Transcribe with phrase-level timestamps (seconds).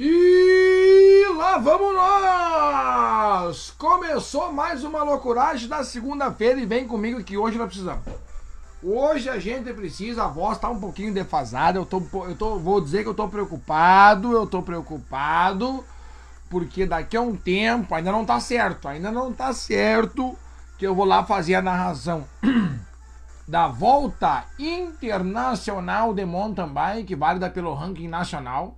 [0.00, 3.74] E lá vamos nós!
[3.76, 8.04] Começou mais uma loucuragem da segunda-feira e vem comigo que hoje nós precisamos.
[8.80, 12.80] Hoje a gente precisa, a voz tá um pouquinho defasada, eu tô, eu tô, vou
[12.80, 15.84] dizer que eu tô preocupado, eu tô preocupado,
[16.48, 20.38] porque daqui a um tempo, ainda não tá certo, ainda não tá certo
[20.78, 22.24] que eu vou lá fazer a narração
[23.48, 28.77] da volta internacional de mountain bike, válida pelo ranking nacional.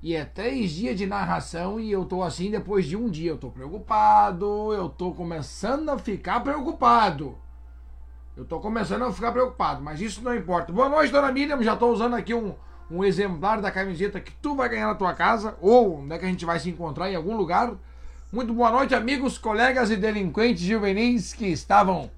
[0.00, 3.32] E é três dias de narração e eu tô assim depois de um dia.
[3.32, 7.36] Eu tô preocupado, eu tô começando a ficar preocupado.
[8.36, 10.72] Eu tô começando a ficar preocupado, mas isso não importa.
[10.72, 11.60] Boa noite, dona Miriam.
[11.60, 12.54] Já tô usando aqui um,
[12.88, 16.24] um exemplar da camiseta que tu vai ganhar na tua casa, ou onde é que
[16.24, 17.72] a gente vai se encontrar em algum lugar.
[18.32, 22.08] Muito boa noite, amigos, colegas e delinquentes juvenis que estavam.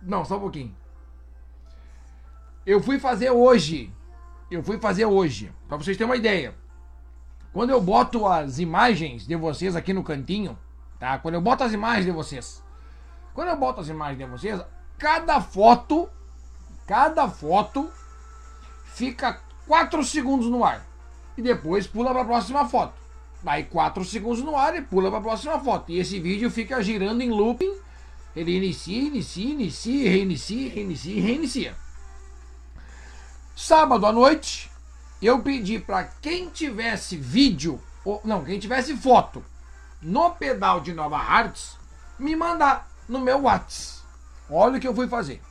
[0.00, 0.72] Não, só um pouquinho.
[2.64, 3.92] Eu fui fazer hoje.
[4.48, 6.54] Eu fui fazer hoje, para vocês terem uma ideia.
[7.56, 10.58] Quando eu boto as imagens de vocês aqui no cantinho,
[10.98, 11.16] tá?
[11.16, 12.62] Quando eu boto as imagens de vocês,
[13.32, 14.60] quando eu boto as imagens de vocês,
[14.98, 16.06] cada foto,
[16.86, 17.90] cada foto
[18.84, 20.86] fica 4 segundos no ar
[21.34, 22.92] e depois pula para a próxima foto.
[23.42, 25.90] Vai 4 segundos no ar e pula para a próxima foto.
[25.90, 27.74] E esse vídeo fica girando em looping.
[28.36, 31.76] Ele inicia, inicia, inicia, reinicia, reinicia, reinicia.
[33.56, 34.70] Sábado à noite,
[35.20, 39.44] eu pedi para quem tivesse vídeo, ou não, quem tivesse foto
[40.02, 41.76] no pedal de Nova Hartz,
[42.18, 44.02] me mandar no meu WhatsApp.
[44.48, 45.42] Olha o que eu fui fazer.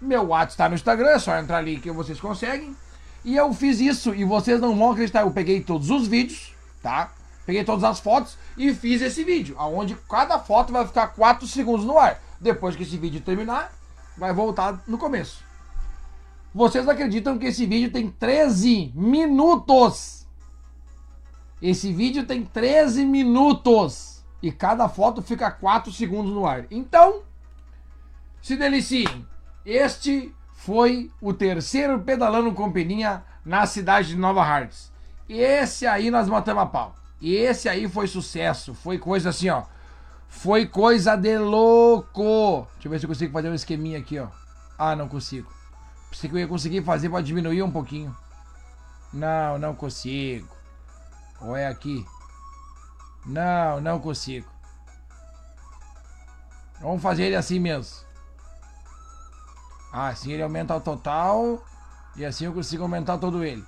[0.00, 2.76] Meu WhatsApp está no Instagram, é só entrar ali que vocês conseguem.
[3.24, 5.22] E eu fiz isso e vocês não vão acreditar.
[5.22, 7.12] Eu peguei todos os vídeos, tá?
[7.46, 11.86] Peguei todas as fotos e fiz esse vídeo, aonde cada foto vai ficar 4 segundos
[11.86, 12.20] no ar.
[12.40, 13.72] Depois que esse vídeo terminar,
[14.16, 15.43] vai voltar no começo.
[16.54, 20.24] Vocês acreditam que esse vídeo tem 13 minutos?
[21.60, 26.66] Esse vídeo tem 13 minutos e cada foto fica 4 segundos no ar.
[26.70, 27.22] Então,
[28.40, 29.26] se deliciem.
[29.66, 34.92] Este foi o terceiro pedalando com peninha na cidade de Nova Hartz.
[35.28, 36.94] Esse aí nós matamos a pau.
[37.20, 38.74] Esse aí foi sucesso.
[38.74, 39.64] Foi coisa assim, ó.
[40.28, 42.68] Foi coisa de louco.
[42.74, 44.28] Deixa eu ver se eu consigo fazer um esqueminha aqui, ó.
[44.78, 45.50] Ah, não consigo.
[46.14, 48.16] Pensei que eu ia conseguir fazer para diminuir um pouquinho.
[49.12, 50.48] Não, não consigo.
[51.40, 52.06] Ou é aqui?
[53.26, 54.48] Não, não consigo.
[56.80, 58.06] Vamos fazer ele assim mesmo.
[59.92, 61.60] Ah, assim ele aumenta o total.
[62.14, 63.64] E assim eu consigo aumentar todo ele.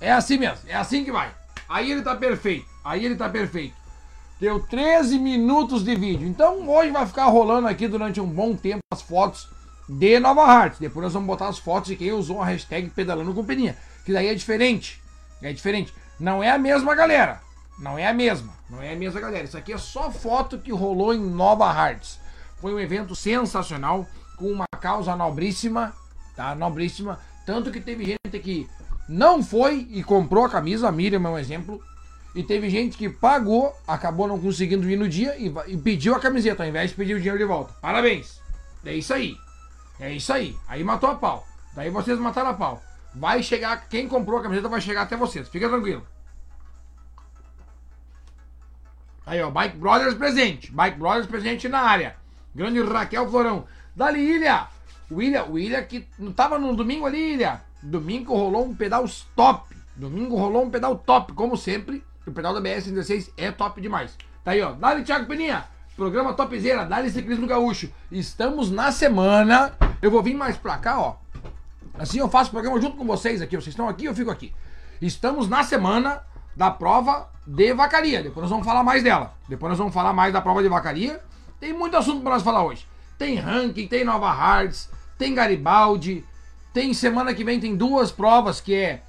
[0.00, 1.34] É assim mesmo, é assim que vai.
[1.68, 2.64] Aí ele tá perfeito.
[2.84, 3.74] Aí ele tá perfeito.
[4.38, 6.28] Deu 13 minutos de vídeo.
[6.28, 9.48] Então hoje vai ficar rolando aqui durante um bom tempo as fotos
[9.98, 10.78] de Nova Hartz.
[10.78, 13.76] Depois nós vamos botar as fotos de quem usou a hashtag pedalando com peninha.
[14.04, 15.02] Que daí é diferente.
[15.42, 15.92] É diferente.
[16.18, 17.40] Não é a mesma galera.
[17.78, 18.52] Não é a mesma.
[18.68, 19.44] Não é a mesma galera.
[19.44, 22.20] Isso aqui é só foto que rolou em Nova Hartz.
[22.60, 24.06] Foi um evento sensacional,
[24.36, 25.92] com uma causa nobríssima,
[26.36, 26.54] tá?
[26.54, 27.18] Nobríssima.
[27.46, 28.68] Tanto que teve gente que
[29.08, 31.82] não foi e comprou a camisa, a Miriam é um exemplo.
[32.34, 36.62] E teve gente que pagou, acabou não conseguindo ir no dia e pediu a camiseta,
[36.62, 37.72] ao invés de pedir o dinheiro de volta.
[37.80, 38.40] Parabéns!
[38.84, 39.36] É isso aí.
[40.00, 40.56] É isso aí.
[40.66, 41.46] Aí matou a pau.
[41.74, 42.82] Daí vocês mataram a pau.
[43.14, 45.48] Vai chegar, quem comprou a camiseta vai chegar até vocês.
[45.48, 46.06] Fica tranquilo.
[49.26, 50.72] Aí, ó, Bike Brothers presente.
[50.72, 52.16] Bike Brothers presente na área.
[52.54, 53.64] Grande Raquel Florão.
[53.94, 54.66] Dali, Ilha.
[55.10, 57.62] O Ilha que não tava no domingo ali, Ilha.
[57.82, 59.04] Domingo rolou um pedal
[59.36, 59.76] top.
[59.94, 62.02] Domingo rolou um pedal top, como sempre.
[62.26, 64.16] O pedal da BS-16 é top demais.
[64.42, 64.72] Tá aí, ó.
[64.72, 65.64] Dali, Thiago Peninha.
[66.00, 67.90] Programa Topzera, Dali Ciclismo Gaúcho.
[68.10, 69.74] Estamos na semana.
[70.00, 71.16] Eu vou vir mais pra cá, ó.
[71.98, 73.54] Assim eu faço programa junto com vocês aqui.
[73.54, 74.50] Vocês estão aqui, eu fico aqui.
[75.02, 76.22] Estamos na semana
[76.56, 78.22] da prova de vacaria.
[78.22, 79.34] Depois nós vamos falar mais dela.
[79.46, 81.20] Depois nós vamos falar mais da prova de vacaria.
[81.60, 82.86] Tem muito assunto para nós falar hoje.
[83.18, 84.88] Tem ranking, tem Nova Hards,
[85.18, 86.24] tem Garibaldi.
[86.72, 89.02] Tem semana que vem tem duas provas que é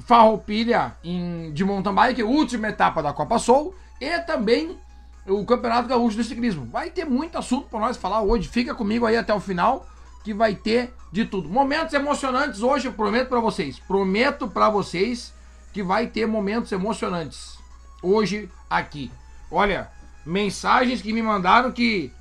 [0.00, 4.78] Farroupilha em, de mountain bike, última etapa da Copa Soul e também
[5.26, 6.66] o Campeonato Gaúcho do Ciclismo.
[6.66, 8.48] Vai ter muito assunto para nós falar hoje.
[8.48, 9.86] Fica comigo aí até o final
[10.24, 11.48] que vai ter de tudo.
[11.48, 13.78] Momentos emocionantes hoje, eu prometo para vocês.
[13.78, 15.32] Prometo para vocês
[15.72, 17.58] que vai ter momentos emocionantes
[18.02, 19.10] hoje aqui.
[19.50, 19.90] Olha,
[20.24, 22.12] mensagens que me mandaram que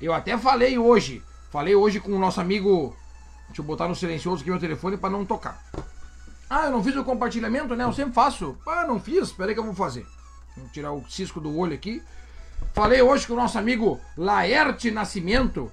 [0.00, 1.22] eu até falei hoje.
[1.50, 2.96] Falei hoje com o nosso amigo.
[3.48, 5.60] Deixa eu botar no silencioso aqui meu telefone para não tocar.
[6.48, 7.84] Ah, eu não fiz o compartilhamento, né?
[7.84, 8.56] Eu sempre faço.
[8.66, 9.28] Ah, não fiz?
[9.28, 10.06] Espera aí que eu vou fazer.
[10.56, 12.02] Vou tirar o cisco do olho aqui.
[12.72, 15.70] Falei hoje com o nosso amigo Laerte Nascimento.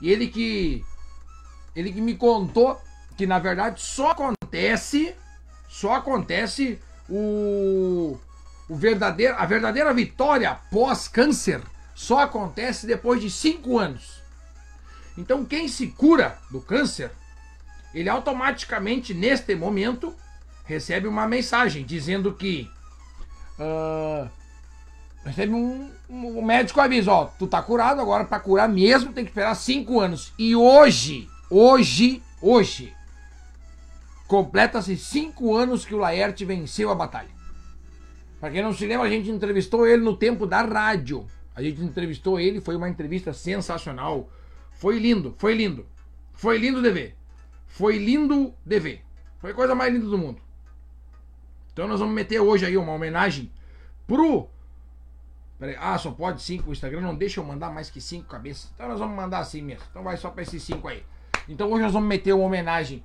[0.00, 0.84] E ele que.
[1.74, 2.80] Ele que me contou
[3.16, 5.14] que na verdade só acontece.
[5.68, 6.78] só acontece
[7.08, 8.18] o,
[8.68, 11.62] o verdadeiro, a verdadeira vitória pós-câncer
[11.94, 14.22] só acontece depois de cinco anos.
[15.16, 17.10] Então, quem se cura do câncer,
[17.94, 20.14] ele automaticamente, neste momento,
[20.64, 22.70] recebe uma mensagem dizendo que.
[23.58, 24.28] Uh,
[25.24, 29.24] recebe um, um, um médico avisa: Ó, tu tá curado, agora para curar mesmo tem
[29.24, 30.32] que esperar cinco anos.
[30.38, 32.92] E hoje, hoje, hoje,
[34.26, 37.34] completa-se cinco anos que o Laerte venceu a batalha.
[38.40, 41.26] Para quem não se lembra, a gente entrevistou ele no tempo da rádio.
[41.54, 44.28] A gente entrevistou ele, foi uma entrevista sensacional.
[44.72, 45.86] Foi lindo, foi lindo.
[46.34, 47.16] Foi lindo de ver.
[47.66, 49.02] Foi lindo de ver.
[49.38, 50.40] Foi a coisa mais linda do mundo.
[51.76, 53.52] Então nós vamos meter hoje aí uma homenagem
[54.06, 54.48] pro.
[55.58, 56.70] Peraí, ah, só pode cinco.
[56.70, 58.70] O Instagram não deixa eu mandar mais que cinco cabeças.
[58.74, 59.84] Então nós vamos mandar assim mesmo.
[59.90, 61.04] Então vai só pra esses cinco aí.
[61.46, 63.04] Então hoje nós vamos meter uma homenagem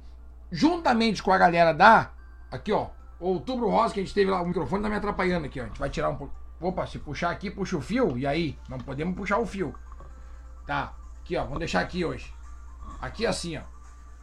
[0.49, 2.13] juntamente com a galera da.
[2.49, 2.87] Aqui, ó.
[3.19, 4.41] Outubro Rosa, que a gente teve lá.
[4.41, 5.63] O microfone tá me atrapalhando aqui, ó.
[5.63, 6.33] A gente vai tirar um pouco.
[6.61, 8.17] Opa, se puxar aqui, puxa o fio.
[8.17, 8.57] E aí?
[8.69, 9.75] Não podemos puxar o fio.
[10.65, 10.95] Tá.
[11.21, 11.43] Aqui, ó.
[11.43, 12.33] Vamos deixar aqui hoje.
[13.01, 13.63] Aqui assim, ó.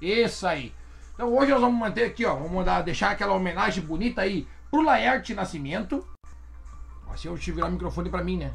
[0.00, 0.73] Isso aí.
[1.19, 2.32] Então hoje nós vamos manter aqui, ó.
[2.37, 6.06] Vamos mandar, deixar aquela homenagem bonita aí pro Laerte Nascimento.
[7.11, 8.53] Assim eu te virar o microfone pra mim, né?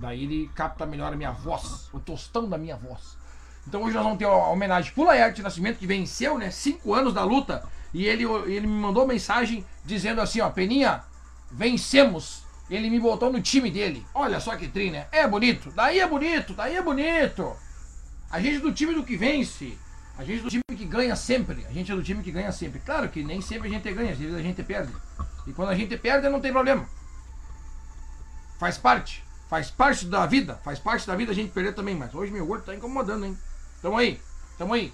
[0.00, 1.88] Daí ele capta melhor a minha voz.
[1.92, 3.16] O tostão da minha voz.
[3.68, 6.50] Então hoje nós vamos ter uma homenagem pro Laerte Nascimento, que venceu, né?
[6.50, 7.62] Cinco anos da luta.
[7.94, 11.04] E ele, ele me mandou mensagem dizendo assim, ó, Peninha,
[11.52, 14.04] vencemos ele me botou no time dele.
[14.12, 15.06] Olha só que tri, né?
[15.12, 15.70] É bonito.
[15.70, 17.56] Daí é bonito, daí é bonito.
[18.28, 19.78] A gente do time do que vence.
[20.20, 21.64] A gente é do time que ganha sempre.
[21.66, 22.78] A gente é do time que ganha sempre.
[22.80, 24.92] Claro que nem sempre a gente ganha, às vezes a gente perde.
[25.46, 26.86] E quando a gente perde, não tem problema.
[28.58, 29.24] Faz parte.
[29.48, 30.60] Faz parte da vida.
[30.62, 31.94] Faz parte da vida a gente perder também.
[31.94, 33.38] Mas hoje meu gordo tá incomodando, hein?
[33.80, 34.20] Tamo aí.
[34.58, 34.92] Tamo aí.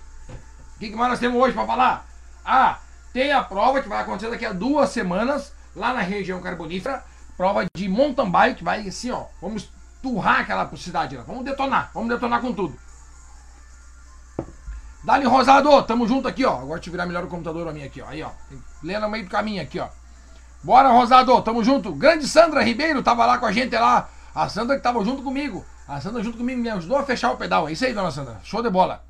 [0.77, 2.07] O que, que mais nós temos hoje pra falar?
[2.45, 2.79] Ah,
[3.13, 7.03] tem a prova que vai acontecer daqui a duas semanas lá na região carbonífera
[7.37, 9.25] prova de mountain bike, vai assim, ó.
[9.43, 9.69] Vamos
[10.01, 11.25] turrar aquela cidade lá.
[11.25, 12.79] Vamos detonar, vamos detonar com tudo.
[15.07, 16.59] Dali Rosado, tamo junto aqui, ó.
[16.59, 18.09] Agora te virar melhor o computador a mim aqui, ó.
[18.09, 18.31] Aí, ó.
[18.83, 19.87] Lê no meio do caminho aqui, ó.
[20.65, 21.93] Bora, Rosado, tamo junto.
[21.93, 24.09] Grande Sandra Ribeiro tava lá com a gente lá.
[24.35, 25.65] A Sandra que tava junto comigo.
[25.87, 27.69] A Sandra junto comigo me ajudou a fechar o pedal.
[27.69, 28.41] É isso aí, dona Sandra.
[28.43, 29.05] Show de bola.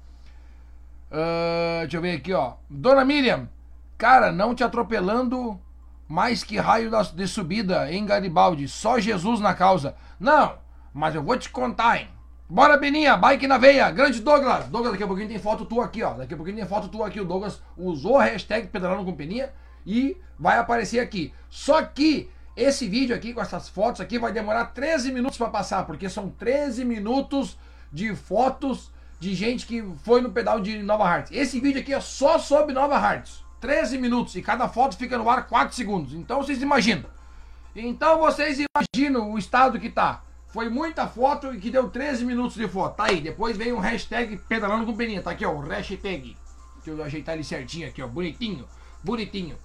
[1.11, 2.53] Uh, deixa eu ver aqui, ó.
[2.69, 3.49] Dona Miriam,
[3.97, 5.59] cara, não te atropelando
[6.07, 9.95] mais que raio de subida em Garibaldi, só Jesus na causa.
[10.21, 10.59] Não,
[10.93, 12.09] mas eu vou te contar, hein?
[12.49, 14.67] Bora, Beninha, bike na veia, grande Douglas.
[14.67, 16.15] Douglas, daqui a pouquinho tem foto tua aqui, ó.
[16.15, 17.21] Daqui a pouquinho tem foto tua aqui.
[17.21, 19.51] O Douglas usou a hashtag pedalando com Peninha
[19.85, 21.35] e vai aparecer aqui.
[21.51, 25.85] Só que esse vídeo aqui com essas fotos aqui vai demorar 13 minutos para passar,
[25.87, 27.59] porque são 13 minutos
[27.93, 31.33] de fotos de gente que foi no pedal de Nova Hartz.
[31.33, 33.45] Esse vídeo aqui é só sobre Nova Hartz.
[33.61, 36.15] 13 minutos e cada foto fica no ar 4 segundos.
[36.15, 37.07] Então vocês imaginam.
[37.75, 40.23] Então vocês imaginam o estado que tá.
[40.57, 42.97] Foi muita foto e que deu 13 minutos de foto.
[42.97, 43.21] Tá aí.
[43.21, 45.21] Depois vem o hashtag pedalando com peninha.
[45.21, 45.53] Tá aqui, ó.
[45.53, 46.35] O hashtag.
[46.77, 48.09] Deixa eu ajeitar ele certinho aqui, ó.
[48.09, 48.67] Bonitinho.
[49.05, 49.59] Bonitinho.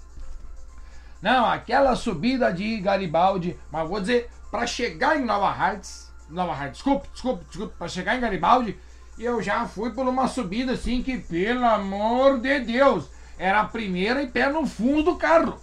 [1.22, 3.58] Não, aquela subida de Garibaldi.
[3.72, 6.12] Mas vou dizer, para chegar em Nova Hartz.
[6.30, 7.74] Nova Hartz, desculpe, desculpe, desculpe.
[7.78, 8.78] Para chegar em Garibaldi,
[9.18, 14.22] eu já fui por uma subida assim que, pelo amor de Deus era a primeira
[14.22, 15.58] e pé no fundo do carro.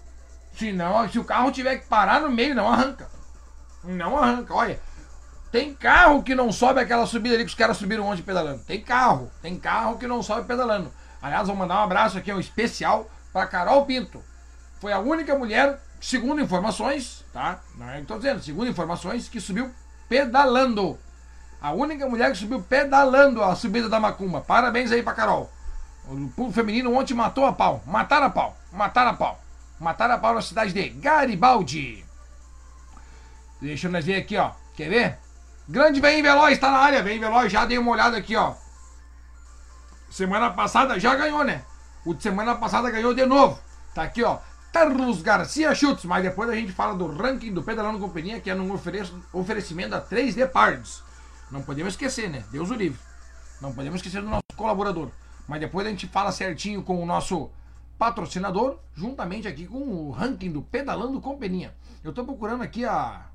[0.54, 3.10] Senão, se o carro tiver que parar no meio, não arranca.
[3.84, 4.87] Não arranca, olha.
[5.50, 8.62] Tem carro que não sobe aquela subida ali que os caras subiram ontem pedalando.
[8.64, 10.92] Tem carro, tem carro que não sobe pedalando.
[11.22, 14.22] Aliás, vou mandar um abraço aqui, um especial para Carol Pinto.
[14.80, 17.60] Foi a única mulher, segundo informações, tá?
[17.76, 19.70] Não é que estou dizendo, segundo informações, que subiu
[20.08, 20.98] pedalando.
[21.60, 24.40] A única mulher que subiu pedalando a subida da Macumba.
[24.40, 25.50] Parabéns aí para Carol.
[26.06, 27.82] O público feminino ontem matou a pau.
[27.86, 28.56] Mataram a pau.
[28.72, 29.40] Mataram a pau.
[29.80, 32.04] Mataram a pau na cidade de Garibaldi.
[33.60, 34.52] Deixa nós ver aqui, ó.
[34.76, 35.18] Quer ver?
[35.68, 37.02] Grande Vem Veloz, tá na área.
[37.02, 38.54] Vem Veloz, já dei uma olhada aqui, ó.
[40.10, 41.62] Semana passada já ganhou, né?
[42.06, 43.60] O de semana passada ganhou de novo.
[43.94, 44.38] Tá aqui, ó.
[44.72, 46.06] Carlos Garcia Chutes.
[46.06, 48.72] Mas depois a gente fala do ranking do Pedalando Companhia, que é um
[49.32, 51.02] oferecimento a 3D Parts.
[51.50, 52.44] Não podemos esquecer, né?
[52.50, 52.98] Deus o livre.
[53.60, 55.10] Não podemos esquecer do nosso colaborador.
[55.46, 57.50] Mas depois a gente fala certinho com o nosso
[57.98, 61.74] patrocinador, juntamente aqui com o ranking do Pedalando com Peninha.
[62.02, 63.26] Eu estou procurando aqui a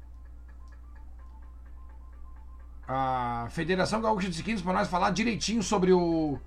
[2.87, 6.39] a Federação Gaúcha de Esquinas para nós falar direitinho sobre o,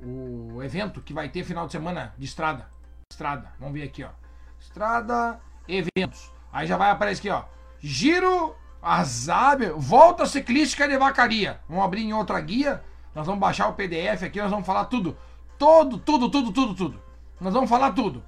[0.00, 2.68] o evento que vai ter final de semana de estrada.
[3.10, 4.10] Estrada, vamos ver aqui, ó.
[4.58, 6.30] Estrada, eventos.
[6.52, 7.44] Aí já vai aparecer aqui, ó.
[7.80, 11.60] Giro Azab, volta ciclística de vacaria.
[11.68, 12.82] Vamos abrir em outra guia
[13.14, 15.16] nós vamos baixar o PDF aqui, nós vamos falar tudo.
[15.58, 17.02] Todo, tudo, tudo, tudo, tudo.
[17.40, 18.22] Nós vamos falar tudo.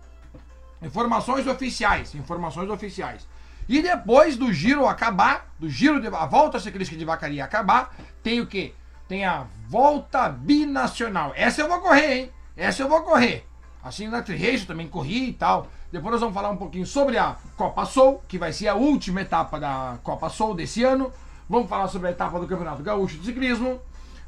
[0.82, 3.28] Informações oficiais, informações oficiais.
[3.72, 8.38] E depois do giro acabar, do giro de a volta ciclística de Vacaria acabar, tem
[8.38, 8.74] o quê?
[9.08, 11.32] Tem a volta binacional.
[11.34, 12.30] Essa eu vou correr, hein?
[12.54, 13.48] Essa eu vou correr.
[13.82, 15.68] Assim na Tri também corri e tal.
[15.90, 19.22] Depois nós vamos falar um pouquinho sobre a Copa Soul, que vai ser a última
[19.22, 21.10] etapa da Copa Soul desse ano.
[21.48, 23.80] Vamos falar sobre a etapa do Campeonato Gaúcho de Ciclismo.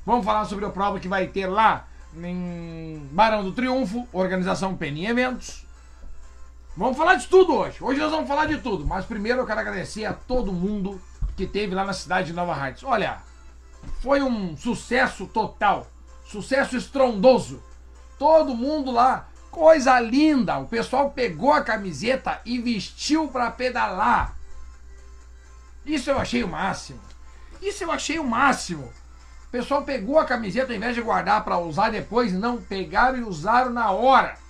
[0.07, 1.87] Vamos falar sobre a prova que vai ter lá
[2.17, 5.64] em Barão do Triunfo, organização Penny Eventos.
[6.77, 7.77] Vamos falar de tudo hoje.
[7.81, 8.85] Hoje nós vamos falar de tudo.
[8.85, 11.01] Mas primeiro eu quero agradecer a todo mundo
[11.37, 12.83] que teve lá na cidade de Nova Hartz.
[12.83, 13.19] Olha,
[14.03, 15.87] foi um sucesso total.
[16.25, 17.63] Sucesso estrondoso.
[18.19, 20.59] Todo mundo lá, coisa linda.
[20.59, 24.35] O pessoal pegou a camiseta e vestiu para pedalar.
[25.87, 27.01] Isso eu achei o máximo.
[27.63, 28.93] Isso eu achei o máximo.
[29.47, 33.23] O pessoal pegou a camiseta ao invés de guardar para usar depois, não pegaram e
[33.23, 34.43] usaram na hora.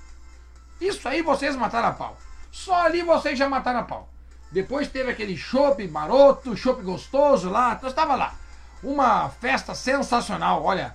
[0.87, 2.19] Isso aí vocês mataram a pau.
[2.51, 4.09] Só ali vocês já mataram a pau.
[4.53, 7.79] Depois teve aquele chopp maroto, chopp gostoso lá.
[7.83, 8.35] Nós estava lá.
[8.83, 10.95] Uma festa sensacional, olha.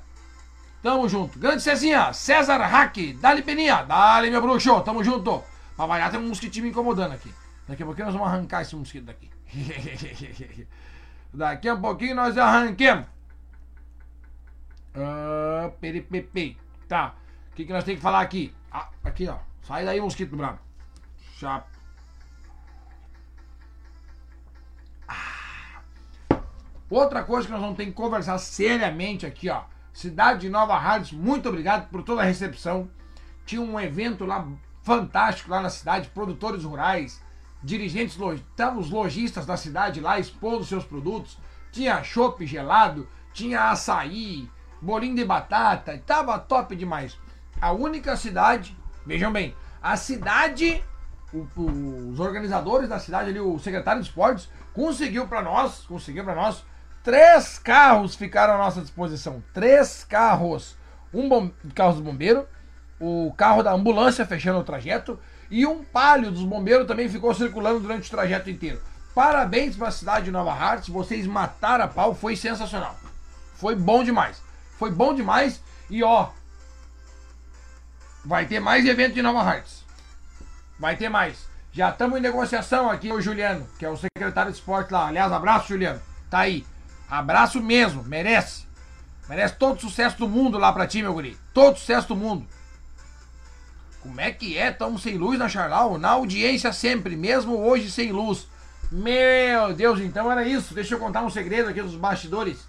[0.81, 1.38] Tamo junto.
[1.38, 5.43] Grande Cezinha, César Hack, dali Peninha, dali meu bruxo, tamo junto.
[5.75, 7.34] Variar, tem um mosquitinho me incomodando aqui.
[7.67, 9.29] Daqui a pouquinho nós vamos arrancar esse mosquito daqui.
[11.34, 13.05] Daqui a pouquinho nós arranquemos.
[14.96, 16.58] Uh, peripepe.
[16.88, 17.13] Tá.
[17.51, 18.53] O que, que nós temos que falar aqui?
[18.72, 19.38] Ah, aqui, ó.
[19.69, 20.57] Sai daí, mosquito brabo.
[21.38, 21.67] Chapa.
[25.07, 25.83] Ah.
[26.89, 29.65] Outra coisa que nós vamos ter que conversar seriamente aqui, ó.
[29.93, 32.89] Cidade de Nova Hartz, muito obrigado por toda a recepção.
[33.45, 34.47] Tinha um evento lá
[34.81, 37.23] fantástico lá na cidade, produtores rurais,
[37.63, 38.17] dirigentes,
[38.75, 41.38] os lojistas da cidade lá expondo seus produtos.
[41.71, 44.49] Tinha chopp gelado, tinha açaí,
[44.81, 47.19] bolinho de batata, tava top demais.
[47.61, 48.78] A única cidade
[49.09, 50.83] Vejam bem, a cidade,
[51.33, 56.23] o, o, os organizadores da cidade ali, o secretário de esportes, conseguiu para nós, conseguiu
[56.23, 56.63] para nós,
[57.03, 59.43] três carros ficaram à nossa disposição.
[59.51, 60.77] Três carros.
[61.11, 62.47] Um bom, carro do bombeiro,
[62.99, 67.79] o carro da ambulância fechando o trajeto e um palio dos bombeiros também ficou circulando
[67.79, 68.79] durante o trajeto inteiro.
[69.15, 72.95] Parabéns para a cidade de Nova Hartz, vocês mataram a pau, foi sensacional.
[73.55, 74.39] Foi bom demais.
[74.77, 76.29] Foi bom demais e ó,
[78.23, 79.83] Vai ter mais evento de Nova Hartz.
[80.79, 81.47] Vai ter mais.
[81.71, 85.07] Já estamos em negociação aqui, o Juliano, que é o secretário de esporte lá.
[85.07, 86.01] Aliás, abraço, Juliano.
[86.29, 86.65] Tá aí.
[87.09, 88.67] Abraço mesmo, merece.
[89.27, 91.38] Merece todo sucesso do mundo lá pra ti, meu guri.
[91.53, 92.47] Todo sucesso do mundo.
[94.01, 94.69] Como é que é?
[94.69, 95.97] Estamos sem luz na Charlau?
[95.97, 98.47] Na audiência sempre, mesmo hoje sem luz.
[98.91, 100.73] Meu Deus, então era isso.
[100.73, 102.67] Deixa eu contar um segredo aqui dos bastidores.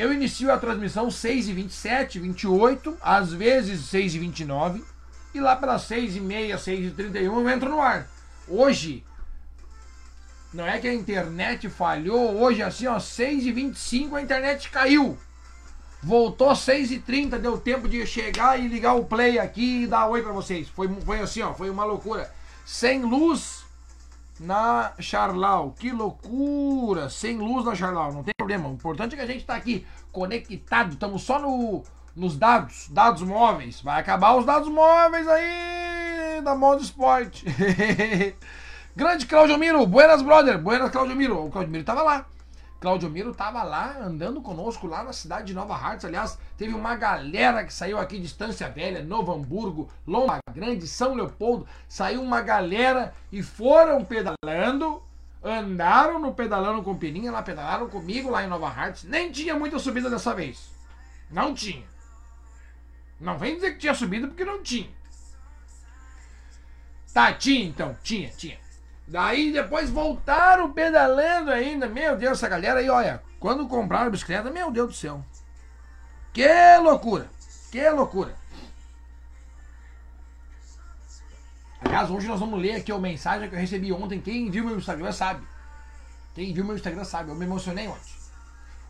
[0.00, 4.82] Eu inicio a transmissão 6h27, 28, às vezes 6h29,
[5.34, 8.08] e lá pelas 6h30, 6h31 eu entro no ar.
[8.48, 9.04] Hoje,
[10.54, 15.18] não é que a internet falhou, hoje assim, ó, 6h25 a internet caiu.
[16.02, 20.32] Voltou 6h30, deu tempo de chegar e ligar o play aqui e dar oi pra
[20.32, 20.66] vocês.
[20.70, 22.32] Foi, foi assim, ó, foi uma loucura.
[22.64, 23.59] Sem luz,
[24.40, 25.74] na Charlau.
[25.78, 27.10] Que loucura!
[27.10, 28.68] Sem luz na Charlau, não tem problema.
[28.68, 31.84] O importante é que a gente está aqui conectado, estamos só no,
[32.16, 33.80] nos dados, dados móveis.
[33.82, 37.44] Vai acabar os dados móveis aí da Modo Esporte.
[38.96, 41.44] Grande Claudio Miro, buenas brother, buenas Claudio Miro.
[41.44, 42.26] O Claudio Miro tava lá.
[42.80, 46.06] Claudio Miro estava lá andando conosco lá na cidade de Nova Hartz.
[46.06, 51.14] Aliás, teve uma galera que saiu aqui de Estância Velha, Novo Hamburgo, Lomba Grande, São
[51.14, 51.68] Leopoldo.
[51.86, 55.02] Saiu uma galera e foram pedalando,
[55.44, 59.04] andaram no pedalando com Peninha, lá pedalaram comigo lá em Nova Hartz.
[59.04, 60.70] Nem tinha muita subida dessa vez.
[61.30, 61.84] Não tinha.
[63.20, 64.88] Não vem dizer que tinha subida porque não tinha.
[67.12, 68.59] Tá, tinha então, tinha, tinha.
[69.10, 71.88] Daí depois voltaram pedalando ainda.
[71.88, 73.20] Meu Deus, essa galera aí, olha.
[73.40, 75.24] Quando compraram a bicicleta, meu Deus do céu.
[76.32, 76.46] Que
[76.80, 77.28] loucura!
[77.72, 78.36] Que loucura!
[81.80, 84.20] Aliás, hoje nós vamos ler aqui a mensagem que eu recebi ontem.
[84.20, 85.44] Quem viu meu Instagram sabe.
[86.32, 87.30] Quem viu meu Instagram sabe.
[87.30, 88.14] Eu me emocionei ontem.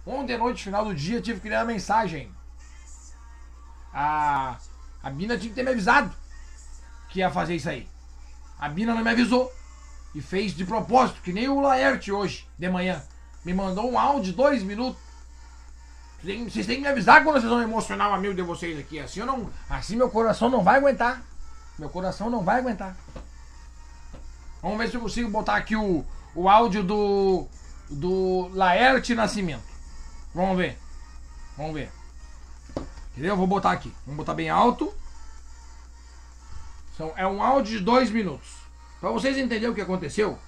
[0.05, 2.31] Ontem à noite, final do dia, tive que ler a mensagem.
[3.91, 4.59] A,
[5.03, 6.15] a Bina tinha que ter me avisado
[7.09, 7.89] que ia fazer isso aí.
[8.59, 9.51] A Bina não me avisou.
[10.15, 13.03] E fez de propósito, que nem o Laerte hoje, de manhã.
[13.45, 15.01] Me mandou um áudio de dois minutos.
[16.23, 18.99] Vocês têm que me avisar quando vocês vão emocionar o amigo de vocês aqui.
[18.99, 21.23] Assim, eu não, assim meu coração não vai aguentar.
[21.79, 22.95] Meu coração não vai aguentar.
[24.61, 27.49] Vamos ver se eu consigo botar aqui o, o áudio do,
[27.89, 29.65] do Laerte Nascimento.
[30.35, 30.79] Vamos ver.
[31.57, 31.91] Vamos ver.
[33.13, 33.37] Entendeu?
[33.37, 33.93] Vou botar aqui.
[34.05, 34.93] Vamos botar bem alto.
[36.99, 38.60] São, é um áudio de dois minutos.
[39.01, 40.39] Para vocês entenderem o que aconteceu,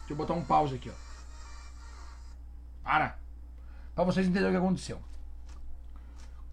[0.00, 1.10] deixa eu botar um pause aqui, ó.
[2.84, 3.16] Para.
[3.94, 5.00] Para vocês entenderem o que aconteceu.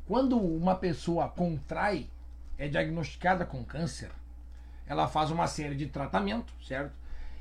[0.08, 2.10] Quando uma pessoa contrai,
[2.58, 4.10] é diagnosticada com câncer,
[4.86, 6.96] ela faz uma série de tratamento, certo?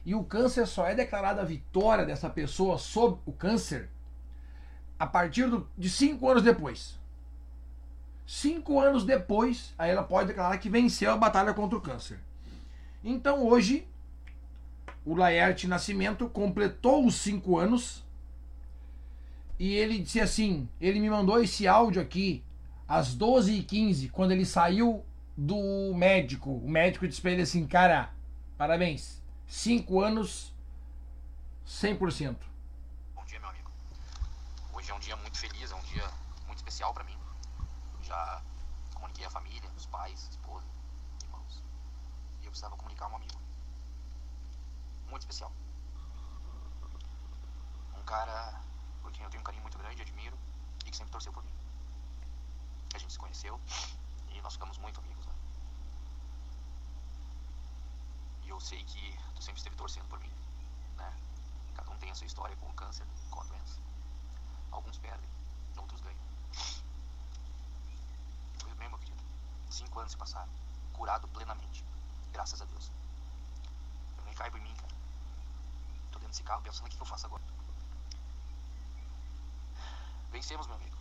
[0.04, 3.88] E o câncer só é declarada a vitória dessa pessoa sobre o câncer
[4.98, 6.98] a partir do, de cinco anos depois.
[8.26, 12.18] Cinco anos depois, aí ela pode declarar que venceu a batalha contra o câncer.
[13.08, 13.86] Então hoje,
[15.04, 18.04] o Laerte Nascimento completou os cinco anos
[19.58, 22.42] e ele disse assim: ele me mandou esse áudio aqui
[22.88, 25.04] às 12h15, quando ele saiu
[25.36, 26.50] do médico.
[26.50, 28.12] O médico disse pra ele assim: cara,
[28.58, 30.52] parabéns, cinco anos,
[31.66, 32.36] 100%.
[33.14, 33.70] Bom dia, meu amigo.
[34.72, 36.10] Hoje é um dia muito feliz, é um dia
[36.46, 37.16] muito especial para mim.
[38.02, 38.42] Já
[38.94, 40.66] comuniquei a família, os pais, esposa,
[41.22, 41.62] irmãos.
[42.42, 43.40] E eu precisava comunicar um amigo.
[45.16, 45.50] Muito especial.
[47.96, 48.60] Um cara
[49.00, 50.36] por quem eu tenho um carinho muito grande, admiro
[50.84, 51.54] e que sempre torceu por mim.
[52.94, 53.58] A gente se conheceu
[54.28, 55.32] e nós ficamos muito amigos, né?
[58.42, 60.30] E eu sei que tu sempre esteve torcendo por mim,
[60.98, 61.10] né?
[61.74, 63.80] Cada um tem a sua história com o câncer, com a doença.
[64.70, 65.30] Alguns perdem,
[65.78, 66.20] outros ganham.
[68.58, 69.24] Foi bem, meu querido.
[69.70, 70.52] Cinco anos se passaram,
[70.92, 71.82] curado plenamente.
[72.34, 72.92] Graças a Deus.
[74.18, 74.96] Eu nem caibo em mim, cara.
[76.42, 77.42] Carro pensando o que eu faço agora.
[80.30, 80.96] Vencemos, meu amigo.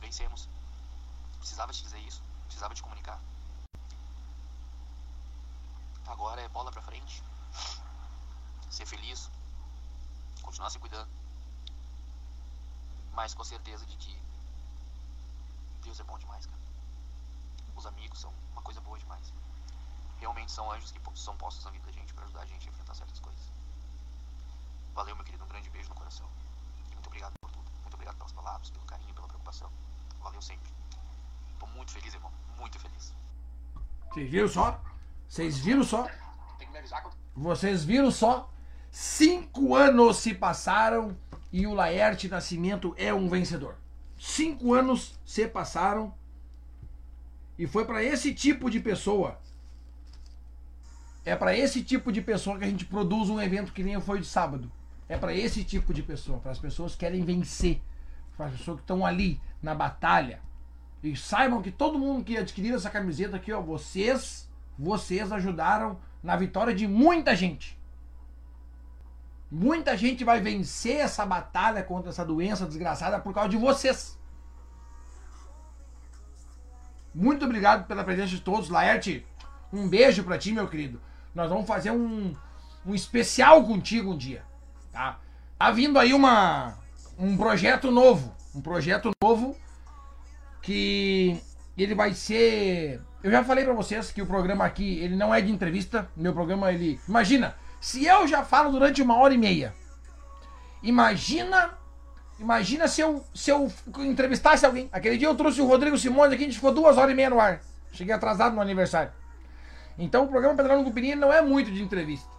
[0.00, 0.48] Vencemos.
[1.38, 2.22] Precisava te dizer isso.
[2.46, 3.20] Precisava te comunicar.
[6.06, 7.22] Agora é bola pra frente.
[8.70, 9.30] Ser feliz.
[10.42, 11.10] Continuar se cuidando.
[13.12, 14.20] Mas com certeza de que
[15.82, 16.60] Deus é bom demais, cara.
[17.76, 19.32] Os amigos são uma coisa boa demais.
[20.18, 22.70] Realmente são anjos que são postos na vida da gente pra ajudar a gente a
[22.70, 23.52] enfrentar certas coisas.
[24.94, 25.44] Valeu, meu querido.
[25.44, 26.26] Um grande beijo no coração.
[26.90, 27.64] E muito obrigado por tudo.
[27.82, 29.70] Muito obrigado pelas palavras, pelo carinho, pela preocupação.
[30.22, 30.70] Valeu sempre.
[31.58, 32.30] Tô muito feliz, irmão.
[32.58, 33.12] Muito feliz.
[34.10, 34.80] Vocês viram só?
[35.28, 36.08] Vocês viram só?
[37.34, 38.50] Vocês viram só?
[38.90, 41.16] Cinco anos se passaram
[41.52, 43.76] e o Laerte Nascimento é um vencedor.
[44.16, 46.14] Cinco anos se passaram
[47.58, 49.40] e foi para esse tipo de pessoa.
[51.24, 54.20] É para esse tipo de pessoa que a gente produz um evento que nem foi
[54.20, 54.70] de sábado.
[55.08, 57.80] É para esse tipo de pessoa, para as pessoas que querem vencer,
[58.36, 60.40] para as pessoas que estão ali na batalha.
[61.02, 66.34] E saibam que todo mundo que adquiriu essa camiseta aqui, ó, vocês, vocês ajudaram na
[66.34, 67.78] vitória de muita gente.
[69.50, 74.18] Muita gente vai vencer essa batalha contra essa doença desgraçada por causa de vocês.
[77.14, 78.68] Muito obrigado pela presença de todos.
[78.68, 79.24] Laerte,
[79.72, 81.00] um beijo pra ti, meu querido.
[81.34, 82.34] Nós vamos fazer um,
[82.84, 84.44] um especial contigo um dia.
[84.94, 85.18] Tá?
[85.58, 86.78] Tá vindo aí uma,
[87.18, 88.32] um projeto novo.
[88.54, 89.56] Um projeto novo
[90.62, 91.36] que
[91.76, 93.02] ele vai ser.
[93.20, 96.08] Eu já falei pra vocês que o programa aqui ele não é de entrevista.
[96.16, 97.00] Meu programa ele.
[97.08, 99.74] Imagina, se eu já falo durante uma hora e meia.
[100.80, 101.76] Imagina.
[102.38, 104.88] Imagina se eu, se eu entrevistasse alguém.
[104.92, 107.30] Aquele dia eu trouxe o Rodrigo Simões aqui, a gente ficou duas horas e meia
[107.30, 107.60] no ar.
[107.92, 109.12] Cheguei atrasado no aniversário.
[109.98, 112.33] Então o programa Pedrão Cupini não é muito de entrevista.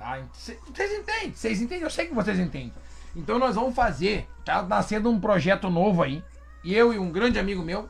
[0.00, 0.18] Tá?
[0.32, 2.72] Vocês entendem, vocês entendem, eu sei que vocês entendem.
[3.14, 6.24] Então nós vamos fazer, tá nascendo um projeto novo aí.
[6.64, 7.88] Eu e um grande amigo meu,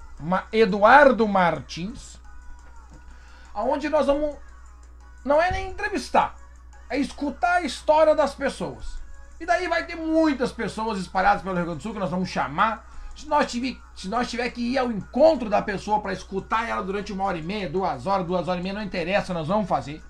[0.53, 2.18] Eduardo Martins,
[3.55, 4.35] aonde nós vamos
[5.25, 6.35] não é nem entrevistar,
[6.88, 8.99] é escutar a história das pessoas.
[9.38, 12.29] E daí vai ter muitas pessoas espalhadas pelo Rio Grande do Sul que nós vamos
[12.29, 12.88] chamar.
[13.14, 16.83] Se nós, tiver, se nós tiver que ir ao encontro da pessoa para escutar ela
[16.83, 19.68] durante uma hora e meia, duas horas, duas horas e meia, não interessa, nós vamos
[19.68, 20.03] fazer.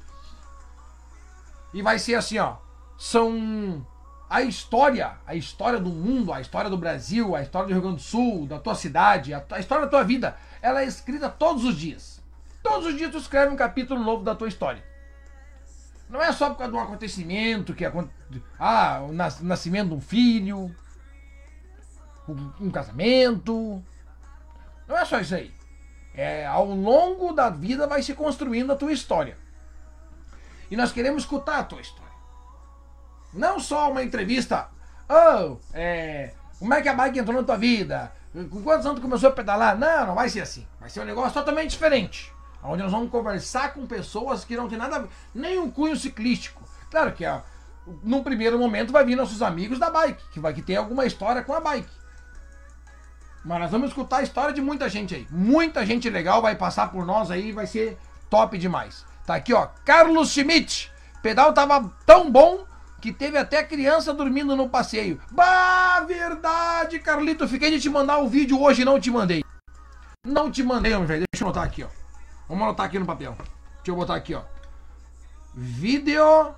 [1.73, 2.57] E vai ser assim, ó.
[2.97, 3.85] São
[4.29, 7.97] a história, a história do mundo, a história do Brasil, a história do Rio Grande
[7.97, 11.77] do Sul, da tua cidade, a, história da tua vida, ela é escrita todos os
[11.77, 12.23] dias.
[12.63, 14.85] Todos os dias tu escreve um capítulo novo da tua história.
[16.09, 17.85] Não é só por causa de um acontecimento que
[18.59, 20.75] ah, o nas- nascimento de um filho,
[22.61, 23.83] um casamento.
[24.87, 25.53] Não é só isso aí.
[26.15, 29.37] É, ao longo da vida vai se construindo a tua história.
[30.71, 32.11] E nós queremos escutar a tua história.
[33.33, 34.69] Não só uma entrevista.
[35.09, 38.13] Oh, é, como é que a bike entrou na tua vida?
[38.33, 39.77] Com quantos anos tu começou a pedalar?
[39.77, 40.67] Não, não vai ser assim.
[40.79, 42.33] Vai ser um negócio totalmente diferente.
[42.63, 46.63] Onde nós vamos conversar com pessoas que não tem nada nem um cunho ciclístico.
[46.91, 47.41] Claro que ó,
[48.05, 51.43] num primeiro momento vai vir nossos amigos da bike, que vai que ter alguma história
[51.43, 51.89] com a bike.
[53.45, 55.27] Mas nós vamos escutar a história de muita gente aí.
[55.31, 57.99] Muita gente legal vai passar por nós aí, vai ser
[58.31, 59.05] Top demais.
[59.31, 59.69] Tá aqui, ó.
[59.85, 60.91] Carlos Schmidt.
[61.23, 62.67] Pedal tava tão bom
[63.01, 65.21] que teve até criança dormindo no passeio.
[65.31, 67.47] Bah, verdade, Carlito.
[67.47, 69.45] Fiquei de te mandar o vídeo hoje não te mandei.
[70.27, 71.27] Não te mandei, velho.
[71.33, 71.89] Deixa eu anotar aqui, ó.
[72.49, 73.37] Vamos anotar aqui no papel.
[73.77, 74.43] Deixa eu botar aqui, ó.
[75.55, 76.53] Vídeo.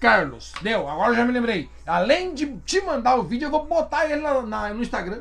[0.00, 0.54] Carlos.
[0.62, 1.70] Deu, agora eu já me lembrei.
[1.86, 5.20] Além de te mandar o vídeo, eu vou botar ele na, na- no Instagram.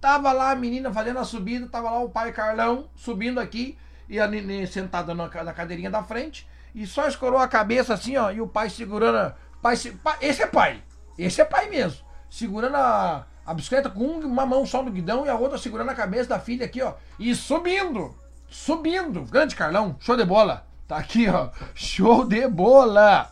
[0.00, 3.76] Tava lá a menina fazendo a subida, tava lá o pai Carlão subindo aqui
[4.08, 8.16] e a nenê sentada na, na cadeirinha da frente e só escorou a cabeça assim,
[8.16, 9.16] ó, e o pai segurando.
[9.16, 10.82] A, pai, se- pai- esse é pai.
[11.18, 12.04] Esse é pai mesmo.
[12.30, 15.94] Segurando a, a bicicleta com uma mão só no guidão e a outra segurando a
[15.94, 16.94] cabeça da filha aqui, ó.
[17.18, 18.14] E subindo.
[18.48, 19.22] Subindo.
[19.24, 20.66] Grande Carlão, show de bola.
[20.86, 21.48] Tá aqui, ó.
[21.74, 23.30] Show de bola.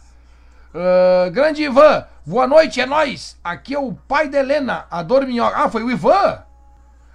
[0.74, 3.38] Ah, grande Ivan, boa noite, é nós.
[3.42, 5.56] Aqui é o pai da Helena, a Dorminhoca.
[5.56, 6.42] Ah, foi o Ivan?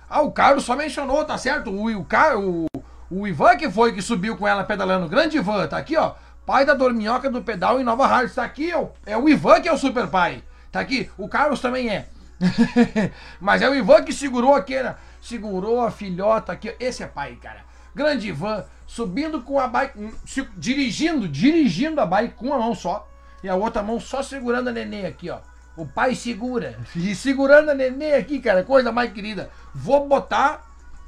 [0.10, 1.70] Ah, o Carlos só mencionou, tá certo?
[1.70, 2.66] O, o, o,
[3.12, 5.10] o Ivan que foi que subiu com ela pedalando.
[5.10, 6.14] Grande Ivan, tá aqui, ó.
[6.46, 8.36] Pai da Dorminhoca do pedal em Nova Hartz.
[8.36, 8.88] Tá aqui, ó.
[9.06, 10.42] É o Ivan que é o super pai.
[10.72, 11.12] Tá aqui.
[11.18, 12.08] O Carlos também é.
[13.40, 14.96] Mas é o Ivan que segurou aqui, né?
[15.22, 16.74] Segurou a filhota aqui.
[16.80, 17.60] Esse é pai, cara.
[17.94, 20.12] Grande Ivan, subindo com a bike, hum,
[20.56, 23.08] dirigindo, dirigindo a bike com uma mão só.
[23.44, 25.40] E a outra mão só segurando a neném aqui, ó.
[25.76, 26.78] O pai segura.
[26.96, 28.64] E segurando a neném aqui, cara.
[28.64, 29.50] Coisa mais querida.
[29.74, 30.62] Vou botar.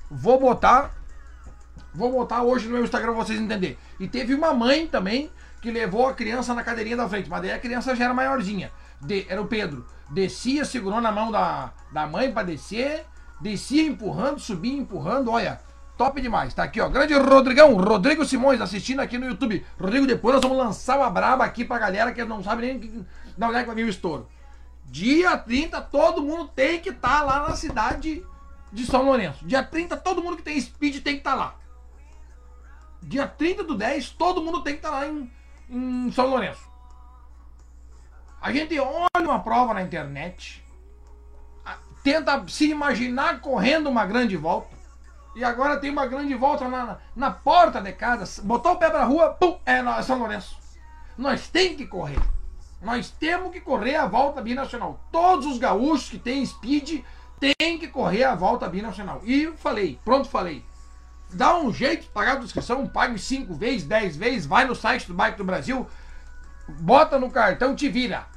[0.09, 0.91] Vou botar.
[1.93, 3.77] Vou botar hoje no meu Instagram pra vocês entenderem.
[3.99, 7.29] E teve uma mãe também que levou a criança na cadeirinha da frente.
[7.29, 8.71] Mas daí a criança já era maiorzinha.
[8.99, 9.86] De- era o Pedro.
[10.10, 13.06] Descia, segurou na mão da, da mãe pra descer.
[13.39, 15.29] Descia empurrando, subia empurrando.
[15.32, 15.60] Olha,
[15.97, 16.53] top demais.
[16.53, 16.89] Tá aqui, ó.
[16.89, 19.65] Grande Rodrigão, Rodrigo Simões, assistindo aqui no YouTube.
[19.79, 23.03] Rodrigo, depois nós vamos lançar uma braba aqui pra galera que não sabe nem que-
[23.38, 24.27] da onde é que vai vir o estouro.
[24.86, 28.23] Dia 30, todo mundo tem que estar lá na cidade
[28.71, 29.45] de São Lourenço.
[29.45, 31.56] Dia 30, todo mundo que tem speed tem que estar lá.
[33.03, 35.31] Dia 30 do 10, todo mundo tem que estar lá em,
[35.69, 36.61] em São Lourenço.
[38.41, 40.63] A gente olha uma prova na internet,
[42.03, 44.73] tenta se imaginar correndo uma grande volta.
[45.35, 48.41] E agora tem uma grande volta na, na porta de casa.
[48.43, 50.55] Botou o pé pra rua, pum, é no- São Lourenço.
[51.17, 52.21] Nós tem que correr.
[52.81, 54.99] Nós temos que correr a volta binacional.
[55.11, 57.01] Todos os gaúchos que têm speed
[57.39, 59.21] têm que correr a volta binacional.
[59.23, 60.63] E falei, pronto, falei.
[61.33, 65.07] Dá um jeito de pagar a inscrição, pague 5 vezes, 10 vezes, vai no site
[65.07, 65.89] do Bike do Brasil,
[66.67, 68.27] bota no cartão, te vira.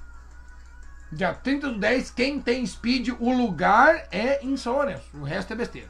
[1.13, 5.05] Dia 30 do 10, quem tem speed, o lugar é em São Lourenço.
[5.15, 5.89] O resto é besteira.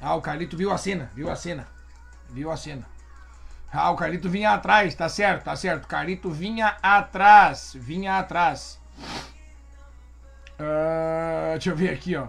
[0.00, 1.66] Ah, o Carlito viu a cena, viu a cena.
[2.28, 2.84] Viu a cena.
[3.72, 5.86] Ah, o Carlito vinha atrás, tá certo, tá certo.
[5.86, 8.80] Carlito vinha atrás, vinha atrás.
[10.58, 12.28] Ah, deixa eu ver aqui, ó.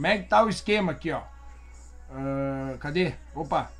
[0.00, 1.20] Como é que tá o esquema aqui, ó?
[2.10, 3.12] Ah, cadê?
[3.34, 3.70] Opa.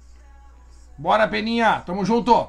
[0.98, 2.46] Bora, Peninha, tamo junto.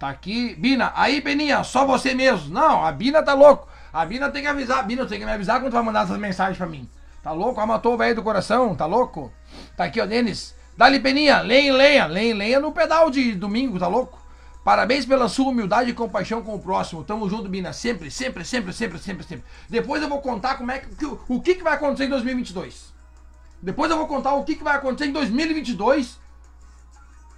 [0.00, 0.56] Tá aqui.
[0.56, 2.52] Bina, aí, Peninha, só você mesmo.
[2.52, 3.68] Não, a Bina tá louco.
[3.92, 4.84] A Bina tem que avisar.
[4.84, 6.90] Bina, tem que me avisar quando tu vai mandar essas mensagens pra mim.
[7.22, 7.60] Tá louco?
[7.60, 9.32] Ah, matou o velho do coração, tá louco?
[9.76, 10.56] Tá aqui, ó, Denis.
[10.76, 14.20] Dali, Peninha, lenha, lenha, lenha, lenha no pedal de domingo, tá louco?
[14.64, 17.04] Parabéns pela sua humildade e compaixão com o próximo.
[17.04, 17.72] Tamo junto, Bina.
[17.72, 19.44] Sempre, sempre, sempre, sempre, sempre, sempre.
[19.68, 22.92] Depois eu vou contar como é que, o que, que vai acontecer em 2022.
[23.62, 26.18] Depois eu vou contar o que, que vai acontecer em 2022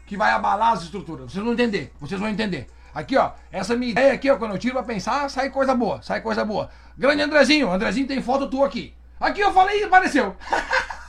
[0.06, 1.30] que vai abalar as estruturas.
[1.30, 1.92] Vocês vão entender.
[2.00, 2.66] Vocês vão entender.
[2.92, 3.30] Aqui, ó.
[3.52, 4.36] Essa minha ideia aqui, ó.
[4.36, 6.02] Quando eu tiro pra pensar, sai coisa boa.
[6.02, 6.68] Sai coisa boa.
[6.98, 7.70] Grande Andrezinho.
[7.70, 8.92] Andrezinho tem foto tua aqui.
[9.20, 10.34] Aqui eu falei e apareceu.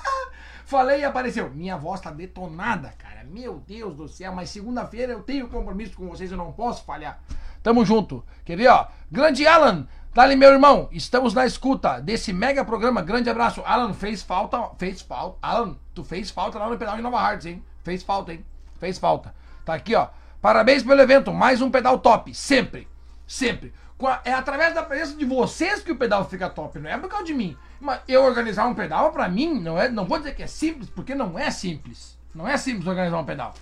[0.71, 1.49] falei e apareceu.
[1.49, 3.25] Minha voz tá detonada, cara.
[3.25, 4.33] Meu Deus do céu.
[4.33, 6.31] Mas segunda-feira eu tenho compromisso com vocês.
[6.31, 7.21] Eu não posso falhar.
[7.61, 8.23] Tamo junto.
[8.45, 8.87] Quer ver, ó?
[9.11, 9.85] Grande Alan.
[10.13, 10.87] Dali, meu irmão.
[10.91, 13.01] Estamos na escuta desse mega programa.
[13.01, 13.61] Grande abraço.
[13.65, 14.71] Alan, fez falta.
[14.77, 15.37] Fez falta.
[15.41, 17.63] Alan, tu fez falta lá no pedal de Nova Hartz, hein?
[17.83, 18.45] Fez falta, hein?
[18.79, 19.35] Fez falta.
[19.65, 20.07] Tá aqui, ó.
[20.41, 21.33] Parabéns pelo evento.
[21.33, 22.33] Mais um pedal top.
[22.33, 22.87] Sempre.
[23.27, 23.73] Sempre.
[24.23, 26.79] É através da presença de vocês que o pedal fica top.
[26.79, 27.55] Não é por causa de mim.
[27.81, 29.89] Mas eu organizar um pedal, pra mim, não é.
[29.89, 32.15] Não vou dizer que é simples, porque não é simples.
[32.33, 33.55] Não é simples organizar um pedal.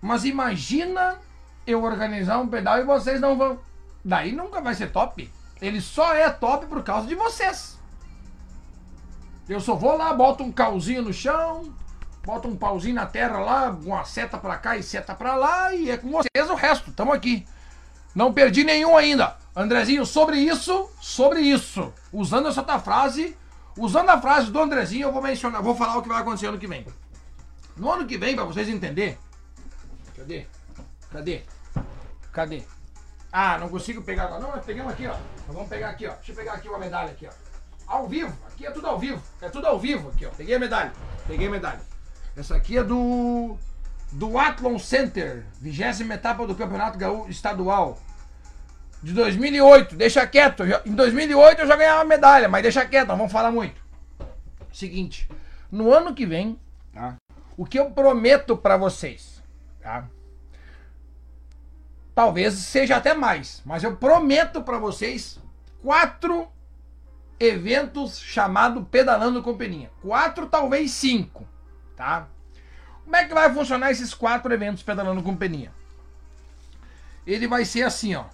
[0.00, 1.18] Mas imagina
[1.66, 3.60] eu organizar um pedal e vocês não vão.
[4.02, 5.30] Daí nunca vai ser top.
[5.60, 7.78] Ele só é top por causa de vocês.
[9.46, 11.74] Eu só vou lá, boto um calzinho no chão,
[12.24, 15.90] boto um pauzinho na terra lá, uma seta pra cá e seta pra lá, e
[15.90, 16.90] é com vocês o resto.
[16.92, 17.46] Tamo aqui.
[18.14, 19.36] Não perdi nenhum ainda.
[19.58, 23.36] Andrezinho, sobre isso, sobre isso, usando essa tua frase,
[23.76, 26.60] usando a frase do Andrezinho, eu vou mencionar, vou falar o que vai acontecer ano
[26.60, 26.86] que vem.
[27.76, 29.18] No ano que vem, pra vocês entenderem.
[30.16, 30.46] Cadê?
[31.10, 31.42] Cadê?
[32.32, 32.62] Cadê?
[33.32, 34.40] Ah, não consigo pegar agora.
[34.40, 35.16] Não, nós pegamos aqui, ó.
[35.48, 36.14] Vamos pegar aqui, ó.
[36.14, 37.32] Deixa eu pegar aqui uma medalha aqui, ó.
[37.92, 38.32] Ao vivo.
[38.46, 39.20] Aqui é tudo ao vivo.
[39.42, 40.30] É tudo ao vivo aqui, ó.
[40.30, 40.92] Peguei a medalha.
[41.26, 41.80] Peguei a medalha.
[42.36, 43.56] Essa aqui é do
[44.12, 47.98] do Athlon Center, vigésima etapa do Campeonato Gaúcho Estadual
[49.02, 49.96] de 2008.
[49.96, 50.64] Deixa quieto.
[50.84, 53.80] Em 2008 eu já ganhava medalha, mas deixa quieto, não vamos falar muito.
[54.72, 55.28] Seguinte,
[55.70, 56.58] no ano que vem,
[56.92, 57.16] tá?
[57.56, 59.42] O que eu prometo para vocês,
[59.80, 60.06] tá?
[62.14, 65.40] Talvez seja até mais, mas eu prometo para vocês
[65.82, 66.48] quatro
[67.38, 69.90] eventos chamado Pedalando com Peninha.
[70.02, 71.46] Quatro, talvez cinco,
[71.96, 72.28] tá?
[73.04, 75.72] Como é que vai funcionar esses quatro eventos Pedalando com Peninha?
[77.26, 78.24] Ele vai ser assim, ó.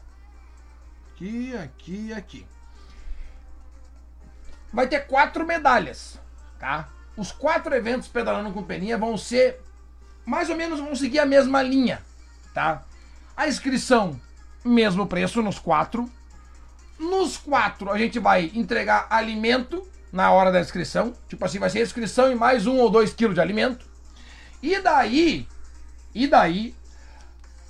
[1.25, 2.47] Aqui, aqui e aqui.
[4.71, 6.21] Vai ter quatro medalhas,
[6.59, 6.91] tá?
[7.17, 9.63] Os quatro eventos Pedalando com Peninha vão ser
[10.27, 12.03] mais ou menos vão seguir a mesma linha,
[12.53, 12.85] tá?
[13.35, 14.21] A inscrição,
[14.63, 16.11] mesmo preço nos quatro.
[16.99, 21.15] Nos quatro, a gente vai entregar alimento na hora da inscrição.
[21.27, 23.87] Tipo assim, vai ser inscrição e mais um ou dois quilos de alimento.
[24.63, 25.49] E daí,
[26.15, 26.75] e daí,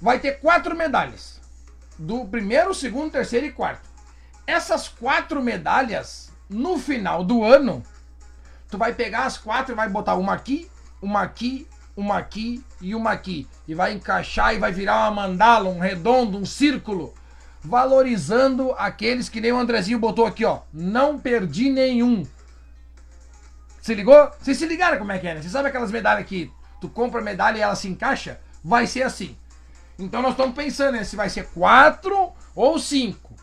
[0.02, 1.33] vai ter quatro medalhas.
[1.98, 3.88] Do primeiro, segundo, terceiro e quarto.
[4.46, 7.82] Essas quatro medalhas, no final do ano,
[8.68, 12.94] tu vai pegar as quatro e vai botar uma aqui, uma aqui, uma aqui e
[12.94, 13.48] uma aqui.
[13.66, 17.14] E vai encaixar e vai virar uma mandala, um redondo, um círculo.
[17.62, 20.60] Valorizando aqueles que nem o Andrezinho botou aqui, ó.
[20.72, 22.26] Não perdi nenhum.
[23.80, 24.30] Se ligou?
[24.40, 25.42] Vocês se ligaram como é que é, né?
[25.42, 28.40] Você sabe aquelas medalhas que tu compra a medalha e ela se encaixa?
[28.62, 29.36] Vai ser assim.
[29.98, 33.34] Então nós estamos pensando né, se vai ser quatro ou cinco.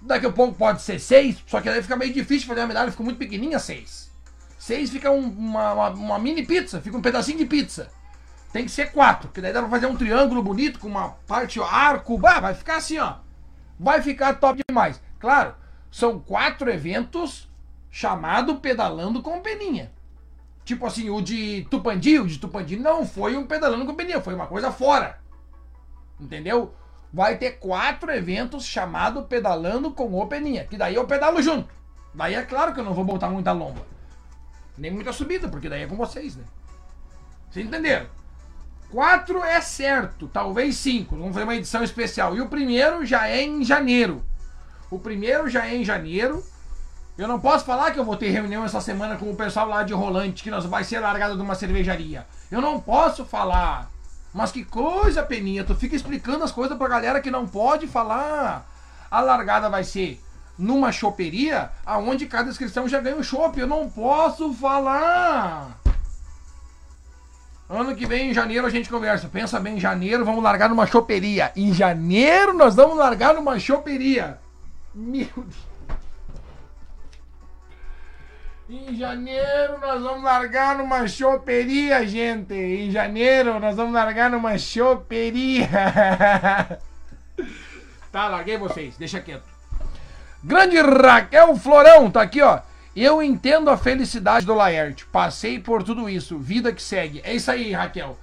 [0.00, 2.90] Daqui a pouco pode ser seis, só que aí fica meio difícil fazer uma medalha,
[2.90, 4.10] fica muito pequenininha seis.
[4.58, 7.90] Seis fica um, uma, uma, uma, mini pizza, fica um pedacinho de pizza.
[8.52, 11.58] Tem que ser quatro, porque daí dá pra fazer um triângulo bonito com uma parte
[11.58, 12.16] ó, arco.
[12.16, 13.16] Bah, vai ficar assim, ó.
[13.78, 15.00] Vai ficar top demais.
[15.18, 15.54] Claro,
[15.90, 17.48] são quatro eventos
[17.90, 19.90] chamado Pedalando com Peninha.
[20.64, 24.34] Tipo assim, o de Tupandi, o de Tupandi não foi um Pedalando com Peninha, foi
[24.34, 25.18] uma coisa fora.
[26.20, 26.74] Entendeu?
[27.12, 30.64] Vai ter quatro eventos chamado Pedalando com o Peninha.
[30.64, 31.68] Que daí eu pedalo junto.
[32.12, 33.86] Daí é claro que eu não vou botar muita lomba.
[34.76, 36.44] Nem muita subida, porque daí é com vocês, né?
[37.50, 38.06] Vocês entenderam?
[38.90, 41.16] Quatro é certo, talvez cinco.
[41.16, 42.36] Vamos fazer uma edição especial.
[42.36, 44.24] E o primeiro já é em janeiro.
[44.90, 46.44] O primeiro já é em janeiro.
[47.16, 49.84] Eu não posso falar que eu vou ter reunião essa semana com o pessoal lá
[49.84, 52.26] de Rolante, que nós vai ser largado de uma cervejaria.
[52.50, 53.88] Eu não posso falar.
[54.34, 58.68] Mas que coisa, Peninha, tu fica explicando as coisas pra galera que não pode falar.
[59.08, 60.20] A largada vai ser
[60.58, 63.56] numa choperia, aonde cada inscrição já ganha um chopp.
[63.58, 65.78] Eu não posso falar.
[67.70, 69.28] Ano que vem, em janeiro, a gente conversa.
[69.28, 71.52] Pensa bem, em janeiro vamos largar numa choperia.
[71.54, 74.40] Em janeiro nós vamos largar numa choperia.
[74.92, 75.73] Meu Deus.
[78.66, 82.54] Em janeiro nós vamos largar numa choperia, gente.
[82.54, 85.68] Em janeiro nós vamos largar numa choperia.
[88.10, 89.44] tá, larguei vocês, deixa quieto.
[90.42, 92.62] Grande Raquel Florão, tá aqui, ó.
[92.96, 95.04] Eu entendo a felicidade do Laerte.
[95.06, 96.38] Passei por tudo isso.
[96.38, 97.20] Vida que segue.
[97.22, 98.18] É isso aí, Raquel.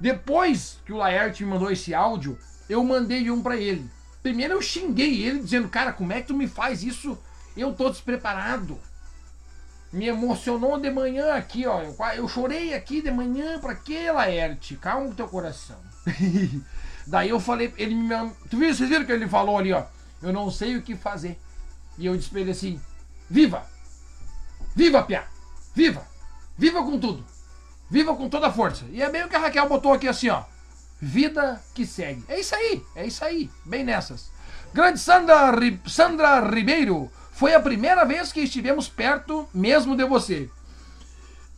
[0.00, 3.90] Depois que o Laerte me mandou esse áudio, eu mandei um para ele.
[4.22, 7.18] Primeiro eu xinguei ele, dizendo, cara, como é que tu me faz isso?
[7.54, 8.80] Eu tô despreparado
[9.92, 11.82] me emocionou de manhã aqui, ó.
[11.82, 14.76] Eu, eu chorei aqui de manhã pra que, Laerte?
[14.76, 15.76] Calma o teu coração.
[17.06, 18.14] Daí eu falei, ele me.
[18.48, 19.84] Tu viu, vocês viram que ele falou ali, ó?
[20.22, 21.38] Eu não sei o que fazer.
[21.98, 22.80] E eu disse pra ele assim:
[23.28, 23.66] Viva!
[24.74, 25.24] Viva, Pia!
[25.74, 26.06] Viva!
[26.56, 27.24] Viva com tudo!
[27.90, 28.84] Viva com toda a força!
[28.90, 30.44] E é bem o que a Raquel botou aqui assim, ó.
[31.00, 32.24] Vida que segue.
[32.28, 33.50] É isso aí, é isso aí.
[33.64, 34.30] Bem nessas.
[34.72, 35.52] Grande Sandra,
[35.86, 37.10] Sandra Ribeiro.
[37.42, 40.48] Foi a primeira vez que estivemos perto mesmo de você.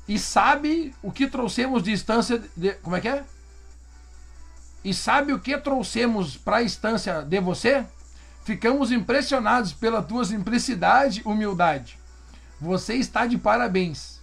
[0.09, 2.43] E sabe o que trouxemos de instância.
[2.57, 3.23] De, como é que é?
[4.83, 7.85] E sabe o que trouxemos para a instância de você?
[8.47, 11.99] Ficamos impressionados pela tua simplicidade e humildade.
[12.59, 14.23] Você está de parabéns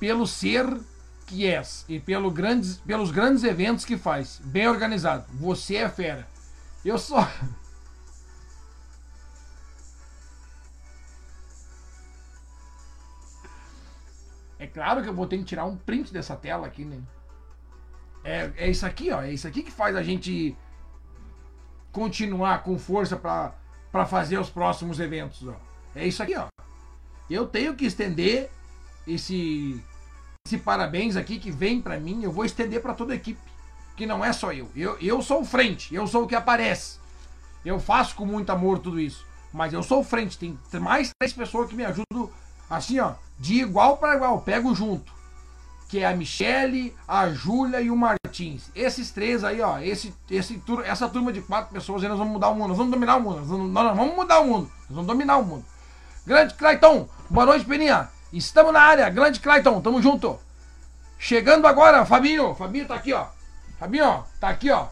[0.00, 0.64] pelo ser
[1.26, 4.40] que és e pelo grandes, pelos grandes eventos que faz.
[4.42, 5.26] Bem organizado.
[5.34, 6.26] Você é fera.
[6.82, 7.30] Eu só.
[14.58, 16.98] É claro que eu vou ter que tirar um print dessa tela aqui, né?
[18.24, 19.22] É, é isso aqui, ó.
[19.22, 20.56] É isso aqui que faz a gente
[21.92, 25.54] continuar com força para fazer os próximos eventos, ó.
[25.94, 26.46] É isso aqui, ó.
[27.30, 28.50] Eu tenho que estender
[29.06, 29.82] esse
[30.46, 33.40] esse parabéns aqui que vem para mim, eu vou estender para toda a equipe,
[33.94, 34.70] que não é só eu.
[34.74, 36.98] Eu eu sou o frente, eu sou o que aparece.
[37.64, 39.26] Eu faço com muito amor tudo isso.
[39.52, 42.30] Mas eu sou frente, tem mais três pessoas que me ajudam
[42.68, 45.12] assim, ó, de igual para igual, pego junto.
[45.88, 48.70] Que é a Michele, a Júlia e o Martins.
[48.74, 52.48] Esses três aí, ó, esse, esse, essa turma de quatro pessoas aí, nós vamos mudar
[52.48, 53.38] o mundo, nós vamos dominar o mundo.
[53.38, 55.64] Nós vamos, nós vamos mudar o mundo, nós vamos dominar o mundo.
[56.26, 58.10] Grande Clayton, boa noite, Peninha.
[58.30, 60.38] Estamos na área, grande Clayton, tamo junto.
[61.18, 63.26] Chegando agora, Fabinho, Fabinho tá aqui, ó.
[63.78, 64.88] Fabinho, ó, tá aqui, ó.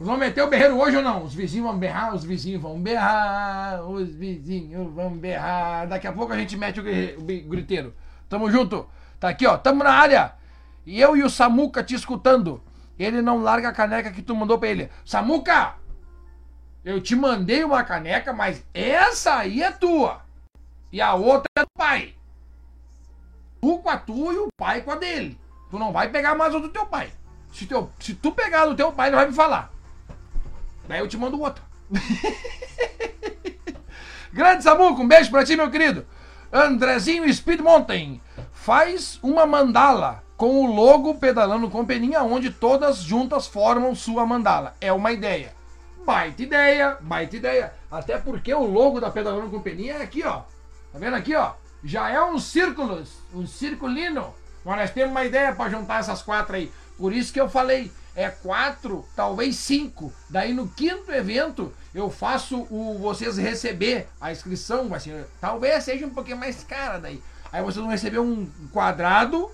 [0.00, 1.24] Vão meter o berreiro hoje ou não?
[1.24, 5.88] Os vizinhos vão berrar, os vizinhos vão berrar, os vizinhos vão berrar.
[5.88, 7.92] Daqui a pouco a gente mete o, o griteiro.
[8.28, 8.88] Tamo junto.
[9.18, 9.58] Tá aqui, ó.
[9.58, 10.34] Tamo na área.
[10.86, 12.62] E eu e o Samuca te escutando.
[12.96, 14.88] Ele não larga a caneca que tu mandou pra ele.
[15.04, 15.74] Samuca!
[16.84, 20.22] Eu te mandei uma caneca, mas essa aí é tua.
[20.92, 22.14] E a outra é do pai.
[23.60, 25.38] Tu com a tua e o pai com a dele.
[25.70, 27.10] Tu não vai pegar mais o do teu pai.
[27.52, 29.72] Se, teu, se tu pegar do teu pai, ele vai me falar.
[30.88, 31.62] Daí eu te mando outro.
[34.32, 36.06] Grande Samuco, um beijo pra ti, meu querido.
[36.52, 38.20] Andrezinho Speed Mountain
[38.52, 44.74] faz uma mandala com o logo pedalando com peninha, onde todas juntas formam sua mandala.
[44.80, 45.54] É uma ideia.
[46.06, 47.72] Baita ideia, baita ideia.
[47.90, 50.42] Até porque o logo da pedalando com peninha é aqui, ó.
[50.92, 51.52] Tá vendo aqui, ó?
[51.84, 53.02] Já é um círculo,
[53.34, 54.34] um circulino.
[54.64, 56.72] Mas nós temos uma ideia para juntar essas quatro aí.
[56.98, 60.12] Por isso que eu falei, é quatro, talvez cinco.
[60.28, 66.04] Daí no quinto evento eu faço o vocês receber a inscrição, vai ser, talvez seja
[66.04, 67.22] um pouquinho mais cara daí.
[67.52, 69.48] Aí vocês vão receber um quadrado,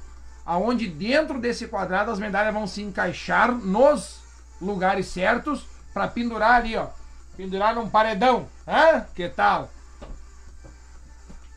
[0.47, 4.21] aonde dentro desse quadrado as medalhas vão se encaixar nos
[4.61, 6.89] lugares certos para pendurar ali, ó.
[7.37, 9.05] Pendurar num paredão, hã?
[9.15, 9.71] Que tal?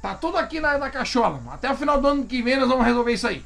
[0.02, 1.42] Tá tudo aqui na, na cachola.
[1.52, 3.46] Até o final do ano que vem nós vamos resolver isso aí.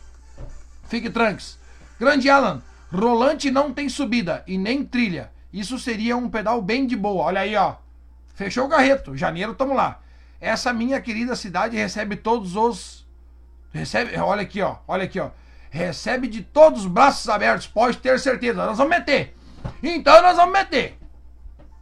[0.85, 1.60] Fique tranques.
[2.01, 5.31] Grande Alan, Rolante não tem subida e nem trilha.
[5.53, 7.25] Isso seria um pedal bem de boa.
[7.25, 7.75] Olha aí, ó.
[8.33, 9.15] Fechou o garreto.
[9.15, 10.01] Janeiro, tamo lá.
[10.39, 13.07] Essa minha querida cidade recebe todos os.
[13.71, 14.17] Recebe.
[14.17, 14.77] Olha aqui, ó.
[14.87, 15.29] Olha aqui, ó.
[15.69, 17.67] Recebe de todos os braços abertos.
[17.67, 18.65] Pode ter certeza.
[18.65, 19.37] Nós vamos meter.
[19.83, 20.97] Então nós vamos meter.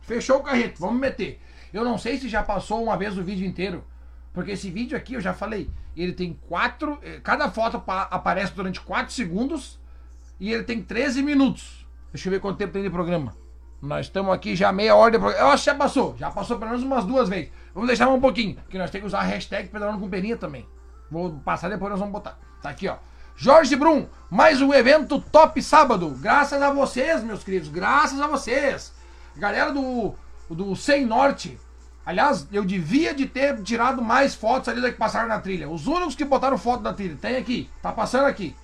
[0.01, 0.82] Fechou o carreto.
[0.82, 1.39] Vamos meter.
[1.73, 3.86] Eu não sei se já passou uma vez o vídeo inteiro.
[4.34, 6.99] Porque esse vídeo aqui, eu já falei, ele tem quatro.
[7.03, 9.79] Eh, cada foto aparece durante quatro segundos
[10.39, 11.86] e ele tem 13 minutos.
[12.12, 13.36] Deixa eu ver quanto tempo tem de programa.
[13.82, 15.43] Nós estamos aqui já meia hora de programa.
[15.43, 16.15] Eu acho que já passou.
[16.17, 17.52] Já passou pelo menos umas duas vezes.
[17.73, 18.56] Vamos deixar um pouquinho.
[18.56, 20.67] Porque nós temos que usar a hashtag pedalando com peninha também.
[21.10, 22.38] Vou passar depois, nós vamos botar.
[22.62, 22.97] Tá aqui, ó.
[23.36, 26.10] Jorge Brum, mais um evento top sábado.
[26.19, 27.69] Graças a vocês, meus queridos.
[27.69, 28.93] Graças a vocês.
[29.38, 30.13] Galera do,
[30.49, 31.58] do Sem Norte.
[32.06, 35.69] Aliás, eu devia de ter tirado mais fotos ali da que passaram na trilha.
[35.69, 37.15] Os únicos que botaram foto da trilha.
[37.15, 37.69] Tem aqui.
[37.82, 38.56] Tá passando aqui.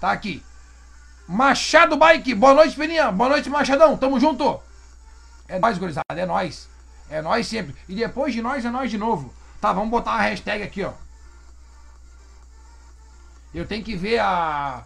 [0.00, 0.42] Tá aqui.
[1.26, 3.10] Machado Bike, boa noite, Peninha.
[3.10, 3.96] Boa noite, Machadão.
[3.96, 4.60] Tamo junto.
[5.48, 6.68] É nóis, gurizada, é nóis.
[7.08, 7.74] É nóis sempre.
[7.88, 9.32] E depois de nós, é nós de novo.
[9.60, 10.92] Tá, vamos botar a hashtag aqui, ó.
[13.54, 14.82] Eu tenho que ver a.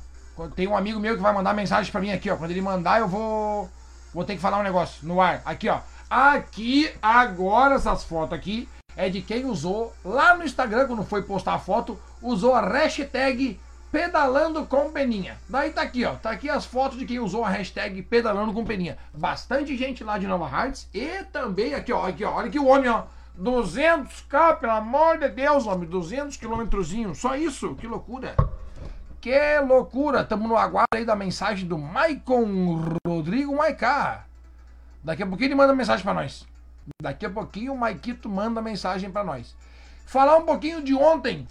[0.55, 2.37] Tem um amigo meu que vai mandar mensagem pra mim aqui, ó.
[2.37, 3.69] Quando ele mandar, eu vou.
[4.15, 5.43] Vou ter que falar um negócio no ar.
[5.45, 5.81] Aqui, ó.
[6.09, 11.55] Aqui, agora, essas fotos aqui é de quem usou lá no Instagram, quando foi postar
[11.55, 15.39] a foto, usou a hashtag pedalando com peninha.
[15.49, 16.15] Daí tá aqui, ó.
[16.15, 18.99] Tá aqui as fotos de quem usou a hashtag pedalando com peninha.
[19.13, 22.07] Bastante gente lá de Nova Hartz e também aqui, ó.
[22.07, 22.33] Aqui, ó.
[22.33, 23.05] Olha aqui o homem, ó.
[23.41, 25.89] 200k, pelo amor de Deus, homem.
[25.89, 27.15] 200 quilômetrozinho.
[27.15, 27.75] Só isso.
[27.77, 28.35] Que loucura.
[29.21, 30.25] Que loucura.
[30.25, 34.25] Tamo no aguardo aí da mensagem do Maicon Rodrigo Maiká.
[35.03, 36.47] Daqui a pouquinho ele manda mensagem para nós.
[37.01, 39.55] Daqui a pouquinho o Maikito manda mensagem para nós.
[40.07, 41.47] Falar um pouquinho de ontem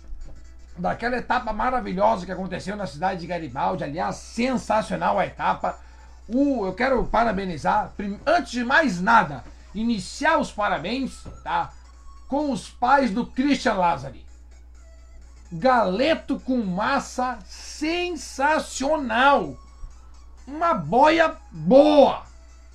[0.77, 3.83] daquela etapa maravilhosa que aconteceu na cidade de Garibaldi.
[3.83, 5.79] Aliás, sensacional a etapa.
[6.27, 7.93] O, eu quero parabenizar,
[8.25, 11.71] antes de mais nada, iniciar os parabéns, tá?
[12.27, 14.25] Com os pais do Christian Lazari.
[15.51, 18.77] Galeto com massa sensacional.
[20.45, 22.23] Uma boia boa.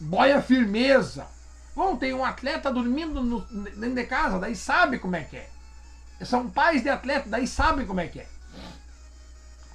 [0.00, 1.26] Boia firmeza.
[1.76, 5.51] Bom, tem um atleta dormindo no, dentro de casa, daí sabe como é que é.
[6.24, 8.26] São pais de atleta, daí sabem como é que é.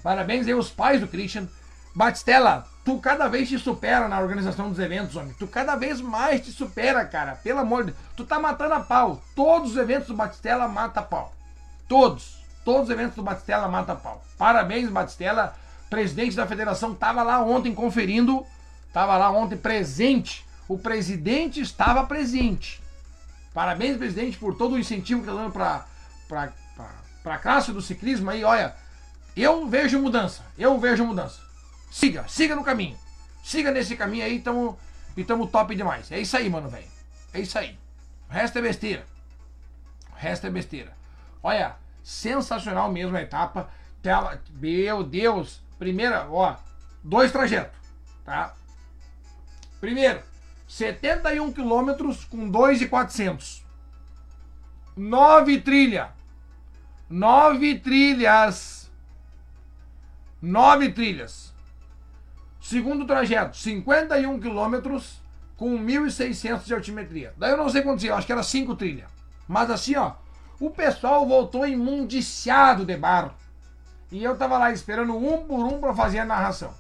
[0.04, 1.48] Parabéns aí aos pais do Christian.
[1.94, 5.34] Batistella, tu cada vez te supera na organização dos eventos, homem.
[5.38, 7.36] Tu cada vez mais te supera, cara.
[7.36, 8.04] Pelo amor de Deus.
[8.16, 9.22] Tu tá matando a pau.
[9.36, 11.34] Todos os eventos do Batistella mata a pau.
[11.88, 12.38] Todos.
[12.64, 14.24] Todos os eventos do Batistella mata a pau.
[14.38, 15.56] Parabéns, Batistella.
[15.90, 18.46] Presidente da federação tava lá ontem conferindo.
[18.94, 20.46] Tava lá ontem presente.
[20.68, 22.82] O presidente estava presente.
[23.54, 25.52] Parabéns, presidente, por todo o incentivo que tá dando
[26.28, 26.52] para
[27.28, 28.74] para a classe do ciclismo aí, olha,
[29.36, 31.42] eu vejo mudança, eu vejo mudança.
[31.92, 32.98] Siga, siga no caminho.
[33.44, 34.80] Siga nesse caminho aí, tamo,
[35.16, 36.10] e tamo top demais.
[36.10, 36.88] É isso aí, mano, velho.
[37.34, 37.78] É isso aí.
[38.30, 39.06] O resto é besteira.
[40.12, 40.94] O resto é besteira.
[41.44, 43.70] Olha, sensacional mesmo a etapa.
[44.02, 45.62] Tela, meu Deus.
[45.78, 46.56] Primeira, ó,
[47.04, 47.78] dois trajetos,
[48.24, 48.56] tá?
[49.82, 50.24] Primeiro,
[50.68, 53.66] 71 quilômetros com 2,400.
[54.96, 56.17] Nove trilha.
[57.10, 58.92] Nove trilhas.
[60.42, 61.54] Nove trilhas.
[62.60, 65.22] Segundo trajeto, 51 quilômetros
[65.56, 67.34] com 1.600 de altimetria.
[67.38, 69.10] Daí eu não sei quantos, acho que era cinco trilhas.
[69.48, 70.14] Mas assim, ó,
[70.60, 73.34] o pessoal voltou imundiciado de barro.
[74.12, 76.74] E eu tava lá esperando um por um para fazer a narração.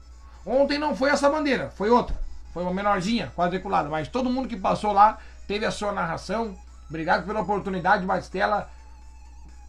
[0.45, 2.15] Ontem não foi essa bandeira, foi outra.
[2.53, 3.89] Foi uma menorzinha, quadriculada.
[3.89, 5.17] Mas todo mundo que passou lá
[5.47, 6.57] teve a sua narração.
[6.89, 8.69] Obrigado pela oportunidade, Batistela.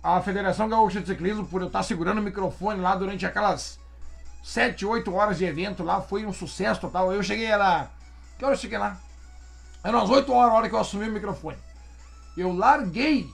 [0.03, 3.79] A Federação Gaúcha de Ciclismo por eu estar segurando o microfone lá durante aquelas
[4.45, 6.01] 7, 8 horas de evento lá.
[6.01, 7.13] Foi um sucesso total.
[7.13, 7.91] Eu cheguei lá.
[8.39, 8.97] Que hora eu cheguei lá?
[9.83, 11.59] Eram umas 8 horas a hora que eu assumi o microfone.
[12.37, 13.29] Eu larguei.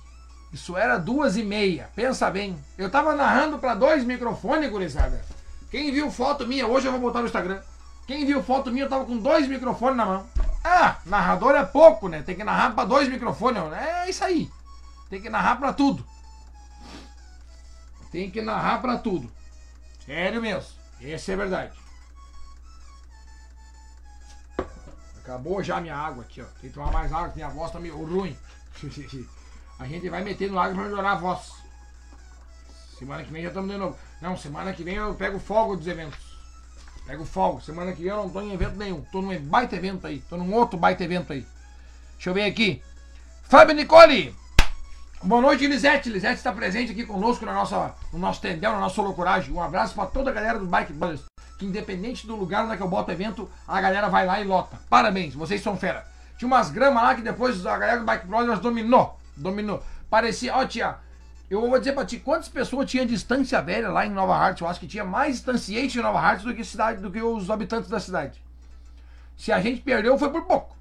[0.52, 1.90] Isso era duas e meia.
[1.94, 2.56] Pensa bem.
[2.78, 5.22] Eu tava narrando para dois microfones, gurizada.
[5.70, 7.60] Quem viu foto minha, hoje eu vou botar no Instagram.
[8.06, 10.26] Quem viu foto minha, eu tava com dois microfones na mão.
[10.62, 12.22] Ah, narrador é pouco, né?
[12.22, 13.60] Tem que narrar para dois microfones.
[13.72, 14.50] É isso aí.
[15.10, 16.06] Tem que narrar para tudo.
[18.14, 19.28] Tem que narrar para tudo.
[20.06, 20.70] Sério mesmo.
[21.02, 21.76] Essa é verdade.
[25.18, 26.44] Acabou já minha água aqui, ó.
[26.60, 28.38] Tem que tomar mais água, que minha voz tá meio ruim.
[29.80, 31.54] A gente vai metendo água pra melhorar a voz.
[32.96, 33.98] Semana que vem já estamos de novo.
[34.22, 36.38] Não, semana que vem eu pego fogo dos eventos.
[37.04, 37.60] Pego fogo.
[37.62, 39.02] Semana que vem eu não tô em evento nenhum.
[39.10, 40.20] Tô num baita evento aí.
[40.30, 41.44] Tô num outro baita evento aí.
[42.12, 42.80] Deixa eu ver aqui.
[43.42, 44.43] Fábio Nicole.
[45.24, 46.10] Boa noite, Lisete.
[46.10, 49.54] Lisete está presente aqui conosco na nossa, no nosso tendel, na nossa loucuragem.
[49.54, 51.22] Um abraço para toda a galera do Bike Brothers.
[51.58, 54.78] Que independente do lugar onde é eu boto evento, a galera vai lá e lota.
[54.90, 56.06] Parabéns, vocês são fera.
[56.36, 59.18] Tinha umas gramas lá que depois a galera do Bike Brothers dominou.
[59.34, 59.82] Dominou.
[60.10, 60.96] Parecia, ó, tia,
[61.48, 64.60] eu vou dizer pra ti, quantas pessoas tinha distância velha lá em Nova Hartz?
[64.60, 67.50] Eu acho que tinha mais distanciante em Nova Hartz do que, cidade, do que os
[67.50, 68.42] habitantes da cidade.
[69.38, 70.76] Se a gente perdeu, foi por pouco.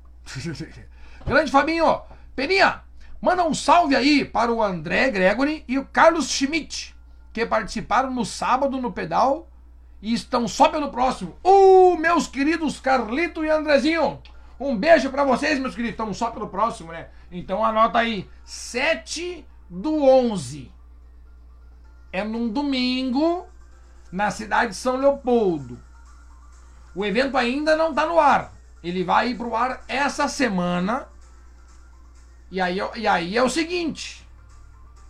[1.25, 2.01] Grande Fabinho,
[2.35, 2.81] Peninha,
[3.23, 6.93] manda um salve aí para o André Gregory e o Carlos Schmidt,
[7.31, 9.47] que participaram no sábado no pedal
[10.01, 11.33] e estão só pelo próximo.
[11.41, 14.21] Uh, meus queridos Carlito e Andrezinho.
[14.59, 15.93] Um beijo para vocês, meus queridos.
[15.93, 17.07] Estão só pelo próximo, né?
[17.31, 18.29] Então anota aí.
[18.43, 20.69] 7 do 11.
[22.11, 23.47] É num domingo
[24.11, 25.79] na cidade de São Leopoldo.
[26.93, 28.51] O evento ainda não está no ar.
[28.83, 31.07] Ele vai ir pro ar essa semana.
[32.53, 34.23] E aí, e aí é o seguinte.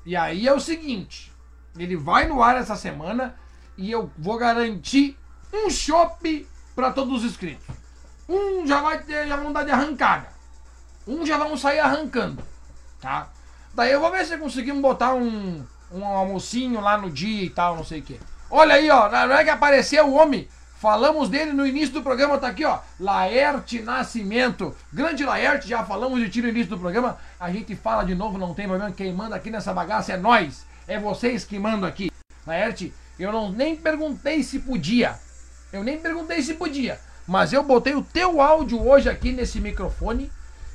[0.06, 1.30] E aí é o seguinte.
[1.78, 3.36] Ele vai no ar essa semana
[3.78, 5.18] e eu vou garantir
[5.54, 7.68] um chopp para todos os inscritos.
[8.30, 10.30] Um já vai ter, já vão dar de arrancada.
[11.06, 12.42] Um já vão sair arrancando,
[13.02, 13.28] tá?
[13.74, 17.76] Daí eu vou ver se conseguimos botar um, um almocinho lá no dia e tal,
[17.76, 18.22] não sei o que.
[18.50, 20.48] Olha aí, ó, não é que apareceu o homem.
[20.84, 22.80] Falamos dele no início do programa, tá aqui, ó.
[23.00, 24.76] Laerte Nascimento.
[24.92, 27.18] Grande Laerte, já falamos de ti no início do programa.
[27.40, 28.92] A gente fala de novo, não tem problema.
[28.92, 30.66] Quem manda aqui nessa bagaça é nós.
[30.86, 32.12] É vocês que mandam aqui.
[32.46, 35.18] Laerte, eu não nem perguntei se podia.
[35.72, 37.00] Eu nem perguntei se podia.
[37.26, 40.30] Mas eu botei o teu áudio hoje aqui nesse microfone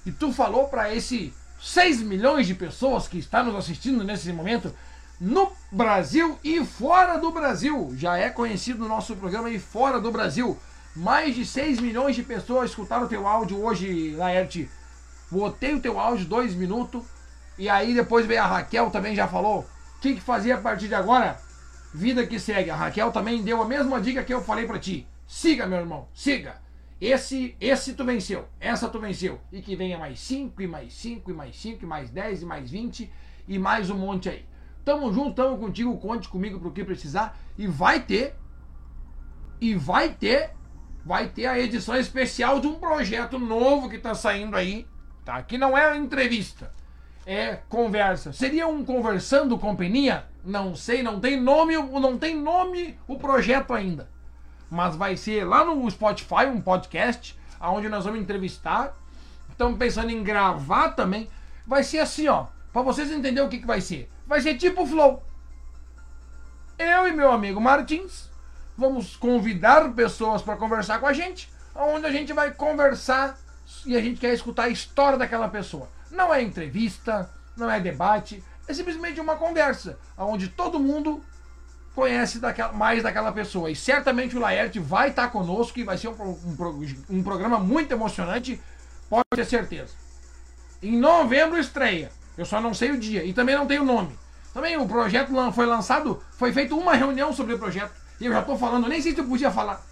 [0.06, 4.74] e tu falou para esse 6 milhões de pessoas que estão nos assistindo nesse momento
[5.20, 7.92] no Brasil e fora do Brasil.
[7.96, 10.56] Já é conhecido o nosso programa e fora do Brasil.
[10.94, 14.70] Mais de 6 milhões de pessoas escutaram o teu áudio hoje, Laerte.
[15.30, 17.02] Botei o teu áudio dois minutos.
[17.58, 19.60] E aí depois veio a Raquel também já falou.
[19.96, 21.40] O que, que a partir de agora?
[21.92, 22.70] Vida que segue.
[22.70, 25.06] A Raquel também deu a mesma dica que eu falei para ti.
[25.26, 26.56] Siga, meu irmão, siga.
[27.00, 29.40] Esse, esse tu venceu, essa tu venceu.
[29.52, 32.44] E que venha mais 5, e mais 5, e mais 5, e mais 10, e
[32.44, 33.12] mais 20,
[33.46, 34.44] e mais um monte aí.
[34.84, 37.38] Tamo junto, tamo contigo, conte comigo pro que precisar.
[37.56, 38.36] E vai ter,
[39.60, 40.50] e vai ter,
[41.04, 44.86] vai ter a edição especial de um projeto novo que tá saindo aí,
[45.24, 45.42] tá?
[45.42, 46.72] Que não é entrevista,
[47.26, 48.32] é conversa.
[48.32, 50.26] Seria um conversando com Peninha?
[50.44, 54.08] Não sei, não tem nome, não tem nome o projeto ainda
[54.70, 58.94] mas vai ser lá no Spotify, um podcast, onde nós vamos entrevistar.
[59.50, 61.28] Estamos pensando em gravar também.
[61.66, 64.10] Vai ser assim, ó, para vocês entenderem o que, que vai ser.
[64.28, 65.22] Vai ser tipo Flow.
[66.78, 68.28] Eu e meu amigo Martins
[68.76, 73.38] vamos convidar pessoas para conversar com a gente, onde a gente vai conversar
[73.86, 75.88] e a gente quer escutar a história daquela pessoa.
[76.10, 81.24] Não é entrevista, não é debate, é simplesmente uma conversa, onde todo mundo
[81.94, 83.70] conhece daquela, mais daquela pessoa.
[83.70, 87.92] E certamente o Laerte vai estar conosco e vai ser um, um, um programa muito
[87.92, 88.60] emocionante,
[89.08, 89.94] pode ter certeza.
[90.82, 92.12] Em novembro estreia.
[92.38, 93.24] Eu só não sei o dia.
[93.24, 94.16] E também não tenho o nome.
[94.54, 97.92] Também o projeto foi lançado, foi feita uma reunião sobre o projeto.
[98.20, 99.84] E eu já tô falando, nem sei se eu podia falar.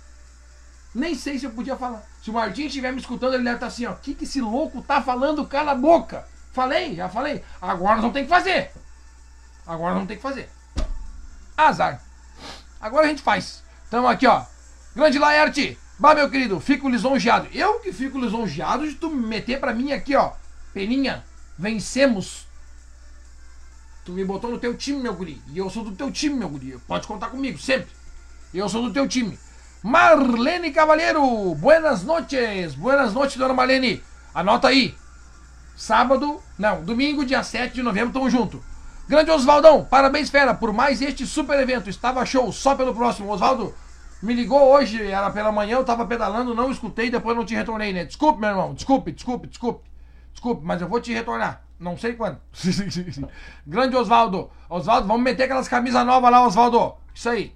[0.95, 2.03] Nem sei se eu podia falar.
[2.23, 3.93] Se o Martim estiver me escutando, ele deve estar assim, ó.
[3.93, 5.45] O que, que esse louco tá falando?
[5.45, 6.25] Cala a boca.
[6.53, 7.45] Falei, já falei.
[7.61, 8.71] Agora vamos ter que fazer.
[9.67, 10.49] Agora vamos ter que fazer.
[11.57, 12.01] Azar.
[12.81, 13.63] Agora a gente faz.
[13.91, 14.45] Tamo aqui, ó.
[14.95, 15.79] Grande Laerte.
[15.99, 17.49] Bah, meu querido, fico lisonjeado.
[17.53, 20.33] Eu que fico lisonjeado de tu me meter pra mim aqui, ó.
[20.73, 21.25] Peninha,
[21.59, 22.47] vencemos.
[24.05, 25.43] Tu me botou no teu time, meu guri.
[25.49, 26.79] E eu sou do teu time, meu guri.
[26.87, 27.91] Pode contar comigo, sempre.
[28.55, 29.39] Eu sou do teu time.
[29.83, 32.75] Marlene Cavalheiro, buenas noches.
[32.75, 34.03] Buenas noches, dona Marlene.
[34.35, 34.95] Anota aí.
[35.77, 38.63] Sábado, não, domingo, dia 7 de novembro, tamo junto.
[39.09, 41.91] Grande Oswaldão, parabéns, fera, por mais este super evento.
[41.91, 43.31] Estava show, só pelo próximo.
[43.31, 43.75] Oswaldo,
[44.23, 47.93] me ligou hoje, era pela manhã, eu tava pedalando, não escutei, depois não te retornei,
[47.93, 48.05] né?
[48.05, 49.96] Desculpe, meu irmão, desculpe, desculpe, desculpe.
[50.37, 51.63] Desculpe, mas eu vou te retornar.
[51.81, 52.39] Não sei quando.
[53.67, 54.51] Grande Oswaldo.
[54.69, 56.95] Oswaldo, vamos meter aquelas camisas novas lá, Oswaldo.
[57.15, 57.55] Isso aí.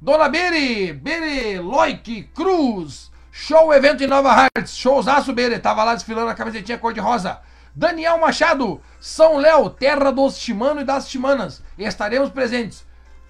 [0.00, 3.12] Dona Bere, Bere Loic Cruz.
[3.30, 4.74] Show evento em Nova Hartz.
[4.74, 5.58] Showzaço Bere.
[5.58, 7.40] Tava lá desfilando a camisetinha cor-de-rosa.
[7.74, 11.62] Daniel Machado, São Léo, terra dos Chimano e das Chimanas.
[11.76, 12.86] Estaremos presentes.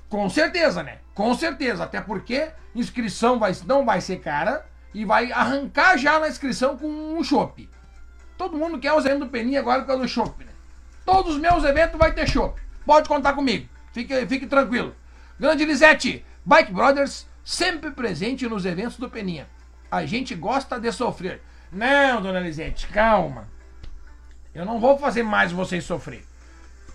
[0.09, 0.99] Com certeza, né?
[1.15, 1.83] Com certeza.
[1.83, 4.65] Até porque inscrição vai, não vai ser cara
[4.95, 7.69] e vai arrancar já na inscrição com um chopp.
[8.37, 10.53] Todo mundo quer os eventos do Peninha agora por causa do chopp, né?
[11.05, 12.61] Todos os meus eventos vai ter chopp.
[12.85, 13.68] Pode contar comigo.
[13.93, 14.95] Fique, fique tranquilo.
[15.39, 19.47] Grande Lisete, Bike Brothers, sempre presente nos eventos do Peninha.
[19.91, 21.43] A gente gosta de sofrer.
[21.70, 23.49] Não, dona Lisete, calma.
[24.55, 26.24] Eu não vou fazer mais vocês sofrer.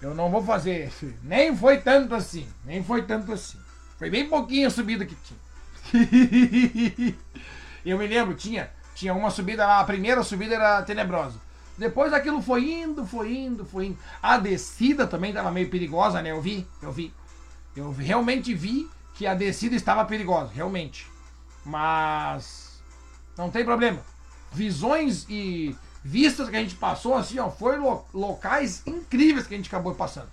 [0.02, 0.92] Eu não vou fazer.
[1.22, 2.48] Nem foi tanto assim.
[2.66, 3.58] Nem foi tanto assim.
[3.98, 5.40] Foi bem pouquinho a subida que tinha.
[7.86, 8.70] Eu me lembro, tinha,
[9.00, 11.40] tinha uma subida lá, a primeira subida era tenebrosa.
[11.78, 13.98] Depois aquilo foi indo, foi indo, foi indo.
[14.22, 16.32] A descida também estava meio perigosa, né?
[16.32, 17.14] Eu vi, eu vi.
[17.74, 21.08] Eu realmente vi que a descida estava perigosa, realmente.
[21.64, 22.82] Mas
[23.38, 24.02] não tem problema.
[24.52, 25.74] Visões e
[26.04, 29.96] vistas que a gente passou assim, ó, foi lo- locais incríveis que a gente acabou
[29.96, 30.30] passando.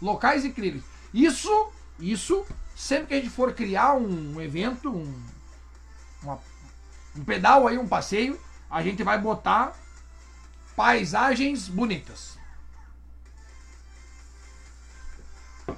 [0.00, 0.84] Locais incríveis.
[1.12, 5.14] Isso, isso, sempre que a gente for criar um evento, um,
[7.16, 8.38] um pedal aí, um passeio,
[8.70, 9.72] a gente vai botar
[10.76, 12.38] paisagens bonitas.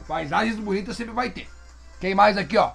[0.06, 1.48] Paisagens bonitas sempre vai ter.
[2.00, 2.72] Quem mais aqui, ó?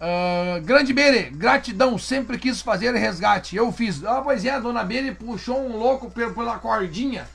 [0.00, 3.56] Ah, Grande Bere, gratidão, sempre quis fazer resgate.
[3.56, 4.04] Eu fiz.
[4.04, 7.28] Ah, pois é, a dona Bere puxou um louco pe- pela cordinha.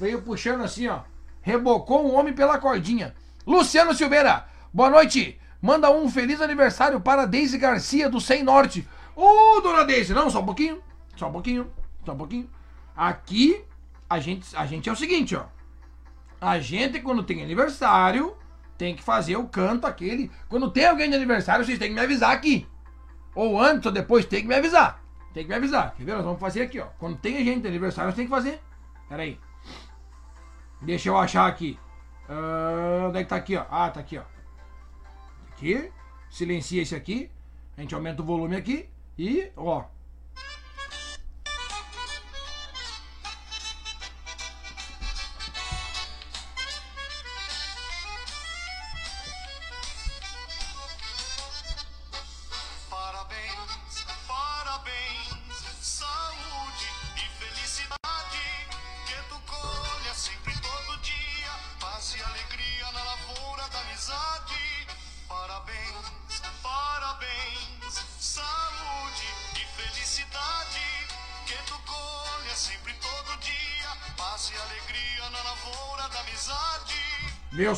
[0.00, 1.00] Veio puxando assim, ó.
[1.42, 3.14] Rebocou um homem pela cordinha.
[3.46, 5.40] Luciano Silveira, boa noite.
[5.60, 8.86] Manda um feliz aniversário para Deise Garcia do Sem Norte.
[9.20, 10.80] Ô, dona Deise, não, só um pouquinho.
[11.16, 11.68] Só um pouquinho.
[12.06, 12.48] Só um pouquinho.
[12.94, 13.64] Aqui,
[14.08, 15.46] a gente, a gente é o seguinte, ó.
[16.40, 18.36] A gente, quando tem aniversário,
[18.76, 20.30] tem que fazer o canto aquele.
[20.48, 22.64] Quando tem alguém de aniversário, vocês têm que me avisar aqui.
[23.34, 25.02] Ou antes ou depois, tem que me avisar.
[25.34, 25.96] Tem que me avisar.
[25.96, 26.14] Quer ver?
[26.14, 26.86] Nós vamos fazer aqui, ó.
[26.96, 28.60] Quando tem gente de aniversário, tem que fazer.
[29.08, 29.36] Pera aí.
[30.80, 31.76] Deixa eu achar aqui.
[32.28, 33.64] Ah, onde é que tá aqui, ó?
[33.68, 34.22] Ah, tá aqui, ó.
[35.50, 35.90] Aqui.
[36.30, 37.28] Silencia esse aqui.
[37.76, 38.88] A gente aumenta o volume aqui.
[39.18, 39.97] E, ó.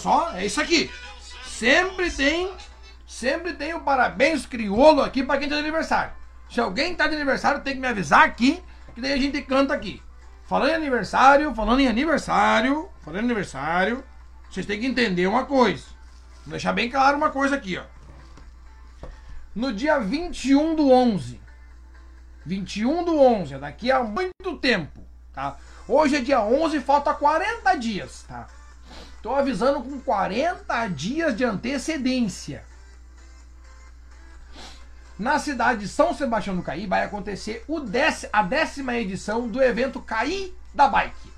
[0.00, 0.32] Só?
[0.34, 0.90] É isso aqui.
[1.44, 2.50] Sempre tem,
[3.06, 6.12] sempre tem o parabéns crioulo aqui pra quem tá de aniversário.
[6.50, 8.62] Se alguém tá de aniversário, tem que me avisar aqui,
[8.94, 10.02] que daí a gente canta aqui.
[10.46, 14.02] Falando em aniversário, falando em aniversário, falando em aniversário,
[14.50, 15.84] vocês têm que entender uma coisa.
[16.44, 17.84] Vou deixar bem claro uma coisa aqui, ó.
[19.54, 21.40] No dia 21 do 11,
[22.44, 25.56] 21 do 11, é daqui a muito tempo, tá?
[25.86, 28.48] Hoje é dia 11, falta 40 dias, tá?
[29.22, 32.64] Tô avisando com 40 dias de antecedência.
[35.18, 39.62] Na cidade de São Sebastião do Caí vai acontecer o dec- a décima edição do
[39.62, 41.30] evento Caí da Bike.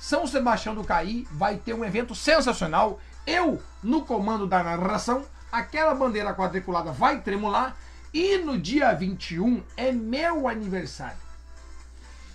[0.00, 2.98] São Sebastião do Caí vai ter um evento sensacional.
[3.26, 7.76] Eu, no comando da narração, aquela bandeira quadriculada vai tremular.
[8.14, 11.18] E no dia 21 é meu aniversário.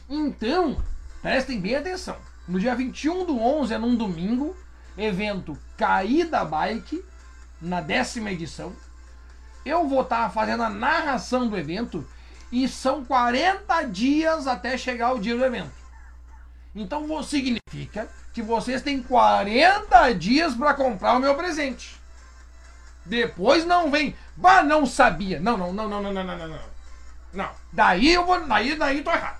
[0.07, 0.79] Então,
[1.23, 2.17] prestem bem atenção.
[2.51, 4.57] No dia 21 do 11, é num domingo,
[4.97, 7.01] evento Caída Bike,
[7.61, 8.75] na décima edição.
[9.63, 12.05] Eu vou estar fazendo a narração do evento
[12.51, 15.71] e são 40 dias até chegar o dia do evento.
[16.75, 21.95] Então significa que vocês têm 40 dias para comprar o meu presente.
[23.05, 24.13] Depois não vem.
[24.35, 25.39] Bah, não sabia.
[25.39, 26.59] Não, não, não, não, não, não, não, não.
[27.31, 27.49] Não.
[27.71, 28.45] Daí eu vou.
[28.45, 29.39] Daí, daí tô errado.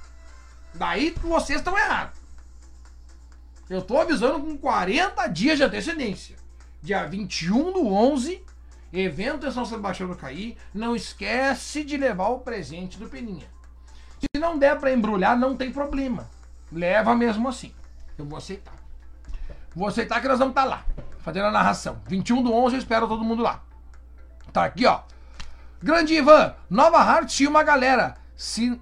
[0.73, 2.20] Daí vocês estão errados.
[3.71, 6.35] Eu tô avisando com 40 dias de antecedência.
[6.81, 8.43] Dia 21 do 11,
[8.91, 10.57] evento em São Sebastião do Caí.
[10.73, 13.47] Não esquece de levar o presente do Peninha.
[14.19, 16.29] Se não der pra embrulhar, não tem problema.
[16.69, 17.73] Leva mesmo assim.
[18.17, 18.73] Eu vou aceitar.
[19.73, 20.85] Vou aceitar que nós vamos estar lá,
[21.19, 22.01] fazendo a narração.
[22.09, 23.63] 21 do 11, eu espero todo mundo lá.
[24.51, 24.99] Tá aqui, ó.
[25.81, 28.15] Grande Ivan, Nova Hart tinha uma galera.
[28.35, 28.77] Se...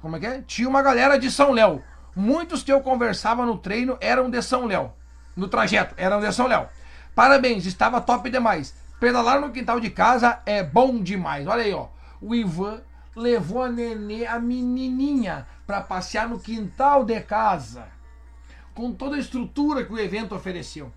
[0.00, 0.42] Como é que é?
[0.42, 1.82] Tinha uma galera de São Léo.
[2.18, 4.92] Muitos que eu conversava no treino eram de São Léo.
[5.36, 6.66] No trajeto, eram de São Léo.
[7.14, 8.74] Parabéns, estava top demais.
[8.98, 11.46] Pedalar no quintal de casa é bom demais.
[11.46, 11.86] Olha aí, ó.
[12.20, 12.80] O Ivan
[13.14, 17.86] levou a nenê, a menininha, para passear no quintal de casa.
[18.74, 20.92] Com toda a estrutura que o evento ofereceu.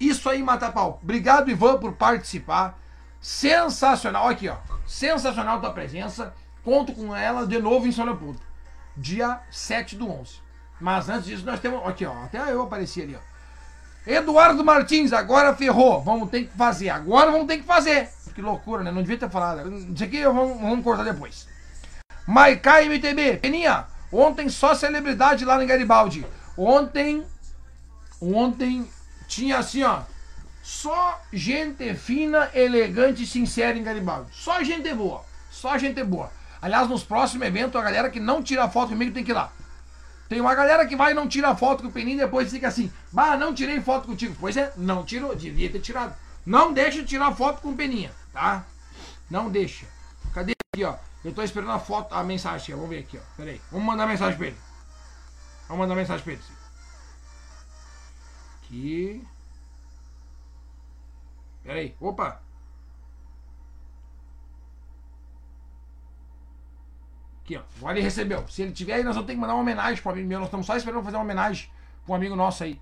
[0.00, 1.00] Isso aí, mata pau.
[1.02, 2.78] Obrigado, Ivan, por participar.
[3.20, 4.26] Sensacional.
[4.26, 4.56] Aqui, ó.
[4.86, 6.32] Sensacional tua presença.
[6.64, 8.40] Conto com ela de novo em São Leopoldo.
[9.00, 10.34] Dia 7 do 11.
[10.78, 11.86] Mas antes disso, nós temos.
[11.88, 12.12] Aqui, ó.
[12.24, 13.30] Até eu apareci ali, ó.
[14.06, 16.02] Eduardo Martins, agora ferrou.
[16.02, 16.90] Vamos ter que fazer.
[16.90, 18.10] Agora vamos ter que fazer.
[18.34, 18.90] Que loucura, né?
[18.90, 19.74] Não devia ter falado.
[19.74, 21.48] Isso aqui vamos, vamos cortar depois.
[22.26, 23.38] Maikai MTB.
[23.38, 26.26] Peninha, ontem só celebridade lá no Garibaldi.
[26.56, 27.24] Ontem.
[28.20, 28.86] Ontem
[29.26, 30.02] tinha assim, ó.
[30.62, 34.28] Só gente fina, elegante e sincera em Garibaldi.
[34.32, 35.24] Só gente boa.
[35.50, 36.30] Só gente boa.
[36.62, 39.50] Aliás, nos próximos eventos, a galera que não tira foto comigo tem que ir lá.
[40.28, 42.68] Tem uma galera que vai e não tira foto com o Peninha e depois fica
[42.68, 44.36] assim, bah, não tirei foto contigo.
[44.38, 46.14] Pois é, não tirou, devia ter tirado.
[46.46, 48.64] Não deixa de tirar foto com o Peninha, tá?
[49.28, 49.86] Não deixa.
[50.32, 50.94] Cadê aqui, ó?
[51.24, 53.36] Eu tô esperando a foto, a mensagem, vamos ver aqui, ó.
[53.36, 54.56] Pera aí, vamos mandar mensagem pra ele.
[55.66, 56.42] Vamos mandar mensagem pra ele.
[58.62, 59.26] Aqui.
[61.64, 62.40] Pera aí, opa.
[67.44, 67.62] Aqui, ó.
[67.78, 68.46] Agora ele recebeu.
[68.48, 70.38] Se ele tiver aí, nós vamos ter que mandar uma homenagem para amigo meu.
[70.38, 71.70] Nós estamos só esperando fazer uma homenagem
[72.08, 72.80] um amigo nosso aí.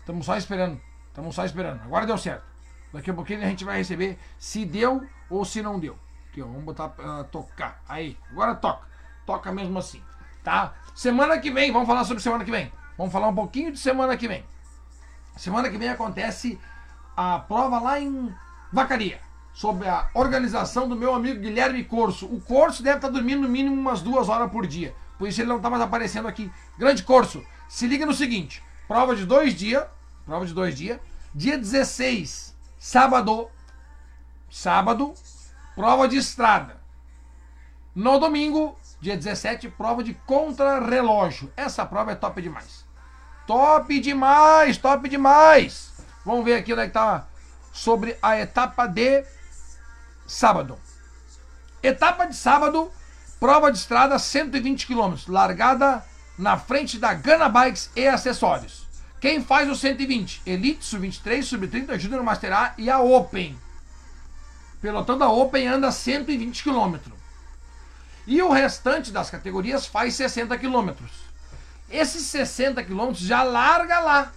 [0.00, 0.80] Estamos só esperando.
[1.08, 1.82] Estamos só esperando.
[1.82, 2.44] Agora deu certo.
[2.92, 5.98] Daqui a pouquinho a gente vai receber se deu ou se não deu.
[6.28, 6.46] Aqui, ó.
[6.46, 7.82] Vamos botar pra tocar.
[7.88, 8.16] Aí.
[8.30, 8.86] Agora toca.
[9.26, 10.02] Toca mesmo assim.
[10.42, 10.74] Tá?
[10.94, 12.70] Semana que vem, vamos falar sobre semana que vem.
[12.96, 14.44] Vamos falar um pouquinho de semana que vem.
[15.36, 16.60] Semana que vem acontece
[17.16, 18.32] a prova lá em
[18.72, 19.20] Vacaria
[19.54, 22.26] sobre a organização do meu amigo Guilherme Corso.
[22.26, 24.94] O Corso deve estar dormindo no mínimo umas duas horas por dia.
[25.16, 26.52] Por isso ele não está mais aparecendo aqui.
[26.76, 29.84] Grande Corso, se liga no seguinte: prova de dois dias.
[30.26, 30.98] Prova de dois dias.
[31.32, 33.48] Dia 16, sábado.
[34.50, 35.14] Sábado,
[35.74, 36.80] prova de estrada.
[37.94, 41.52] No domingo, dia 17, prova de contrarrelógio.
[41.56, 42.84] Essa prova é top demais.
[43.46, 45.92] Top demais, top demais.
[46.24, 47.26] Vamos ver aqui onde é que tá
[47.72, 49.24] sobre a etapa de
[50.26, 50.78] sábado.
[51.82, 52.90] Etapa de sábado,
[53.38, 56.04] prova de estrada 120 km, largada
[56.38, 58.84] na frente da Gana Bikes e acessórios.
[59.20, 60.42] Quem faz o 120?
[60.44, 63.58] Elite, Sub-23, Sub-30, Junior Master A e a Open.
[64.80, 66.96] Pelotão da Open anda 120 km.
[68.26, 70.90] E o restante das categorias faz 60 km.
[71.90, 74.32] Esses 60 km já larga lá.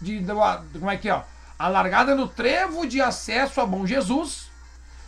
[0.00, 0.32] De, de-
[0.78, 1.14] como é que é?
[1.14, 1.22] Ó?
[1.58, 4.50] A largada no trevo de acesso a Bom Jesus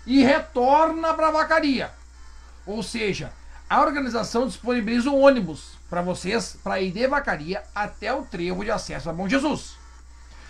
[0.07, 1.91] e retorna para Vacaria.
[2.65, 3.33] Ou seja,
[3.69, 8.71] a organização disponibiliza um ônibus para vocês para ir de Vacaria até o trevo de
[8.71, 9.77] acesso a Bom Jesus.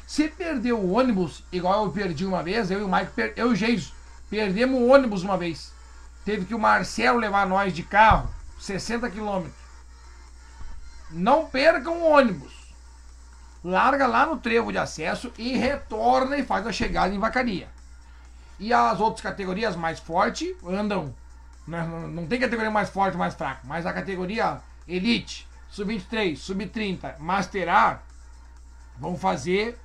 [0.07, 3.53] Se perdeu o ônibus, igual eu perdi uma vez, eu e o Mike, eu e
[3.53, 3.93] o Geiso,
[4.31, 5.73] perdemos o ônibus uma vez.
[6.25, 8.31] Teve que o Marcelo levar nós de carro,
[8.61, 9.55] 60 quilômetros.
[11.11, 12.58] Não percam o ônibus.
[13.63, 17.69] Larga lá no trevo de acesso e retorna e faz a chegada em Vacaria.
[18.59, 21.15] E as outras categorias mais fortes andam.
[21.67, 27.19] né, Não, não tem categoria mais forte mais fraca, mas a categoria Elite, Sub-23, Sub-30,
[27.19, 28.01] Master A
[28.99, 29.79] vão fazer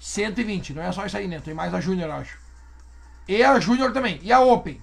[0.00, 0.74] 120.
[0.74, 1.40] Não é só isso aí, né?
[1.40, 2.36] Tem mais a Júnior, acho.
[3.28, 4.18] E a Júnior também.
[4.22, 4.80] E a Open.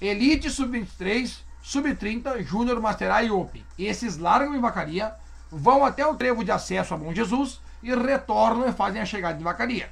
[0.00, 3.64] Elite, Sub-23, Sub-30, Júnior, Master A e Open.
[3.78, 5.14] Esses largam em Vacaria,
[5.50, 9.40] vão até o trevo de acesso a Bom Jesus e retornam e fazem a chegada
[9.40, 9.90] em Vacaria.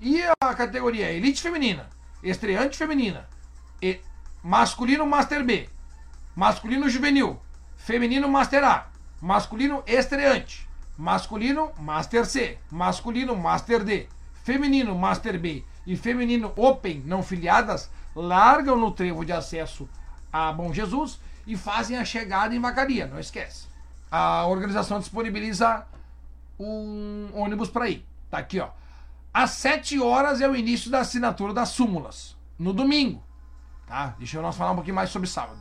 [0.00, 1.88] E a categoria Elite Feminina,
[2.22, 3.28] Estreante Feminina,
[3.80, 4.00] e
[4.42, 5.68] masculino Master B,
[6.34, 7.40] masculino juvenil,
[7.76, 8.86] feminino Master A,
[9.20, 14.08] masculino estreante, masculino Master C, masculino Master D,
[14.42, 19.88] feminino Master B e feminino Open não filiadas largam no trevo de acesso
[20.32, 23.71] a Bom Jesus e fazem a chegada em Vacaria, não esquece.
[24.12, 25.86] A organização disponibiliza
[26.60, 28.06] um ônibus para ir.
[28.30, 28.68] Tá aqui, ó.
[29.32, 32.36] Às 7 horas é o início da assinatura das súmulas.
[32.58, 33.24] No domingo.
[33.86, 34.14] Tá?
[34.18, 35.58] Deixa eu nós falar um pouquinho mais sobre sábado.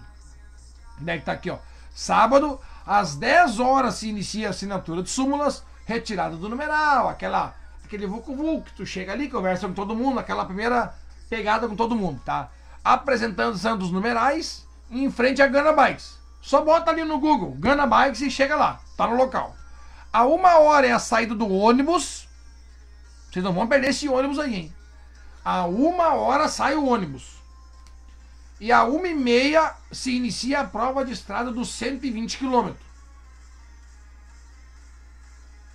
[1.00, 1.60] Daí que tá aqui, ó.
[1.96, 8.06] Sábado, às 10 horas se inicia a assinatura de súmulas, retirada do numeral, aquela, aquele
[8.06, 10.94] vucu vucu que tu chega ali, conversa com todo mundo, aquela primeira
[11.30, 12.50] pegada com todo mundo, tá?
[12.84, 16.21] Apresentando os numerais em frente a Gana Bikes.
[16.42, 19.56] Só bota ali no Google, Gana Bikes e chega lá, tá no local.
[20.12, 22.28] A uma hora é a saída do ônibus.
[23.30, 24.76] Vocês não vão perder esse ônibus aí, hein?
[25.46, 27.42] A uma hora sai o ônibus.
[28.60, 32.74] E a uma e meia se inicia a prova de estrada dos 120 km.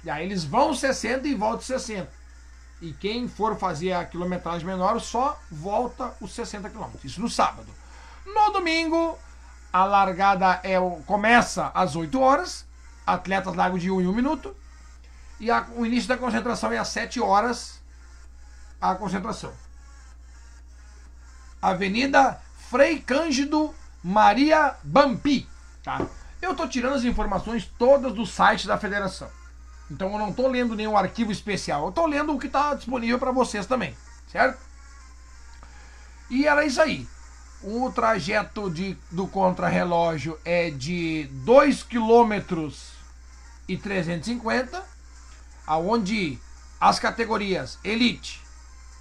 [0.04, 2.08] E aí eles vão 60 e voltam 60.
[2.80, 6.90] E quem for fazer a quilometragem menor só volta os 60 km.
[7.02, 7.72] Isso no sábado.
[8.24, 9.18] No domingo,
[9.76, 12.64] a largada é começa às 8 horas.
[13.06, 14.56] Atletas largam de 1 em 1 minuto.
[15.38, 17.78] E a, o início da concentração é às 7 horas.
[18.80, 19.52] A concentração.
[21.60, 25.46] Avenida Frei Cândido Maria Bampi.
[25.84, 26.06] Tá?
[26.40, 29.28] Eu estou tirando as informações todas do site da federação.
[29.90, 31.82] Então eu não estou lendo nenhum arquivo especial.
[31.82, 33.94] Eu estou lendo o que está disponível para vocês também.
[34.32, 34.58] Certo?
[36.30, 37.06] E era isso aí.
[37.62, 42.70] O trajeto de, do contrarrelógio é de 2 km
[43.66, 44.84] e 350,
[45.66, 46.38] aonde
[46.80, 48.40] as categorias Elite,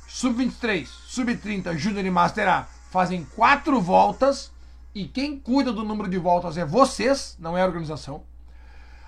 [0.07, 4.51] Sub-23, Sub-30, Júnior e Master A fazem quatro voltas
[4.93, 8.23] e quem cuida do número de voltas é vocês, não é a organização.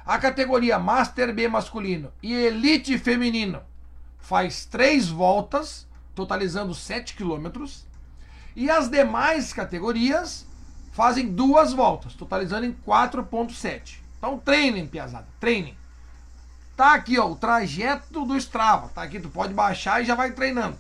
[0.06, 3.62] A categoria Master B masculino e Elite feminino
[4.20, 7.87] faz três voltas, totalizando 7 quilômetros.
[8.58, 10.44] E as demais categorias
[10.92, 14.00] fazem duas voltas, totalizando em 4.7.
[14.18, 15.78] Então treinem, piazada, treinem.
[16.76, 18.90] Tá aqui, ó, o trajeto do Strava.
[18.90, 20.76] Tá aqui, tu pode baixar e já vai treinando.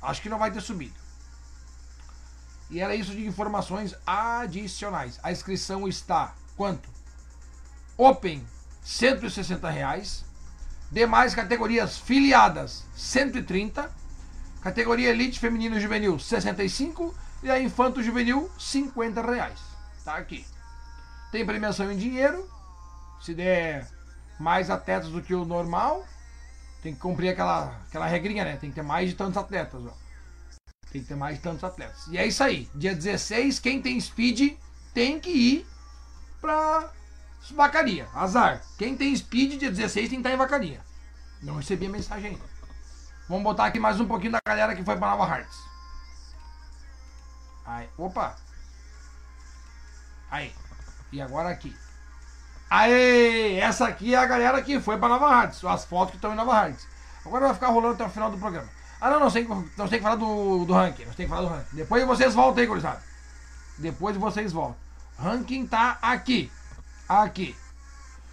[0.00, 0.94] Acho que não vai ter subido.
[2.70, 5.18] E era isso de informações adicionais.
[5.20, 6.88] A inscrição está quanto?
[7.96, 8.46] Open,
[8.84, 10.24] 160 reais.
[10.88, 13.97] Demais categorias filiadas, 130.
[14.60, 17.14] Categoria Elite Feminino Juvenil, 65.
[17.42, 19.60] E a Infanto Juvenil, 50 reais.
[20.04, 20.44] Tá aqui.
[21.30, 22.48] Tem premiação em dinheiro.
[23.20, 23.88] Se der
[24.40, 26.04] mais atletas do que o normal,
[26.82, 28.56] tem que cumprir aquela, aquela regrinha, né?
[28.56, 29.92] Tem que ter mais de tantos atletas, ó.
[30.90, 32.06] Tem que ter mais de tantos atletas.
[32.08, 32.68] E é isso aí.
[32.74, 34.56] Dia 16, quem tem speed
[34.94, 35.66] tem que ir
[36.40, 36.90] pra
[37.54, 38.08] vacaria.
[38.14, 38.62] Azar.
[38.78, 40.80] Quem tem speed, dia 16 tem que estar em vacaria.
[41.42, 42.47] Não recebi a mensagem ainda.
[43.28, 45.58] Vamos botar aqui mais um pouquinho da galera que foi pra Nova Hearts.
[47.66, 48.34] Aí, opa.
[50.30, 50.54] Aí.
[51.12, 51.76] E agora aqui.
[52.70, 53.58] Aê!
[53.58, 55.62] Essa aqui é a galera que foi pra Nova Hearts.
[55.64, 56.86] As fotos que estão em Nova Hearts.
[57.24, 58.68] Agora vai ficar rolando até o final do programa.
[58.98, 61.04] Ah, não, não, tem, não que falar do, do ranking.
[61.04, 61.76] Nós tem que falar do ranking.
[61.76, 63.02] Depois vocês voltam aí, gurizada.
[63.76, 64.76] Depois vocês voltam.
[65.18, 66.50] Ranking tá aqui.
[67.06, 67.54] Aqui.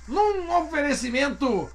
[0.08, 1.70] Num oferecimento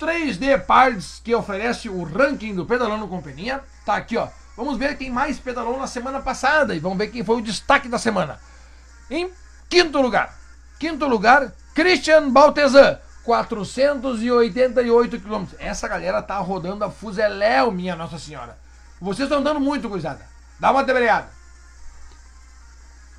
[0.00, 3.62] 3D Parts que oferece o ranking do Pedalando Companhia.
[3.84, 4.28] Tá aqui, ó.
[4.56, 7.88] Vamos ver quem mais pedalou na semana passada e vamos ver quem foi o destaque
[7.88, 8.38] da semana.
[9.10, 9.30] Em
[9.68, 10.36] quinto lugar.
[10.78, 15.58] Quinto lugar, Christian Baltesan 488 quilômetros.
[15.60, 18.58] Essa galera tá rodando a fuzeléu, minha Nossa Senhora.
[19.00, 20.26] Vocês estão andando muito, gurizada.
[20.58, 21.28] Dá uma debreada.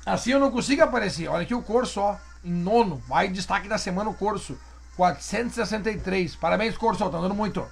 [0.06, 1.28] Assim eu não consigo aparecer.
[1.28, 2.16] Olha aqui o curso, ó.
[2.44, 3.02] Em nono.
[3.08, 4.58] Vai destaque da semana o curso.
[4.96, 6.36] 463.
[6.36, 7.08] Parabéns, curso.
[7.08, 7.66] Tá andando muito.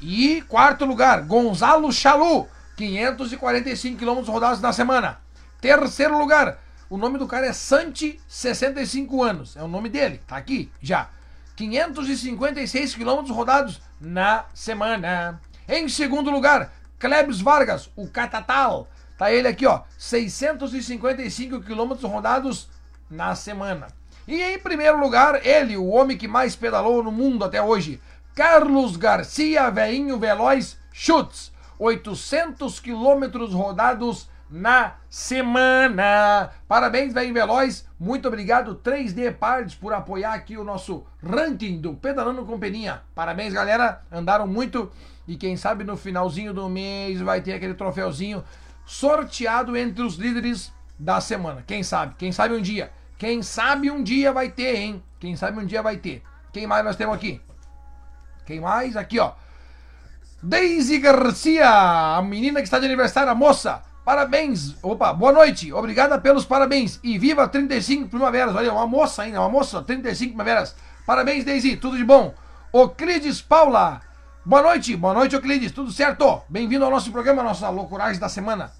[0.00, 2.48] E quarto lugar, Gonzalo Chalu.
[2.76, 5.18] 545 quilômetros rodados na semana.
[5.60, 6.58] Terceiro lugar,
[6.90, 9.56] o nome do cara é Santi, 65 anos.
[9.56, 11.08] É o nome dele, tá aqui já.
[11.56, 15.40] 556 quilômetros rodados na semana.
[15.68, 18.88] Em segundo lugar, Klebs Vargas, o Catatal.
[19.16, 19.82] Tá ele aqui, ó.
[19.96, 22.68] 655 quilômetros rodados
[23.08, 23.86] na semana.
[24.26, 28.00] E em primeiro lugar, ele, o homem que mais pedalou no mundo até hoje,
[28.34, 31.52] Carlos Garcia, veinho veloz, chutes.
[31.78, 36.50] 800 quilômetros rodados na semana.
[36.68, 37.86] Parabéns, velho Veloz.
[37.98, 43.02] Muito obrigado, 3D Parts, por apoiar aqui o nosso ranking do Pedalando Companhia.
[43.14, 44.02] Parabéns, galera.
[44.12, 44.90] Andaram muito.
[45.26, 48.44] E quem sabe no finalzinho do mês vai ter aquele troféuzinho
[48.84, 51.64] sorteado entre os líderes da semana.
[51.66, 52.14] Quem sabe?
[52.16, 52.92] Quem sabe um dia?
[53.18, 55.02] Quem sabe um dia vai ter, hein?
[55.20, 56.22] Quem sabe um dia vai ter.
[56.52, 57.40] Quem mais nós temos aqui?
[58.44, 58.96] Quem mais?
[58.96, 59.32] Aqui, ó.
[60.42, 61.68] Daisy Garcia,
[62.16, 63.82] a menina que está de aniversário, a moça.
[64.04, 64.76] Parabéns.
[64.82, 65.72] Opa, boa noite.
[65.72, 67.00] Obrigada pelos parabéns.
[67.02, 68.54] E viva 35 primaveras.
[68.54, 70.76] Olha, uma moça ainda, uma moça, 35 primaveras.
[71.06, 71.76] Parabéns, Daisy.
[71.76, 72.34] Tudo de bom.
[72.70, 74.02] Oclides Paula.
[74.44, 74.94] Boa noite.
[74.94, 75.72] Boa noite, Oclides.
[75.72, 76.42] Tudo certo?
[76.50, 78.72] Bem-vindo ao nosso programa, nossa loucuragem da semana.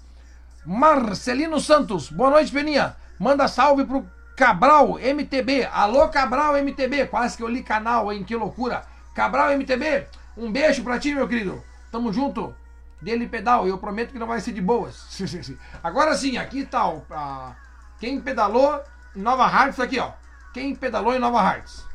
[0.63, 2.11] Marcelino Santos.
[2.11, 2.95] Boa noite, Peninha.
[3.19, 4.05] Manda salve pro
[4.35, 5.65] Cabral MTB.
[5.71, 7.07] Alô, Cabral MTB.
[7.07, 8.23] Quase que eu li canal, hein?
[8.23, 8.83] Que loucura.
[9.13, 10.07] Cabral MTB.
[10.37, 11.63] Um beijo pra ti, meu querido.
[11.91, 12.53] Tamo junto.
[13.01, 13.65] Dele pedal.
[13.65, 15.21] Eu prometo que não vai ser de boas.
[15.81, 17.55] Agora sim, aqui tá o, a,
[17.99, 18.83] quem pedalou
[19.15, 20.11] em Nova Hartz aqui, ó.
[20.53, 21.85] Quem pedalou em Nova Hartz.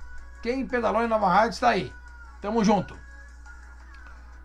[0.43, 1.93] Quem pedalou em Nova Hartz tá aí.
[2.41, 2.97] Tamo junto.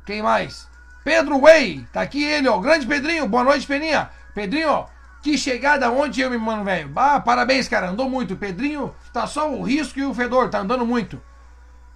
[0.05, 0.69] Quem mais?
[1.03, 1.87] Pedro Way.
[1.93, 2.59] Tá aqui ele, ó.
[2.59, 3.27] Grande Pedrinho.
[3.27, 4.09] Boa noite, Peninha.
[4.33, 4.94] Pedrinho, ó.
[5.26, 6.91] Que chegada ontem eu me mano, velho.
[6.95, 7.89] Ah, parabéns, cara.
[7.89, 8.36] Andou muito.
[8.36, 10.51] Pedrinho, tá só o risco e o fedor.
[10.51, 11.19] Tá andando muito.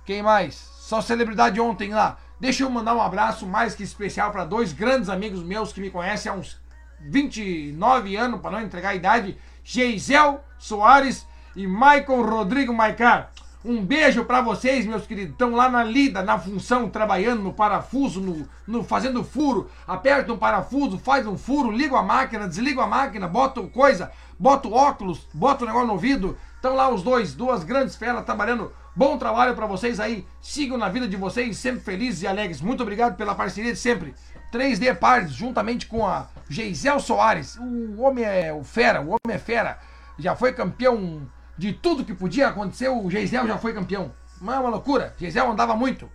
[0.04, 0.56] Quem mais?
[0.56, 2.18] Só celebridade ontem lá.
[2.40, 5.92] Deixa eu mandar um abraço mais que especial para dois grandes amigos meus que me
[5.92, 6.60] conhecem há uns
[7.02, 9.38] 29 anos, para não entregar a idade.
[9.64, 13.30] Geisel Soares e Michael Rodrigo Maicar.
[13.64, 15.34] Um beijo para vocês, meus queridos.
[15.34, 19.70] Estão lá na lida, na função, trabalhando no parafuso, no, no fazendo furo.
[19.86, 24.70] Aperta um parafuso, faz um furo, liga a máquina, desliga a máquina, bota coisa, bota
[24.70, 26.38] óculos, bota o negócio no ouvido.
[26.56, 28.72] Estão lá os dois, duas grandes feras trabalhando.
[28.96, 30.26] Bom trabalho para vocês aí.
[30.42, 32.62] Sigam na vida de vocês, sempre felizes e alegres.
[32.62, 34.16] Muito obrigado pela parceria de sempre.
[34.54, 37.58] 3D Parts, juntamente com a Geisel Soares.
[37.58, 39.80] O homem é o fera, o homem é fera.
[40.18, 41.28] Já foi campeão
[41.60, 44.14] de tudo que podia acontecer, o Geisel já foi campeão.
[44.40, 45.14] Mas é uma loucura.
[45.18, 46.10] Geisel andava muito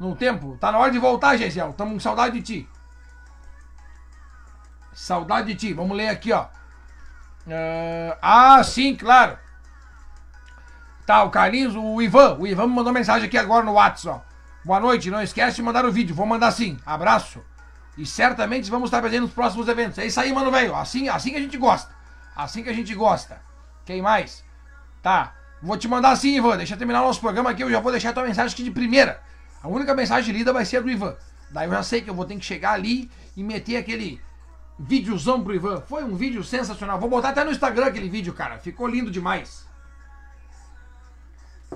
[0.00, 0.56] no tempo.
[0.58, 1.74] Tá na hora de voltar, Geisel.
[1.74, 2.68] Tamo com saudade de ti.
[4.94, 5.74] Saudade de ti.
[5.74, 6.44] Vamos ler aqui, ó.
[6.44, 9.38] Uh, ah, sim, claro.
[11.04, 12.38] Tá, o Carlinhos, o Ivan.
[12.38, 14.24] O Ivan me mandou mensagem aqui agora no WhatsApp.
[14.64, 16.14] Boa noite, não esquece de mandar o vídeo.
[16.16, 16.78] Vou mandar sim.
[16.86, 17.44] Abraço.
[17.98, 19.98] E certamente vamos estar presentes nos próximos eventos.
[19.98, 20.74] É isso aí, mano, velho.
[20.74, 21.94] Assim, assim que a gente gosta.
[22.34, 23.42] Assim que a gente gosta.
[23.84, 24.47] Quem mais?
[25.02, 25.34] Tá.
[25.62, 26.56] Vou te mandar sim, Ivan.
[26.56, 27.62] Deixa eu terminar o nosso programa aqui.
[27.62, 29.20] Eu já vou deixar a tua mensagem aqui de primeira.
[29.62, 31.16] A única mensagem lida vai ser a do Ivan.
[31.50, 34.20] Daí eu já sei que eu vou ter que chegar ali e meter aquele
[34.78, 35.80] videozão pro Ivan.
[35.80, 37.00] Foi um vídeo sensacional.
[37.00, 38.58] Vou botar até no Instagram aquele vídeo, cara.
[38.58, 39.66] Ficou lindo demais.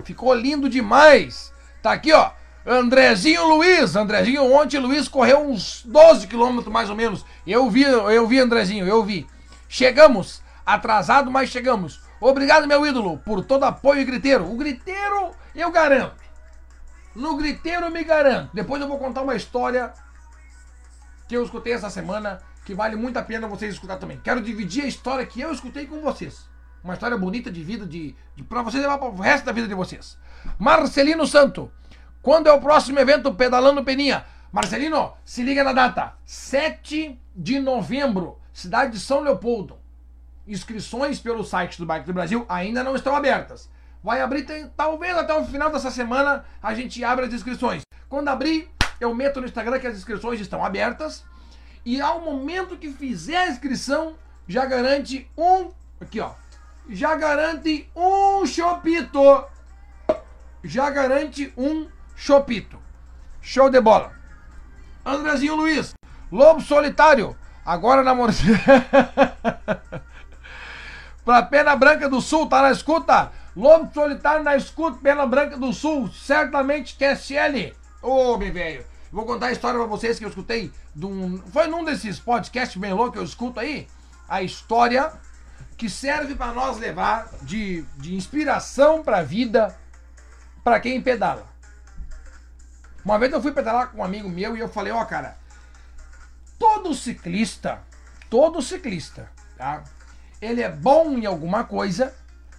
[0.04, 1.52] Ficou lindo demais.
[1.82, 2.30] Tá aqui, ó.
[2.64, 3.96] Andrezinho Luiz.
[3.96, 7.24] Andrezinho, ontem Luiz correu uns 12 quilômetros mais ou menos.
[7.46, 9.26] Eu vi, eu vi, Andrezinho, eu vi.
[9.68, 10.40] Chegamos.
[10.64, 12.00] Atrasado, mas chegamos.
[12.24, 14.48] Obrigado, meu ídolo, por todo apoio e griteiro.
[14.48, 16.22] O griteiro, eu garanto.
[17.16, 18.50] No griteiro, eu me garanto.
[18.54, 19.92] Depois eu vou contar uma história
[21.26, 24.20] que eu escutei essa semana que vale muito a pena vocês escutar também.
[24.22, 26.48] Quero dividir a história que eu escutei com vocês.
[26.84, 29.66] Uma história bonita de vida, de, de para vocês levar para o resto da vida
[29.66, 30.16] de vocês.
[30.56, 31.72] Marcelino Santo,
[32.22, 34.24] quando é o próximo evento Pedalando Peninha?
[34.52, 39.81] Marcelino, se liga na data: 7 de novembro, cidade de São Leopoldo
[40.46, 43.70] inscrições pelo site do Bike do Brasil ainda não estão abertas.
[44.02, 47.82] Vai abrir, tem, talvez até o final dessa semana a gente abra as inscrições.
[48.08, 48.68] Quando abrir,
[49.00, 51.24] eu meto no Instagram que as inscrições estão abertas.
[51.84, 54.14] E ao momento que fizer a inscrição,
[54.46, 55.70] já garante um.
[56.00, 56.32] Aqui, ó.
[56.88, 59.44] Já garante um chopito.
[60.64, 62.78] Já garante um chopito.
[63.40, 64.12] Show de bola.
[65.04, 65.94] Andrezinho Luiz.
[66.30, 67.36] Lobo Solitário.
[67.64, 68.36] Agora namorando.
[71.24, 73.30] Pra Pena Branca do Sul, tá na escuta?
[73.54, 77.74] Lobo Solitário na escuta, Pena Branca do Sul, certamente QSL.
[78.02, 80.72] Ô, meu velho, vou contar a história pra vocês que eu escutei.
[81.52, 83.86] Foi num desses podcasts bem loucos que eu escuto aí.
[84.28, 85.12] A história
[85.76, 89.76] que serve para nós levar de, de inspiração pra vida
[90.64, 91.46] para quem pedala.
[93.04, 95.36] Uma vez eu fui pedalar com um amigo meu e eu falei, ó, oh, cara,
[96.58, 97.80] todo ciclista,
[98.30, 99.82] todo ciclista, tá?
[100.42, 102.12] Ele é bom em alguma coisa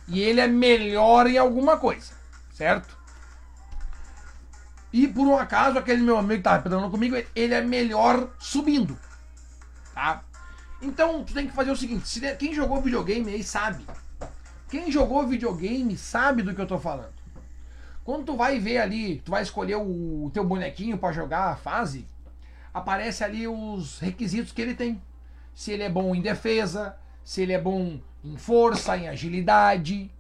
[0.08, 2.14] e ele é melhor em alguma coisa,
[2.54, 2.98] certo?
[4.92, 8.98] E por um acaso, aquele meu amigo que estava pedalando comigo, ele é melhor subindo,
[9.94, 10.24] tá?
[10.82, 13.86] Então, tu tem que fazer o seguinte, se, quem jogou videogame aí sabe.
[14.70, 17.14] Quem jogou videogame sabe do que eu tô falando.
[18.04, 21.56] Quando tu vai ver ali, tu vai escolher o, o teu bonequinho para jogar a
[21.56, 22.08] fase,
[22.74, 25.02] aparece ali os requisitos que ele tem.
[25.54, 30.12] Se ele é bom em defesa, se ele é bom em força, em agilidade,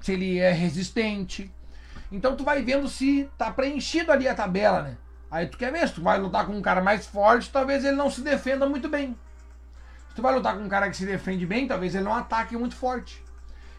[0.00, 1.52] se ele é resistente.
[2.10, 4.96] Então tu vai vendo se tá preenchido ali a tabela, né?
[5.30, 7.96] Aí tu quer ver, se tu vai lutar com um cara mais forte, talvez ele
[7.96, 9.16] não se defenda muito bem.
[10.08, 12.56] Se Tu vai lutar com um cara que se defende bem, talvez ele não ataque
[12.56, 13.22] muito forte.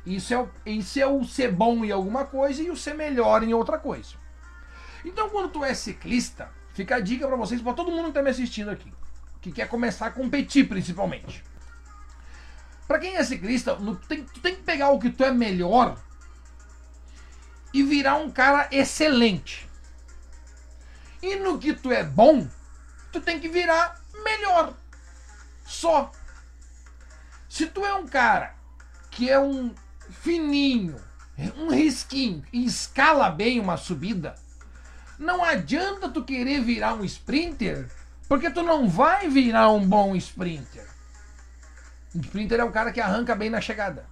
[0.06, 3.44] Isso é, o, isso é o ser bom em alguma coisa e o ser melhor
[3.44, 4.14] em outra coisa.
[5.04, 8.22] Então, quando tu é ciclista, fica a dica para vocês, para todo mundo que tá
[8.22, 8.92] me assistindo aqui,
[9.42, 11.44] que quer começar a competir principalmente.
[12.90, 15.96] Para quem é ciclista, no, tem, tu tem que pegar o que tu é melhor
[17.72, 19.70] e virar um cara excelente.
[21.22, 22.50] E no que tu é bom,
[23.12, 24.74] tu tem que virar melhor.
[25.68, 26.12] Só.
[27.48, 28.56] Se tu é um cara
[29.12, 29.72] que é um
[30.10, 31.00] fininho,
[31.58, 34.34] um risquinho e escala bem uma subida,
[35.20, 37.88] não adianta tu querer virar um sprinter,
[38.28, 40.89] porque tu não vai virar um bom sprinter.
[42.14, 44.06] O sprinter é o cara que arranca bem na chegada.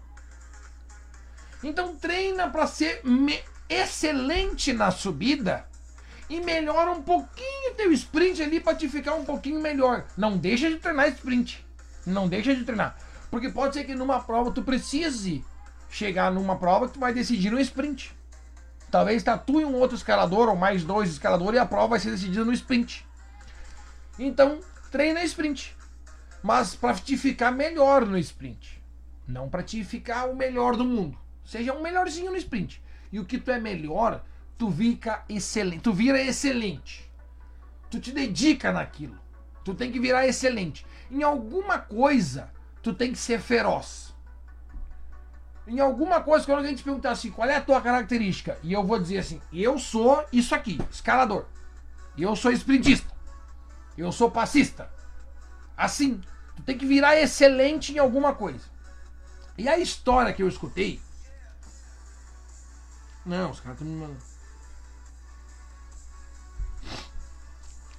[1.64, 3.02] Então treina para ser
[3.70, 5.66] excelente na subida
[6.30, 10.06] e melhora um pouquinho teu sprint ali para te ficar um pouquinho melhor.
[10.18, 11.66] Não deixa de treinar sprint.
[12.06, 12.98] Não deixa de treinar.
[13.32, 15.44] Porque pode ser que numa prova tu precise
[15.90, 18.16] chegar numa prova que tu vai decidir no sprint.
[18.92, 22.46] Talvez tatue um outro escalador ou mais dois escaladores e a prova vai ser decidida
[22.46, 23.06] no sprint.
[24.18, 24.60] Então,
[24.92, 25.77] treina sprint.
[26.42, 28.82] Mas para te ficar melhor no sprint.
[29.28, 31.18] Não para te ficar o melhor do mundo.
[31.44, 32.82] Seja um melhorzinho no sprint.
[33.12, 34.24] E o que tu é melhor,
[34.58, 35.82] tu fica excelente.
[35.82, 37.10] Tu vira excelente.
[37.90, 39.18] Tu te dedica naquilo.
[39.64, 40.86] Tu tem que virar excelente.
[41.12, 44.16] Em alguma coisa, tu tem que ser feroz.
[45.68, 48.58] Em alguma coisa, quando a gente perguntar assim, qual é a tua característica?
[48.64, 51.46] E eu vou dizer assim, eu sou isso aqui, escalador.
[52.18, 53.14] Eu sou sprintista.
[53.98, 54.90] Eu sou passista.
[55.78, 56.20] Assim,
[56.56, 58.66] tu tem que virar excelente em alguma coisa.
[59.56, 61.00] E a história que eu escutei.
[63.24, 64.38] Não, os caras estão me mandando.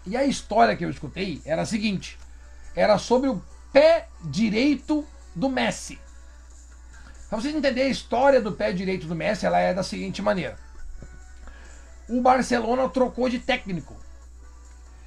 [0.05, 2.19] E a história que eu escutei era a seguinte:
[2.75, 6.01] era sobre o pé direito do Messi.
[7.29, 10.59] Para vocês entenderem a história do pé direito do Messi, ela é da seguinte maneira:
[12.09, 13.95] o Barcelona trocou de técnico.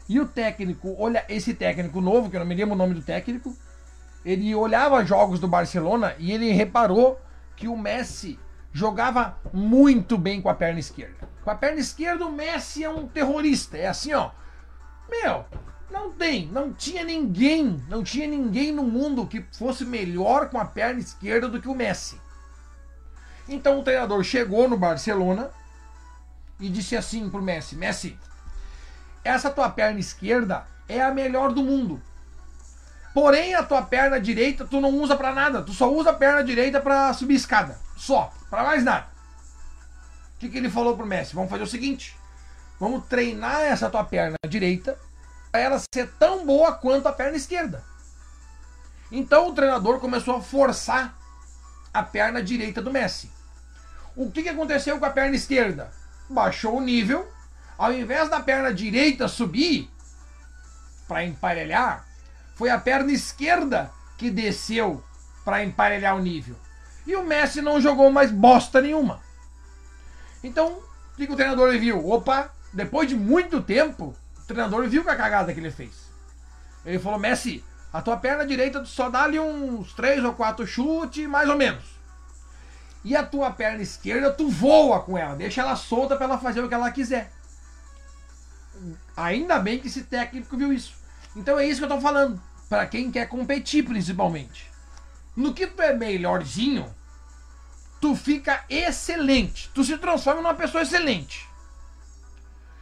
[0.07, 3.01] E o técnico, olha, esse técnico novo, que eu não me lembro o nome do
[3.01, 3.55] técnico,
[4.25, 7.19] ele olhava jogos do Barcelona e ele reparou
[7.55, 8.39] que o Messi
[8.73, 11.29] jogava muito bem com a perna esquerda.
[11.43, 13.77] Com a perna esquerda, o Messi é um terrorista.
[13.77, 14.31] É assim, ó.
[15.09, 15.45] Meu,
[15.91, 20.65] não tem, não tinha ninguém, não tinha ninguém no mundo que fosse melhor com a
[20.65, 22.19] perna esquerda do que o Messi.
[23.47, 25.49] Então o treinador chegou no Barcelona
[26.59, 28.17] e disse assim pro Messi: Messi,
[29.23, 32.01] essa tua perna esquerda é a melhor do mundo.
[33.13, 36.43] Porém, a tua perna direita tu não usa para nada, tu só usa a perna
[36.43, 39.07] direita para subir escada, só, para mais nada.
[40.35, 41.35] O que, que ele falou pro Messi?
[41.35, 42.17] Vamos fazer o seguinte:
[42.79, 44.97] vamos treinar essa tua perna direita
[45.53, 47.83] ela ser tão boa quanto a perna esquerda.
[49.11, 51.13] Então o treinador começou a forçar
[51.93, 53.29] a perna direita do Messi.
[54.15, 55.91] O que, que aconteceu com a perna esquerda?
[56.29, 57.29] Baixou o nível.
[57.81, 59.89] Ao invés da perna direita subir
[61.07, 62.05] para emparelhar,
[62.53, 65.03] foi a perna esquerda que desceu
[65.43, 66.55] para emparelhar o nível.
[67.07, 69.19] E o Messi não jogou mais bosta nenhuma.
[70.43, 72.07] Então, o que, o treinador viu?
[72.07, 74.15] Opa, depois de muito tempo,
[74.45, 76.07] treinador viu com a cagada que ele fez.
[76.85, 81.27] Ele falou: Messi, a tua perna direita só dá ali uns três ou quatro chutes,
[81.27, 81.99] mais ou menos.
[83.03, 86.61] E a tua perna esquerda, tu voa com ela, deixa ela solta para ela fazer
[86.61, 87.40] o que ela quiser.
[89.15, 90.95] Ainda bem que esse técnico viu isso.
[91.35, 92.41] Então é isso que eu tô falando.
[92.69, 94.69] Para quem quer competir, principalmente.
[95.35, 96.93] No que tu é melhorzinho,
[97.99, 99.69] tu fica excelente.
[99.73, 101.47] Tu se transforma numa pessoa excelente.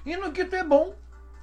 [0.05, 0.95] E no que tu é bom,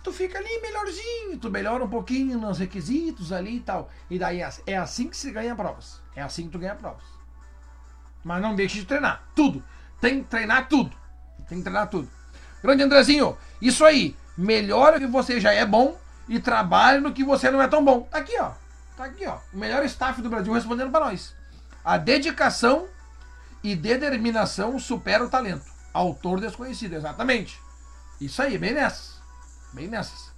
[0.03, 3.91] tu fica ali melhorzinho, tu melhora um pouquinho nos requisitos ali e tal.
[4.09, 6.01] E daí é, é assim que se ganha provas.
[6.15, 7.05] É assim que tu ganha provas.
[8.25, 9.25] Mas não deixe de treinar.
[9.35, 9.63] Tudo.
[10.01, 10.91] Tem que treinar tudo.
[11.49, 12.11] Tem que treinar tudo.
[12.63, 14.17] Grande Andrezinho, isso aí.
[14.37, 18.03] Melhora que você já é bom e trabalhe no que você não é tão bom.
[18.03, 18.51] Tá aqui, ó.
[18.97, 19.39] Tá aqui, ó.
[19.53, 21.35] O melhor staff do Brasil respondendo para nós.
[21.85, 22.87] A dedicação
[23.63, 25.65] e determinação supera o talento.
[25.93, 27.59] Autor desconhecido, exatamente.
[28.21, 29.17] Isso aí, bem nessa.
[29.73, 30.31] Bem nessas.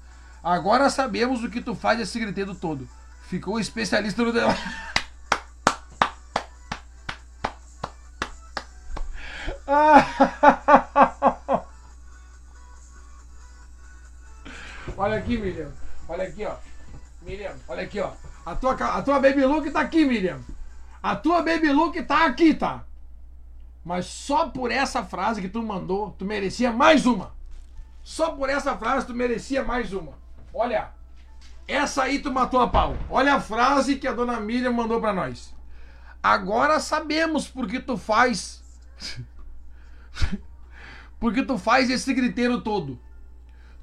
[0.42, 2.88] Agora sabemos o que tu faz esse griteiro todo.
[3.22, 4.62] Ficou especialista no debate.
[14.98, 15.70] Olha aqui, Miriam.
[16.08, 16.56] Olha aqui, ó.
[17.22, 18.10] Miriam, olha aqui, ó.
[18.44, 20.40] A tua, a tua baby look tá aqui, Miriam.
[21.00, 22.84] A tua baby look tá aqui, tá?
[23.84, 27.32] Mas só por essa frase que tu mandou, tu merecia mais uma.
[28.02, 30.14] Só por essa frase tu merecia mais uma.
[30.52, 30.90] Olha.
[31.68, 32.96] Essa aí tu matou a pau.
[33.08, 35.54] Olha a frase que a dona Miriam mandou pra nós.
[36.20, 38.64] Agora sabemos por que tu faz.
[41.20, 42.98] porque tu faz esse griteiro todo.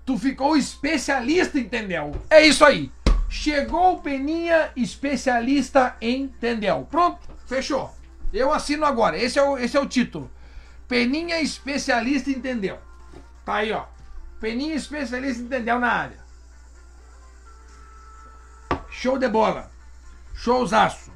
[0.05, 2.11] Tu ficou especialista, entendeu?
[2.29, 2.91] É isso aí.
[3.27, 6.87] Chegou o Peninha, especialista em entendeu.
[6.91, 7.91] Pronto, fechou.
[8.31, 9.17] Eu assino agora.
[9.17, 10.29] Esse é o, esse é o título.
[10.87, 12.77] Peninha, especialista em entendeu.
[13.43, 13.85] Tá aí, ó.
[14.39, 16.17] Peninha, especialista em entendeu na área.
[18.91, 19.71] Show de bola.
[20.35, 21.11] Showzaço.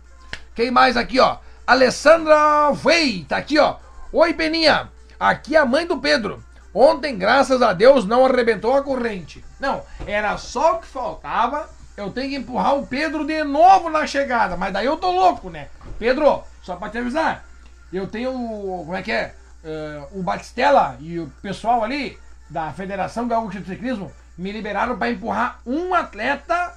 [0.55, 1.37] Quem mais aqui, ó?
[1.65, 3.77] Alessandra Vei, tá aqui, ó.
[4.11, 4.91] Oi, Peninha.
[5.19, 6.43] Aqui é a mãe do Pedro.
[6.73, 9.43] Ontem, graças a Deus, não arrebentou a corrente.
[9.59, 11.69] Não, era só o que faltava.
[11.97, 14.55] Eu tenho que empurrar o Pedro de novo na chegada.
[14.55, 15.67] Mas daí eu tô louco, né?
[15.97, 17.43] Pedro, só pra te avisar.
[17.91, 18.31] Eu tenho.
[18.31, 19.35] Como é que é?
[19.63, 22.17] Uh, o Batistella e o pessoal ali
[22.49, 26.73] da Federação Gaúcha de Ciclismo me liberaram para empurrar um atleta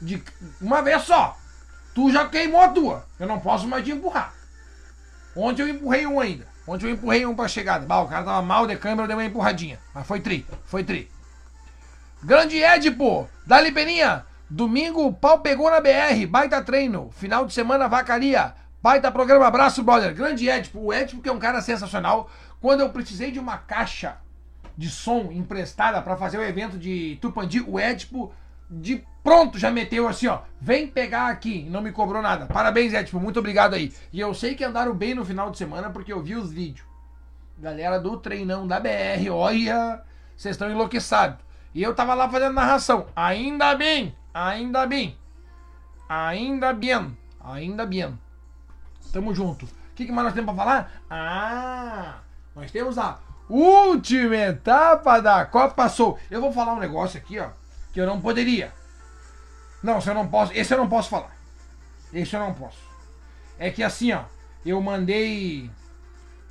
[0.00, 0.22] de
[0.60, 1.36] uma vez só.
[1.94, 3.04] Tu já queimou a tua.
[3.20, 4.32] Eu não posso mais te empurrar.
[5.36, 6.46] Ontem eu empurrei um ainda.
[6.66, 7.86] Ontem eu empurrei um pra chegada.
[7.86, 9.78] Bah, o cara tava mal de câmera, eu dei uma empurradinha.
[9.94, 11.10] Mas foi tri, foi tri.
[12.22, 14.24] Grande Edipo, dali Peninha.
[14.48, 17.10] Domingo o pau pegou na BR, baita treino.
[17.12, 18.54] Final de semana vacaria.
[18.82, 20.14] Baita programa, abraço, brother.
[20.14, 20.78] Grande Edipo.
[20.80, 22.30] O Edipo que é um cara sensacional.
[22.60, 24.18] Quando eu precisei de uma caixa
[24.76, 28.32] de som emprestada para fazer o evento de Tupandi, o Edipo
[28.72, 30.40] de pronto já meteu assim, ó.
[30.60, 31.64] Vem pegar aqui.
[31.64, 32.46] Não me cobrou nada.
[32.46, 33.20] Parabéns, Edipo.
[33.20, 33.92] Muito obrigado aí.
[34.12, 36.86] E eu sei que andaram bem no final de semana porque eu vi os vídeos.
[37.58, 40.02] Galera do treinão da BR, olha,
[40.34, 41.38] vocês estão enlouqueçados.
[41.74, 43.06] E eu tava lá fazendo narração.
[43.14, 45.16] Ainda bem, ainda bem.
[46.08, 48.18] Ainda bem, ainda bem.
[49.12, 49.66] Tamo junto.
[49.66, 50.92] O que, que mais nós temos pra falar?
[51.08, 52.14] Ah,
[52.56, 53.18] nós temos a
[53.48, 56.18] última etapa da Copa Sul.
[56.30, 57.50] Eu vou falar um negócio aqui, ó
[57.92, 58.72] que eu não poderia.
[59.82, 61.36] Não, se eu não posso, esse eu não posso falar.
[62.12, 62.78] Esse eu não posso.
[63.58, 64.24] É que assim, ó,
[64.64, 65.70] eu mandei.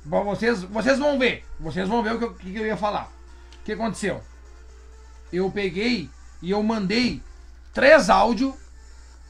[0.04, 1.44] Bom, vocês, vocês vão ver.
[1.58, 3.10] Vocês vão ver o que eu, que eu ia falar.
[3.60, 4.22] O que aconteceu?
[5.32, 7.22] Eu peguei e eu mandei
[7.72, 8.54] três áudios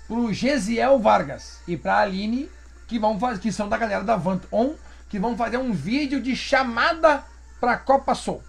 [0.09, 2.51] pro Gesiel Vargas e pra Aline,
[2.89, 4.75] que, vão fazer, que são da galera da Vant On,
[5.09, 7.25] que vão fazer um vídeo de chamada
[7.61, 8.43] pra Copa Soul.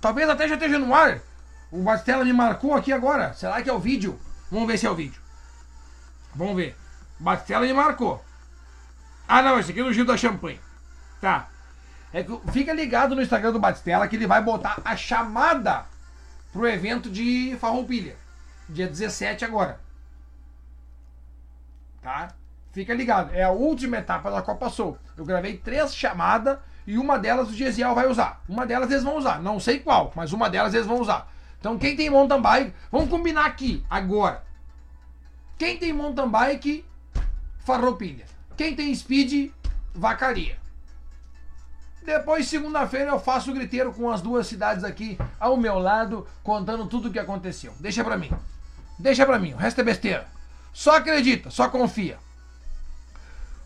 [0.00, 1.20] Talvez até já esteja no ar,
[1.70, 3.32] o Bastela me marcou aqui agora.
[3.34, 4.18] Será que é o vídeo?
[4.50, 5.20] Vamos ver se é o vídeo.
[6.34, 6.76] Vamos ver.
[7.18, 8.24] Bastela me marcou.
[9.26, 10.60] Ah, não, esse aqui é do Gil da Champanhe.
[11.20, 11.48] Tá.
[12.12, 15.84] É que, fica ligado no Instagram do Batistela que ele vai botar a chamada
[16.52, 18.16] pro evento de Farroupilha.
[18.68, 19.78] Dia 17 agora.
[22.00, 22.28] Tá?
[22.72, 23.34] Fica ligado.
[23.34, 24.96] É a última etapa da Copa Sul.
[25.16, 28.40] Eu gravei três chamadas e uma delas o Gesiel vai usar.
[28.48, 29.42] Uma delas eles vão usar.
[29.42, 31.30] Não sei qual, mas uma delas eles vão usar.
[31.58, 34.44] Então quem tem mountain bike, vamos combinar aqui, agora.
[35.58, 36.84] Quem tem mountain bike,
[37.64, 38.26] farroupilha.
[38.56, 39.50] Quem tem speed,
[39.94, 40.56] vacaria.
[42.04, 46.86] Depois, segunda-feira, eu faço o griteiro com as duas cidades aqui ao meu lado, contando
[46.86, 47.74] tudo o que aconteceu.
[47.80, 48.30] Deixa pra mim.
[48.98, 50.26] Deixa pra mim, o resto é besteira.
[50.72, 52.18] Só acredita, só confia.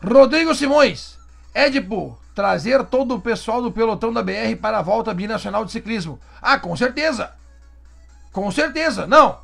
[0.03, 1.17] Rodrigo Simões,
[1.55, 6.19] Edipo, trazer todo o pessoal do pelotão da BR para a volta binacional de ciclismo.
[6.41, 7.33] Ah, com certeza.
[8.33, 9.07] Com certeza.
[9.07, 9.39] Não.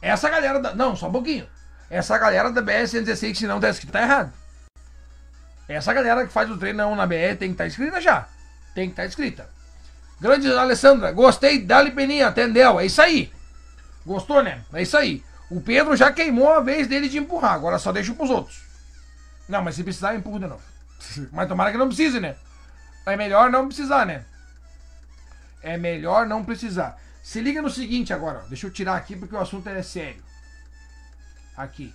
[0.00, 0.74] Essa galera da.
[0.74, 1.48] Não, só um pouquinho.
[1.90, 4.32] Essa galera da BR-116, se não tá escrito, tá errado.
[5.66, 8.28] Essa galera que faz o treino na BR tem que estar tá escrita já.
[8.74, 9.48] Tem que estar tá escrita.
[10.20, 12.80] Grande Alessandra, gostei, dali peninha, atendeu.
[12.80, 13.32] É isso aí.
[14.04, 14.62] Gostou, né?
[14.72, 15.22] É isso aí.
[15.50, 18.60] O Pedro já queimou a vez dele de empurrar, agora só deixa pros outros.
[19.48, 20.62] Não, mas se precisar, eu empurro de novo.
[21.32, 22.36] Mas tomara que não precise, né?
[23.06, 24.24] É melhor não precisar, né?
[25.62, 26.98] É melhor não precisar.
[27.28, 30.24] Se liga no seguinte agora, deixa eu tirar aqui porque o assunto é sério.
[31.54, 31.92] Aqui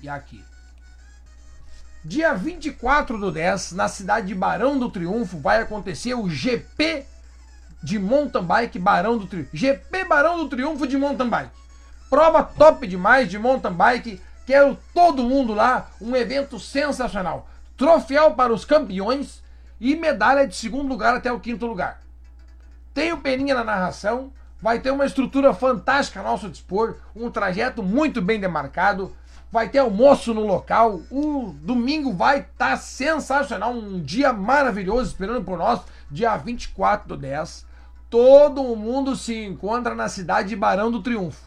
[0.00, 0.42] e aqui.
[2.02, 7.04] Dia 24 do 10, na cidade de Barão do Triunfo, vai acontecer o GP
[7.82, 9.50] de mountain bike Barão do Triunfo.
[9.52, 11.52] GP Barão do Triunfo de mountain bike.
[12.08, 14.22] Prova top demais de mountain bike.
[14.46, 15.90] Quero todo mundo lá.
[16.00, 17.46] Um evento sensacional.
[17.76, 19.42] Troféu para os campeões
[19.78, 22.00] e medalha de segundo lugar até o quinto lugar.
[22.94, 27.82] Tem o Peninha na narração vai ter uma estrutura fantástica a nosso dispor, um trajeto
[27.82, 29.14] muito bem demarcado,
[29.50, 35.44] vai ter almoço no local, o domingo vai estar tá sensacional, um dia maravilhoso esperando
[35.44, 35.80] por nós,
[36.10, 37.66] dia 24 do 10.
[38.08, 41.46] Todo mundo se encontra na cidade de Barão do Triunfo.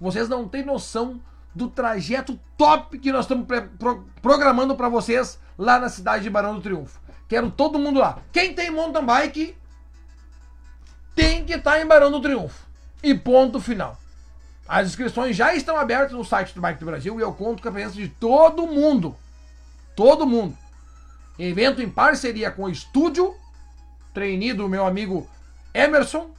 [0.00, 1.20] Vocês não têm noção
[1.54, 3.46] do trajeto top que nós estamos
[3.78, 7.00] pro programando para vocês lá na cidade de Barão do Triunfo.
[7.28, 8.18] Quero todo mundo lá.
[8.32, 9.56] Quem tem mountain bike,
[11.14, 12.64] tem que estar tá em Barão do Triunfo.
[13.02, 13.98] E ponto final.
[14.66, 17.68] As inscrições já estão abertas no site do Bike do Brasil e eu conto com
[17.68, 19.14] a presença de todo mundo.
[19.94, 20.56] Todo mundo.
[21.38, 23.34] Evento em parceria com o Estúdio,
[24.14, 25.28] trainee do meu amigo
[25.74, 26.30] Emerson,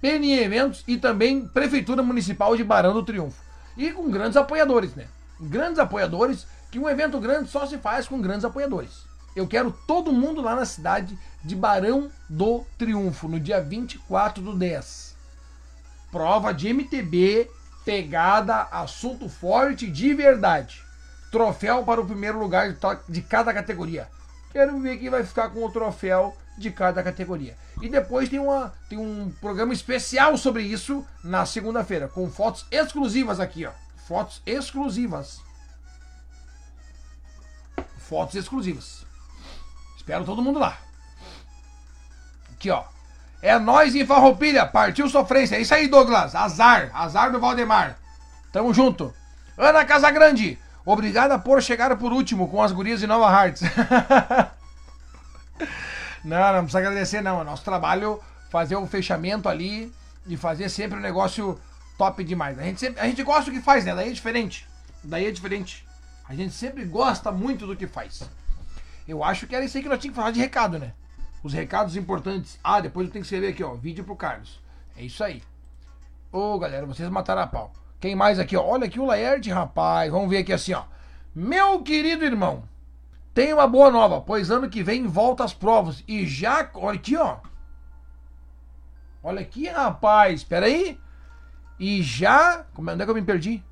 [0.00, 3.42] PNI Eventos e também Prefeitura Municipal de Barão do Triunfo.
[3.76, 5.06] E com grandes apoiadores, né?
[5.40, 9.07] Grandes apoiadores, que um evento grande só se faz com grandes apoiadores.
[9.36, 14.56] Eu quero todo mundo lá na cidade de Barão do Triunfo, no dia 24 do
[14.56, 15.16] 10.
[16.10, 17.50] Prova de MTB,
[17.84, 20.82] pegada, assunto forte de verdade.
[21.30, 22.74] Troféu para o primeiro lugar
[23.08, 24.08] de, cada categoria.
[24.50, 27.56] Quero ver quem vai ficar com o troféu de cada categoria.
[27.80, 33.38] E depois tem, uma, tem um programa especial sobre isso na segunda-feira, com fotos exclusivas
[33.38, 33.70] aqui, ó.
[34.06, 35.40] Fotos exclusivas.
[37.98, 39.07] Fotos exclusivas.
[40.08, 40.78] Espero todo mundo lá.
[42.54, 42.84] Aqui, ó.
[43.42, 44.64] É nós em Farroupilha.
[44.64, 45.56] Partiu sofrência.
[45.56, 46.34] É isso aí, Douglas.
[46.34, 46.90] Azar.
[46.94, 47.98] Azar do Valdemar.
[48.50, 49.12] Tamo junto.
[49.58, 50.58] Ana Casagrande.
[50.82, 53.60] Obrigada por chegar por último com as gurias de Nova Hearts.
[56.24, 57.42] não, não precisa agradecer, não.
[57.42, 58.18] É nosso trabalho
[58.48, 59.92] fazer o fechamento ali
[60.26, 61.60] e fazer sempre um negócio
[61.98, 62.58] top demais.
[62.58, 63.94] A gente, sempre, a gente gosta do que faz, né?
[63.94, 64.66] Daí é diferente.
[65.04, 65.86] Daí é diferente.
[66.26, 68.22] A gente sempre gosta muito do que faz.
[69.08, 70.92] Eu acho que era isso aí que nós tínhamos que falar de recado, né?
[71.42, 72.60] Os recados importantes.
[72.62, 73.72] Ah, depois eu tenho que escrever aqui, ó.
[73.74, 74.60] Vídeo pro Carlos.
[74.94, 75.42] É isso aí.
[76.30, 77.72] Ô, galera, vocês mataram a pau.
[77.98, 78.62] Quem mais aqui, ó?
[78.62, 80.12] Olha aqui o Laerte, rapaz.
[80.12, 80.84] Vamos ver aqui assim, ó.
[81.34, 82.68] Meu querido irmão,
[83.32, 86.04] tem uma boa nova, pois ano que vem volta as provas.
[86.06, 86.68] E já.
[86.74, 87.38] Olha aqui, ó.
[89.22, 90.40] Olha aqui, rapaz.
[90.40, 91.00] Espera aí.
[91.78, 92.66] E já.
[92.74, 93.64] Como é, onde é que eu me perdi?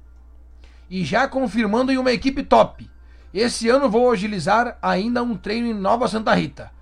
[0.88, 2.88] E já confirmando em uma equipe top.
[3.38, 6.74] Esse ano vou agilizar ainda um treino em Nova Santa Rita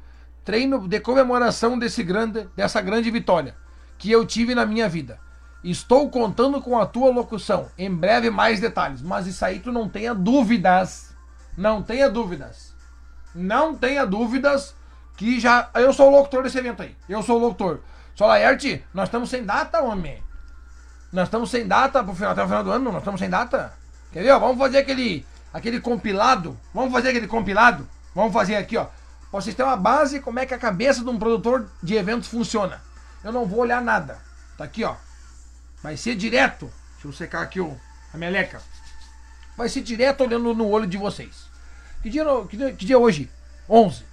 [0.45, 3.57] treino de comemoração desse grande, dessa grande vitória
[3.99, 5.19] que eu tive na minha vida.
[5.65, 7.71] Estou contando com a tua locução.
[7.79, 9.01] Em breve mais detalhes.
[9.01, 11.15] Mas isso aí tu não tenha dúvidas.
[11.57, 12.75] Não tenha dúvidas.
[13.35, 14.75] Não tenha dúvidas
[15.17, 15.71] que já.
[15.75, 16.95] Eu sou o locutor desse evento aí.
[17.09, 17.81] Eu sou o locutor.
[18.15, 18.29] Só
[18.93, 20.23] nós estamos sem data, homem.
[21.11, 22.93] Nós estamos sem data pro final, até o final do ano.
[22.93, 23.73] Nós estamos sem data.
[24.13, 24.39] Quer ver?
[24.39, 25.25] Vamos fazer aquele,
[25.55, 26.59] aquele compilado.
[26.75, 27.89] Vamos fazer aquele compilado.
[28.13, 28.87] Vamos fazer aqui, ó.
[29.31, 32.29] Pra vocês terem uma base como é que a cabeça de um produtor de eventos
[32.29, 32.83] funciona.
[33.23, 34.19] Eu não vou olhar nada.
[34.59, 34.97] Tá aqui, ó.
[35.81, 36.71] Vai ser direto.
[36.95, 37.79] Deixa eu secar aqui o,
[38.13, 38.61] a meleca.
[39.57, 41.45] Vai ser direto olhando no olho de vocês.
[42.03, 43.31] Que dia, que dia, que dia é hoje?
[43.69, 44.05] 11.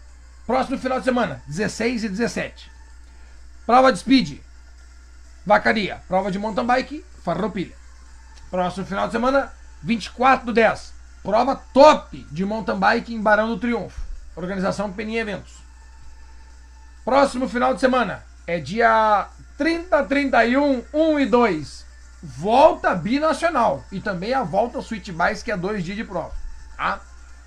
[0.45, 2.71] Próximo final de semana, 16 e 17.
[3.65, 4.39] Prova de speed.
[5.45, 6.01] Vacaria.
[6.07, 7.05] Prova de mountain bike.
[7.23, 7.75] Farroupilha.
[8.49, 9.51] Próximo final de semana,
[9.81, 11.00] 24 do 10.
[11.23, 14.01] Prova top de mountain bike em Barão do Triunfo.
[14.35, 15.53] Organização Peninha Eventos.
[17.05, 21.85] Próximo final de semana é dia 30, 31, 1 e 2.
[22.23, 23.83] Volta binacional.
[23.91, 26.33] E também a volta Switch Bikes, que é dois dias de prova.
[26.75, 26.99] Tá?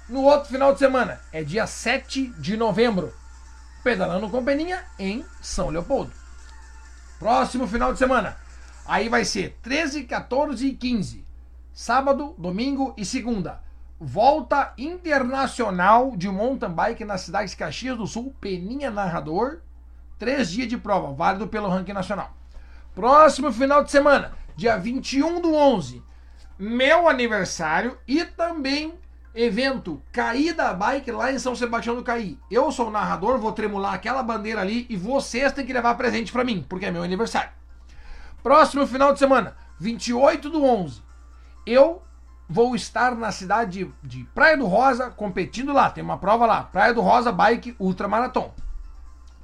[0.08, 3.12] No outro final de semana é dia 7 de novembro.
[3.82, 6.12] Pedalando com Peninha em São Leopoldo.
[7.18, 8.36] Próximo final de semana.
[8.86, 11.24] Aí vai ser 13, 14 e 15.
[11.72, 13.63] Sábado, domingo e segunda.
[14.06, 19.60] Volta internacional de mountain bike na cidade de Caxias do Sul, Peninha Narrador.
[20.18, 22.30] Três dias de prova, válido pelo ranking nacional.
[22.94, 26.02] Próximo final de semana, dia 21 do 11,
[26.58, 28.92] meu aniversário e também
[29.34, 32.38] evento Caída Bike lá em São Sebastião do Caí.
[32.50, 36.30] Eu sou o narrador, vou tremular aquela bandeira ali e vocês têm que levar presente
[36.30, 37.52] para mim, porque é meu aniversário.
[38.42, 41.02] Próximo final de semana, 28 do 11,
[41.64, 42.02] eu
[42.48, 45.90] vou estar na cidade de Praia do Rosa competindo lá.
[45.90, 48.52] Tem uma prova lá, Praia do Rosa Bike Ultramarathon.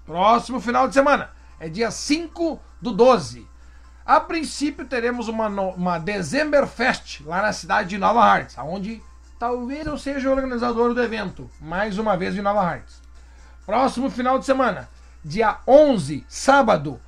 [0.04, 3.48] Próximo final de semana é dia 5 do 12.
[4.04, 9.02] A princípio teremos uma, uma December Fest lá na cidade de Nova Hartz, onde
[9.38, 13.00] talvez eu seja o organizador do evento, mais uma vez em Nova Hartz.
[13.64, 14.88] Próximo final de semana,
[15.24, 17.00] dia 11, sábado,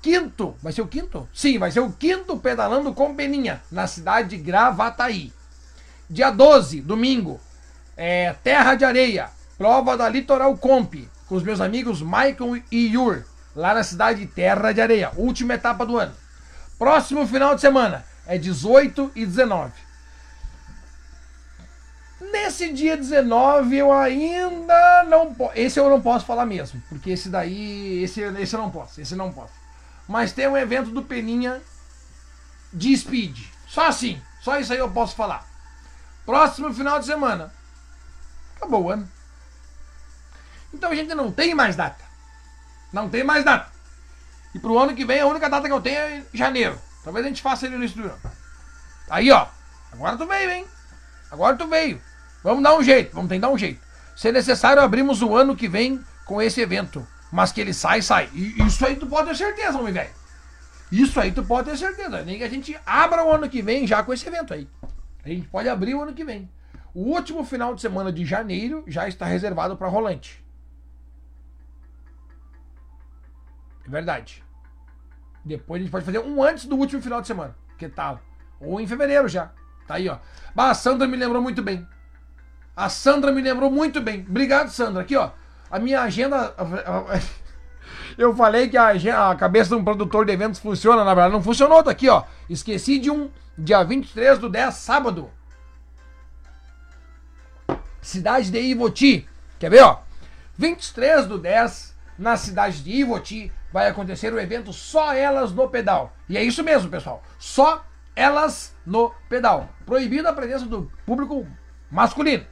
[0.00, 1.28] quinto, vai ser o quinto?
[1.32, 5.32] Sim, vai ser o quinto pedalando com Peninha, na cidade de Gravataí.
[6.08, 7.40] Dia 12, domingo,
[7.96, 10.94] é, Terra de Areia, prova da Litoral Comp,
[11.26, 13.24] com os meus amigos Michael e Yur,
[13.54, 16.14] lá na cidade de Terra de Areia, última etapa do ano.
[16.78, 19.72] Próximo final de semana é 18 e 19.
[22.32, 25.52] Nesse dia 19 eu ainda não posso.
[25.54, 29.14] Esse eu não posso falar mesmo, porque esse daí, esse, esse eu não posso, esse
[29.14, 29.52] não posso.
[30.10, 31.62] Mas tem um evento do Peninha
[32.72, 33.46] de speed.
[33.68, 34.20] Só assim.
[34.40, 35.46] Só isso aí eu posso falar.
[36.26, 37.54] Próximo final de semana.
[38.56, 39.08] Acabou o ano.
[40.74, 42.04] Então a gente não tem mais data.
[42.92, 43.70] Não tem mais data.
[44.52, 46.76] E pro ano que vem a única data que eu tenho é janeiro.
[47.04, 48.12] Talvez a gente faça ele no estúdio.
[49.08, 49.46] Aí, ó.
[49.92, 50.66] Agora tu veio, hein?
[51.30, 52.02] Agora tu veio.
[52.42, 53.80] Vamos dar um jeito, vamos tentar um jeito.
[54.16, 57.06] Se necessário, abrimos o ano que vem com esse evento.
[57.30, 58.28] Mas que ele sai, sai.
[58.34, 60.10] E isso aí tu pode ter certeza, homem velho.
[60.90, 62.22] Isso aí tu pode ter certeza.
[62.22, 64.68] Nem que a gente abra o ano que vem já com esse evento aí.
[65.24, 66.50] A gente pode abrir o ano que vem.
[66.92, 70.44] O último final de semana de janeiro já está reservado para rolante.
[73.86, 74.42] É verdade.
[75.44, 77.56] Depois a gente pode fazer um antes do último final de semana.
[77.78, 78.20] Que tal?
[78.60, 79.52] Ou em fevereiro já.
[79.86, 80.18] Tá aí, ó.
[80.54, 81.86] Bah, a Sandra me lembrou muito bem.
[82.76, 84.26] A Sandra me lembrou muito bem.
[84.28, 85.02] Obrigado, Sandra.
[85.02, 85.30] Aqui, ó.
[85.70, 86.54] A minha agenda.
[88.18, 91.82] Eu falei que a, cabeça de um produtor de eventos funciona, na verdade não funcionou.
[91.82, 92.24] Tá aqui, ó.
[92.48, 95.30] Esqueci de um dia 23 do 10, sábado.
[98.02, 99.28] Cidade de Ivoti.
[99.58, 100.00] Quer ver, ó?
[100.58, 106.12] 23 do 10, na cidade de Ivoti, vai acontecer o evento Só Elas no Pedal.
[106.28, 107.22] E é isso mesmo, pessoal.
[107.38, 107.84] Só
[108.20, 109.68] elas no pedal.
[109.86, 111.46] Proibida a presença do público
[111.90, 112.46] masculino.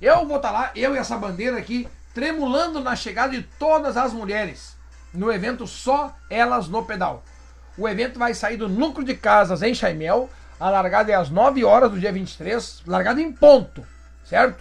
[0.00, 4.12] Eu vou estar lá, eu e essa bandeira aqui, tremulando na chegada de todas as
[4.12, 4.76] mulheres
[5.12, 7.22] no evento Só Elas no Pedal.
[7.76, 10.28] O evento vai sair do núcleo de casas em Chaimel.
[10.58, 13.84] A largada é às 9 horas do dia 23, largada em ponto,
[14.24, 14.60] certo?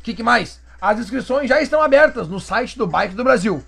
[0.00, 0.60] O que, que mais?
[0.80, 3.64] As inscrições já estão abertas no site do Bike do Brasil.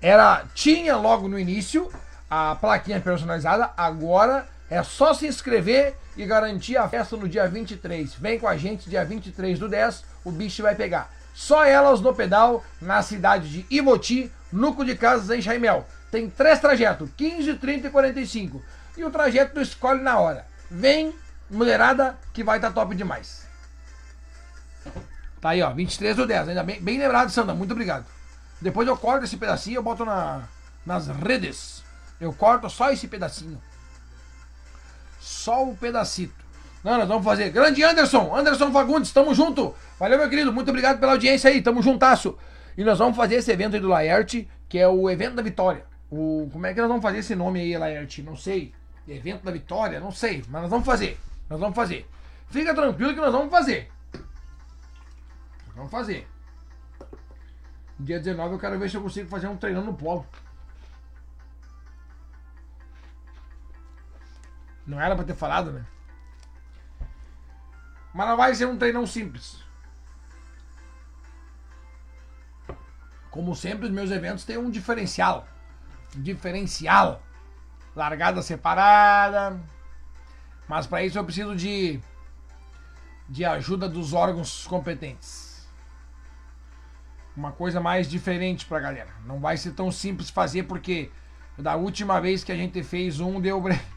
[0.00, 1.90] Era tinha logo no início
[2.30, 8.14] a plaquinha personalizada, agora é só se inscrever e garantir a festa no dia 23.
[8.14, 11.12] Vem com a gente dia 23 do 10, o bicho vai pegar.
[11.34, 15.86] Só elas no pedal, na cidade de Ivoti, núcleo de casas em Chaimel.
[16.10, 18.62] Tem três trajetos, 15, 30 e 45.
[18.96, 20.46] E o trajeto tu escolhe na hora.
[20.70, 21.14] Vem,
[21.50, 23.46] mulherada, que vai estar tá top demais.
[25.40, 26.48] Tá aí, ó, 23 do 10.
[26.48, 27.54] Ainda bem, bem lembrado, Sandra.
[27.54, 28.06] Muito obrigado.
[28.60, 30.44] Depois eu corto esse pedacinho e eu boto na,
[30.84, 31.82] nas redes.
[32.18, 33.60] Eu corto só esse pedacinho.
[35.26, 36.32] Só o pedacito.
[36.84, 37.50] Não, nós vamos fazer.
[37.50, 39.74] Grande Anderson, Anderson Fagundes, tamo junto.
[39.98, 42.38] Valeu, meu querido, muito obrigado pela audiência aí, tamo juntasso.
[42.78, 45.84] E nós vamos fazer esse evento aí do Laerte, que é o evento da vitória.
[46.08, 48.22] O, como é que nós vamos fazer esse nome aí, Laerte?
[48.22, 48.72] Não sei.
[49.08, 49.98] Evento da vitória?
[49.98, 51.18] Não sei, mas nós vamos fazer.
[51.50, 52.06] Nós vamos fazer.
[52.48, 53.90] Fica tranquilo que nós vamos fazer.
[55.74, 56.28] vamos fazer.
[57.98, 60.24] Dia 19 eu quero ver se eu consigo fazer um treinão no polo.
[64.86, 65.84] Não era pra ter falado, né?
[68.14, 69.64] Mas não vai ser um treinão simples.
[73.30, 75.46] Como sempre, os meus eventos têm um diferencial.
[76.16, 77.22] Um diferencial.
[77.94, 79.60] Largada separada.
[80.68, 82.00] Mas para isso eu preciso de
[83.28, 85.68] de ajuda dos órgãos competentes.
[87.36, 89.10] Uma coisa mais diferente pra galera.
[89.24, 91.10] Não vai ser tão simples fazer porque
[91.58, 93.62] da última vez que a gente fez um deu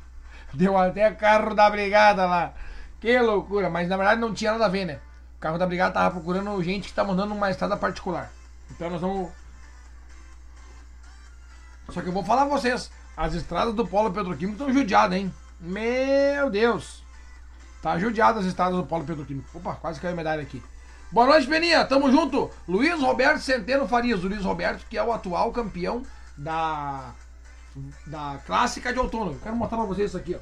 [0.53, 2.53] deu até carro da brigada lá.
[2.99, 4.99] Que loucura, mas na verdade não tinha nada a ver, né?
[5.37, 8.31] O carro da brigada tava procurando gente que tá mandando uma estrada particular.
[8.71, 9.29] Então nós vamos.
[11.89, 15.33] Só que eu vou falar pra vocês: as estradas do Polo Petroquímico estão judiadas, hein?
[15.59, 17.03] Meu Deus!
[17.81, 19.57] Tá judiado as estradas do Polo Petroquímico.
[19.57, 20.61] Opa, quase caiu a medalha aqui.
[21.11, 21.85] Boa noite, Peninha.
[21.85, 22.51] Tamo junto.
[22.67, 24.23] Luiz Roberto Centeno Farias.
[24.23, 26.03] O Luiz Roberto, que é o atual campeão
[26.37, 27.13] da,
[28.05, 29.33] da clássica de outono.
[29.33, 30.39] Eu quero mostrar pra vocês isso aqui, ó.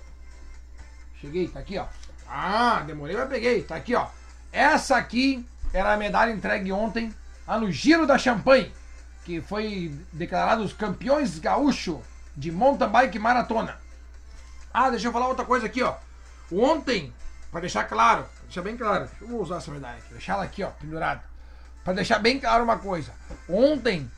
[1.19, 1.85] Cheguei, tá aqui, ó.
[2.29, 3.63] Ah, demorei, mas peguei.
[3.63, 4.07] Tá aqui, ó.
[4.51, 7.13] Essa aqui era a medalha entregue ontem
[7.47, 8.73] lá no Giro da Champanhe,
[9.23, 12.01] que foi declarado os campeões gaúcho
[12.35, 13.79] de mountain bike maratona.
[14.73, 15.95] Ah, deixa eu falar outra coisa aqui, ó.
[16.51, 17.13] Ontem,
[17.51, 20.63] para deixar claro, deixar bem claro, eu vou usar essa medalha aqui, deixar ela aqui,
[20.63, 21.23] ó, pendurada.
[21.83, 23.11] Para deixar bem claro uma coisa.
[23.49, 24.09] Ontem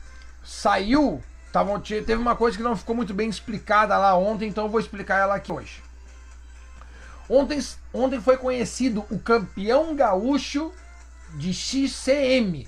[0.44, 1.22] saiu,
[1.52, 4.80] tava, teve uma coisa que não ficou muito bem explicada lá ontem, então eu vou
[4.80, 5.82] explicar ela aqui hoje.
[7.28, 7.60] Ontem,
[7.94, 10.72] ontem foi conhecido o campeão gaúcho
[11.34, 12.66] de XCM,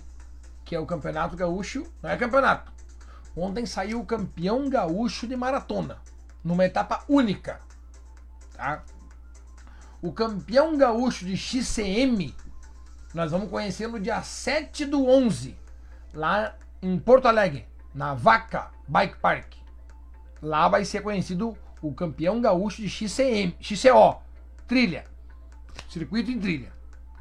[0.65, 2.71] que é o campeonato gaúcho, não é campeonato.
[3.37, 5.99] Ontem saiu o campeão gaúcho de maratona,
[6.45, 7.61] numa etapa única.
[8.55, 8.85] Tá?
[10.01, 12.35] O campeão gaúcho de XCM,
[13.15, 15.57] nós vamos conhecer no dia 7 do 11,
[16.13, 19.55] lá em Porto Alegre, na Vaca Bike Park.
[20.40, 24.20] Lá vai ser conhecido o campeão gaúcho de XCM, XCO,
[24.66, 25.05] trilha.
[25.89, 26.73] Circuito em trilha,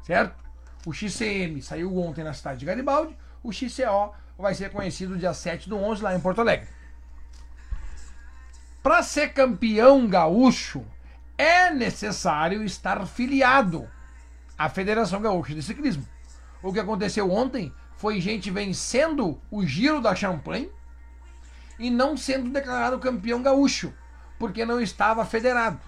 [0.02, 0.42] certo?
[0.86, 5.68] O XCM saiu ontem na cidade de Garibaldi, o XCO vai ser conhecido dia 7
[5.68, 6.68] do 11 lá em Porto Alegre.
[8.82, 10.84] Para ser campeão gaúcho,
[11.38, 13.88] é necessário estar filiado
[14.58, 16.06] à Federação Gaúcha de Ciclismo.
[16.60, 17.72] O que aconteceu ontem
[18.02, 20.68] foi gente vencendo o Giro da Champanhe
[21.78, 23.94] e não sendo declarado campeão gaúcho
[24.40, 25.78] porque não estava federado.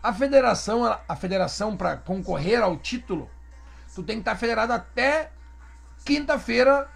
[0.00, 3.28] A federação, a federação para concorrer ao título,
[3.92, 5.32] tu tem que estar federado até
[6.04, 6.88] quinta-feira,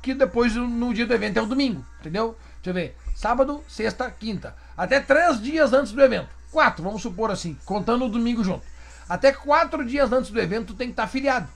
[0.00, 2.38] que depois no dia do evento é o domingo, entendeu?
[2.62, 2.96] Deixa eu ver.
[3.16, 4.54] Sábado, sexta, quinta.
[4.76, 6.28] Até três dias antes do evento.
[6.52, 8.64] Quatro, vamos supor assim, contando o domingo junto.
[9.08, 11.48] Até quatro dias antes do evento tu tem que estar afiliado.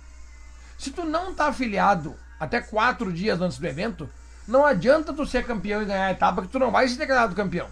[0.79, 4.09] Se tu não está afiliado até quatro dias antes do evento,
[4.47, 7.35] não adianta tu ser campeão e ganhar a etapa, que tu não vai ser declarado
[7.35, 7.69] campeão.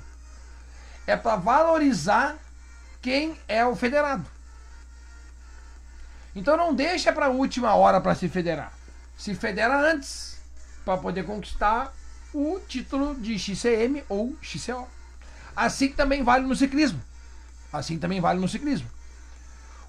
[1.06, 2.36] É para valorizar
[3.00, 4.24] quem é o federado.
[6.34, 8.72] Então não deixa para a última hora para se federar.
[9.16, 10.38] Se federa antes
[10.84, 11.92] para poder conquistar
[12.32, 14.88] o título de XCM ou XCO.
[15.54, 17.00] Assim também vale no ciclismo.
[17.72, 18.90] Assim também vale no ciclismo.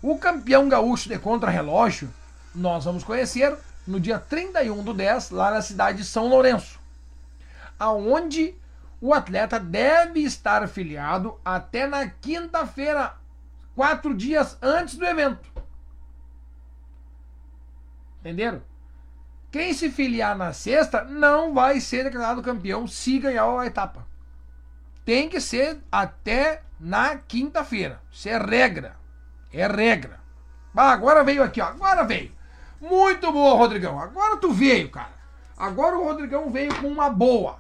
[0.01, 2.13] O campeão gaúcho de contrarrelógio
[2.56, 3.56] nós vamos conhecer
[3.86, 6.80] no dia 31 do 10, lá na cidade de São Lourenço,
[7.77, 8.56] aonde
[8.99, 13.14] o atleta deve estar afiliado até na quinta-feira,
[13.76, 15.48] quatro dias antes do evento.
[18.22, 18.61] Entenderam?
[19.52, 24.06] Quem se filiar na sexta não vai ser declarado campeão se ganhar a etapa.
[25.06, 28.02] Tem que ser até na quinta-feira.
[28.11, 28.98] Isso é regra.
[29.53, 30.19] É regra.
[30.76, 31.68] Ah, agora veio aqui, ó.
[31.68, 32.35] Agora veio.
[32.90, 33.99] Muito boa, Rodrigão.
[33.99, 35.14] Agora tu veio, cara.
[35.57, 37.57] Agora o Rodrigão veio com uma boa.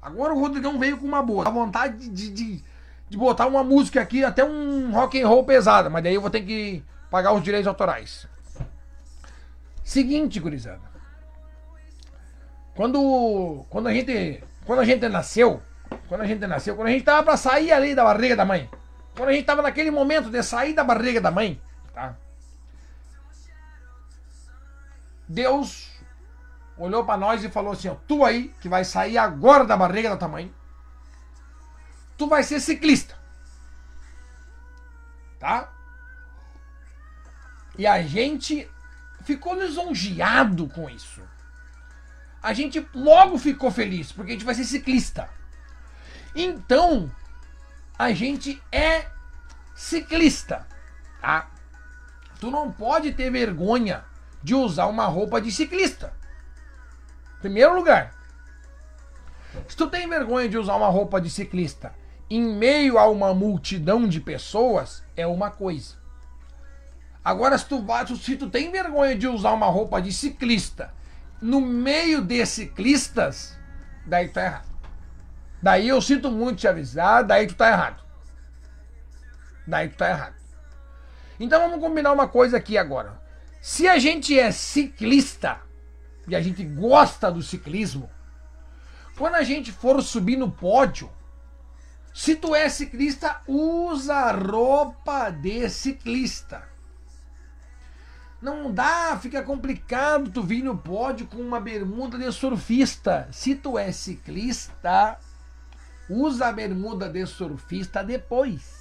[0.00, 1.44] Agora o Rodrigão veio com uma boa.
[1.44, 2.64] Dá vontade de, de,
[3.08, 6.30] de botar uma música aqui, até um rock and roll pesada, mas daí eu vou
[6.30, 8.28] ter que pagar os direitos autorais.
[9.82, 10.88] Seguinte, gurizada.
[12.76, 15.60] Quando, quando a gente, quando a gente nasceu,
[16.08, 18.70] quando a gente nasceu, quando a gente tava para sair ali da barriga da mãe,
[19.16, 21.60] quando a gente tava naquele momento de sair da barriga da mãe,
[21.92, 22.14] tá?
[25.28, 25.90] Deus
[26.76, 30.10] olhou para nós e falou assim: ó, tu aí que vai sair agora da barriga
[30.10, 30.54] da tua mãe,
[32.16, 33.16] tu vai ser ciclista.
[35.38, 35.72] Tá?
[37.76, 38.68] E a gente
[39.22, 41.22] ficou lisonjeado com isso.
[42.42, 45.28] A gente logo ficou feliz, porque a gente vai ser ciclista.
[46.34, 47.10] Então,
[47.98, 49.06] a gente é
[49.74, 50.66] ciclista,
[51.20, 51.50] tá?
[52.40, 54.04] Tu não pode ter vergonha
[54.42, 56.12] de usar uma roupa de ciclista.
[57.40, 58.14] Primeiro lugar.
[59.66, 61.92] Se tu tem vergonha de usar uma roupa de ciclista
[62.30, 65.96] em meio a uma multidão de pessoas, é uma coisa.
[67.24, 67.84] Agora, se tu,
[68.16, 70.92] se tu tem vergonha de usar uma roupa de ciclista
[71.40, 73.56] no meio de ciclistas,
[74.06, 74.68] daí tá errado.
[75.62, 78.02] Daí eu sinto muito te avisar, daí tu tá errado.
[79.66, 80.34] Daí tu tá errado.
[81.38, 83.20] Então vamos combinar uma coisa aqui agora.
[83.60, 85.60] Se a gente é ciclista
[86.26, 88.08] e a gente gosta do ciclismo,
[89.16, 91.10] quando a gente for subir no pódio,
[92.14, 96.68] se tu é ciclista, usa roupa de ciclista.
[98.40, 103.28] Não dá, fica complicado tu vir no pódio com uma bermuda de surfista.
[103.32, 105.18] Se tu é ciclista,
[106.08, 108.77] usa a bermuda de surfista depois.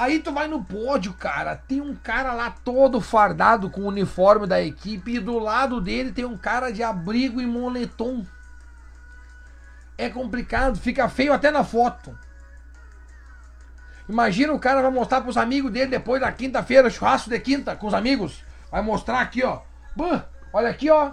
[0.00, 4.46] Aí tu vai no pódio, cara, tem um cara lá todo fardado com o uniforme
[4.46, 8.24] da equipe e do lado dele tem um cara de abrigo e moletom.
[9.98, 12.18] É complicado, fica feio até na foto.
[14.08, 17.86] Imagina o cara vai mostrar pros amigos dele depois da quinta-feira, churrasco de quinta com
[17.86, 18.42] os amigos.
[18.72, 19.60] Vai mostrar aqui, ó.
[19.94, 21.12] Buh, olha aqui, ó.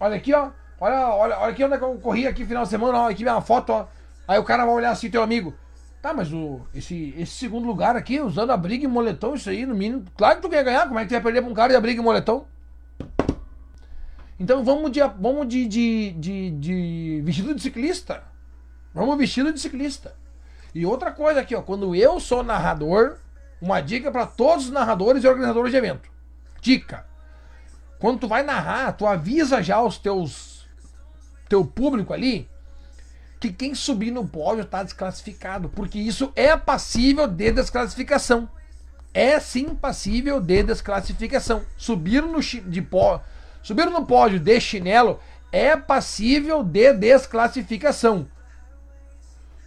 [0.00, 0.48] Olha aqui, ó.
[0.80, 3.10] Olha, olha, olha aqui onde é que eu corri aqui final de semana, ó.
[3.10, 3.86] Aqui uma foto, ó.
[4.26, 5.54] Aí o cara vai olhar assim, teu amigo.
[6.02, 9.64] Tá, mas o, esse, esse segundo lugar aqui, usando a briga e moletom, isso aí,
[9.64, 10.04] no mínimo.
[10.16, 11.76] Claro que tu quer ganhar, como é que tu ia perder pra um cara de
[11.76, 12.44] abrigo e moletom?
[14.40, 18.24] Então vamos de, vamos de, de, de, de vestido de ciclista.
[18.92, 20.12] Vamos vestido de ciclista.
[20.74, 23.18] E outra coisa aqui, ó, quando eu sou narrador,
[23.60, 26.10] uma dica para todos os narradores e organizadores de evento.
[26.60, 27.06] Dica.
[28.00, 30.66] Quando tu vai narrar, tu avisa já os teus
[31.48, 32.50] teu público ali
[33.42, 38.48] que quem subir no pódio está desclassificado, porque isso é passível de desclassificação.
[39.12, 41.64] É sim passível de desclassificação.
[41.76, 43.20] Subir no, de pó,
[43.60, 45.18] subir no pódio de chinelo
[45.50, 48.28] é passível de desclassificação.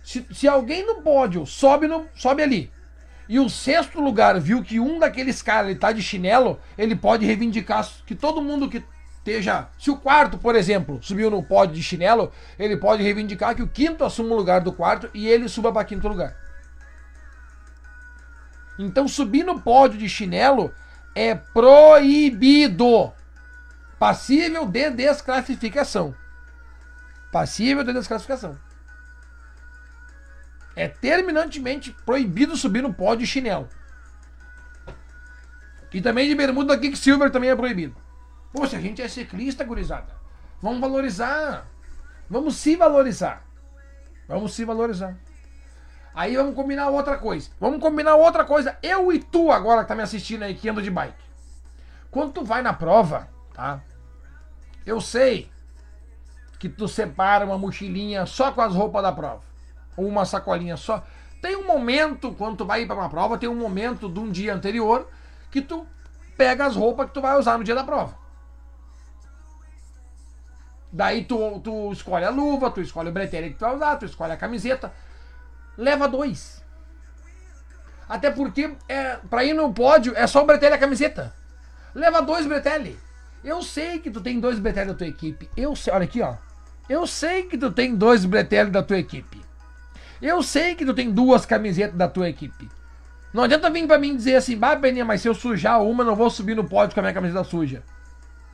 [0.01, 2.71] Se, se alguém no pódio sobe, no, sobe ali
[3.27, 7.85] e o sexto lugar viu que um daqueles caras está de chinelo, ele pode reivindicar
[8.05, 8.83] que todo mundo que
[9.25, 9.67] esteja.
[9.79, 13.67] Se o quarto, por exemplo, subiu no pódio de chinelo, ele pode reivindicar que o
[13.67, 16.35] quinto assuma o lugar do quarto e ele suba para quinto lugar.
[18.77, 20.71] Então subir no pódio de chinelo
[21.15, 23.11] é proibido.
[23.97, 26.13] Passível de desclassificação.
[27.31, 28.57] Passível de desclassificação.
[30.75, 33.67] É terminantemente proibido subir no pódio de chinelo.
[35.93, 38.04] E também de bermuda Silver também é proibido.
[38.55, 40.15] Poxa, a gente é ciclista, gurizada.
[40.61, 41.67] Vamos valorizar.
[42.29, 43.45] Vamos se valorizar.
[44.29, 45.17] Vamos se valorizar.
[46.13, 47.49] Aí vamos combinar outra coisa.
[47.59, 48.77] Vamos combinar outra coisa.
[48.81, 51.21] Eu e tu agora que tá me assistindo aí, que anda de bike.
[52.09, 53.81] Quando tu vai na prova, tá?
[54.85, 55.51] Eu sei
[56.57, 59.41] que tu separa uma mochilinha só com as roupas da prova.
[59.97, 61.03] Ou uma sacolinha só.
[61.41, 64.31] Tem um momento, quando tu vai ir para uma prova, tem um momento de um
[64.31, 65.09] dia anterior
[65.51, 65.85] que tu
[66.37, 68.23] pega as roupas que tu vai usar no dia da prova.
[70.95, 74.05] Daí tu, tu escolhe a luva, tu escolhe o bretelle que tu vai usar, tu
[74.05, 74.93] escolhe a camiseta.
[75.77, 76.63] Leva dois.
[78.07, 81.33] Até porque é, pra ir no pódio é só o bretelle e a camiseta.
[81.93, 82.97] Leva dois bretelle.
[83.43, 85.49] Eu sei que tu tem dois bretelle da tua equipe.
[85.57, 86.35] Eu sei, olha aqui, ó.
[86.87, 89.43] Eu sei que tu tem dois bretelle da tua equipe.
[90.21, 92.69] Eu sei que tu tem duas camisetas da tua equipe.
[93.33, 96.15] Não adianta vir pra mim dizer assim, bah, Beninha, mas se eu sujar uma, não
[96.15, 97.83] vou subir no pódio com a minha camiseta suja.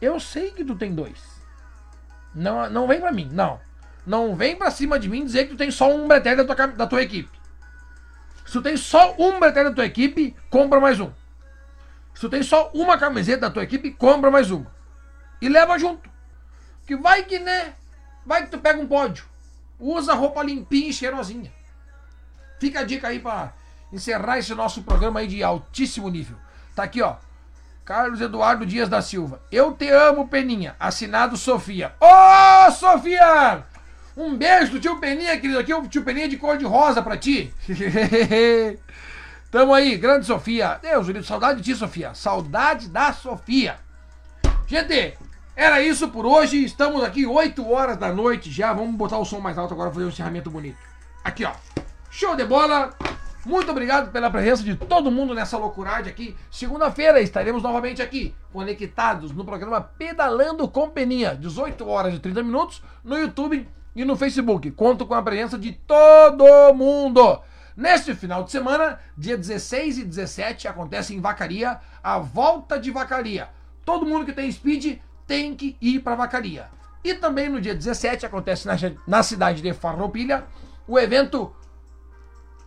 [0.02, 1.41] Eu sei que tu tem dois.
[2.34, 3.60] Não, não vem pra mim, não.
[4.06, 6.68] Não vem pra cima de mim dizer que tu tem só um bretelle da tua,
[6.68, 7.30] da tua equipe.
[8.46, 11.12] Se tu tem só um bretelle da tua equipe, compra mais um.
[12.14, 14.72] Se tu tem só uma camiseta da tua equipe, compra mais uma.
[15.42, 16.10] E leva junto.
[16.86, 17.74] Que vai que, né?
[18.26, 19.26] Vai que tu pega um pódio.
[19.80, 21.52] Usa roupa limpinha e cheirosinha.
[22.60, 23.54] Fica a dica aí pra
[23.92, 26.38] encerrar esse nosso programa aí de altíssimo nível.
[26.76, 27.16] Tá aqui, ó.
[27.92, 29.42] Carlos Eduardo Dias da Silva.
[29.52, 30.78] Eu te amo, Peninha.
[30.80, 31.94] Assinado Sofia.
[32.00, 33.66] Ô, oh, Sofia!
[34.16, 35.60] Um beijo do tio Peninha, querido.
[35.60, 37.54] Aqui o tio Peninha de cor de rosa pra ti.
[39.52, 40.80] Tamo aí, grande Sofia.
[40.82, 42.14] Deus, Deus, saudade de ti, Sofia.
[42.14, 43.76] Saudade da Sofia.
[44.66, 45.18] Gente,
[45.54, 46.64] era isso por hoje.
[46.64, 48.72] Estamos aqui 8 horas da noite já.
[48.72, 50.78] Vamos botar o som mais alto agora fazer um encerramento bonito.
[51.26, 51.52] Aqui, ó.
[52.10, 52.96] Show de bola.
[53.44, 56.36] Muito obrigado pela presença de todo mundo nessa loucurade aqui.
[56.52, 62.84] Segunda-feira estaremos novamente aqui, conectados no programa Pedalando com Peninha, 18 horas e 30 minutos,
[63.04, 64.70] no YouTube e no Facebook.
[64.72, 67.42] Conto com a presença de todo mundo.
[67.76, 73.50] Neste final de semana, dia 16 e 17, acontece em Vacaria a volta de Vacaria.
[73.84, 76.70] Todo mundo que tem speed tem que ir para Vacaria.
[77.04, 78.76] E também no dia 17 acontece na,
[79.08, 80.44] na cidade de Farroupilha
[80.88, 81.56] o evento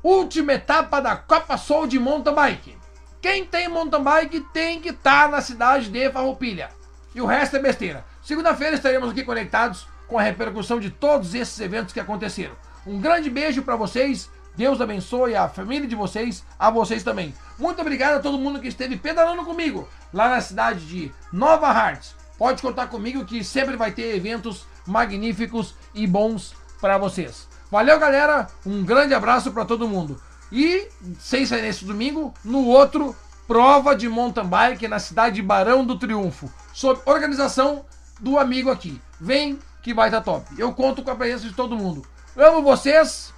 [0.04, 2.76] última etapa da Copa Soul de mountain bike.
[3.22, 6.68] Quem tem mountain bike tem que estar tá na cidade de Farroupilha.
[7.14, 8.04] E o resto é besteira.
[8.22, 12.54] Segunda-feira estaremos aqui conectados com a repercussão de todos esses eventos que aconteceram.
[12.86, 14.30] Um grande beijo para vocês.
[14.54, 17.34] Deus abençoe a família de vocês, a vocês também.
[17.58, 22.14] Muito obrigado a todo mundo que esteve pedalando comigo lá na cidade de Nova Hartz.
[22.36, 27.48] Pode contar comigo que sempre vai ter eventos magníficos e bons para vocês.
[27.74, 28.46] Valeu, galera.
[28.64, 30.22] Um grande abraço para todo mundo.
[30.52, 30.86] E,
[31.18, 33.16] sem sair nesse domingo, no outro,
[33.48, 37.84] prova de mountain bike na cidade de Barão do Triunfo, sob organização
[38.20, 39.02] do amigo aqui.
[39.20, 40.46] Vem que vai estar tá top.
[40.56, 42.06] Eu conto com a presença de todo mundo.
[42.36, 43.34] Amo vocês.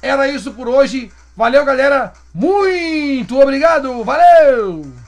[0.00, 1.12] Era isso por hoje.
[1.36, 2.14] Valeu, galera.
[2.32, 4.02] Muito obrigado.
[4.02, 5.01] Valeu!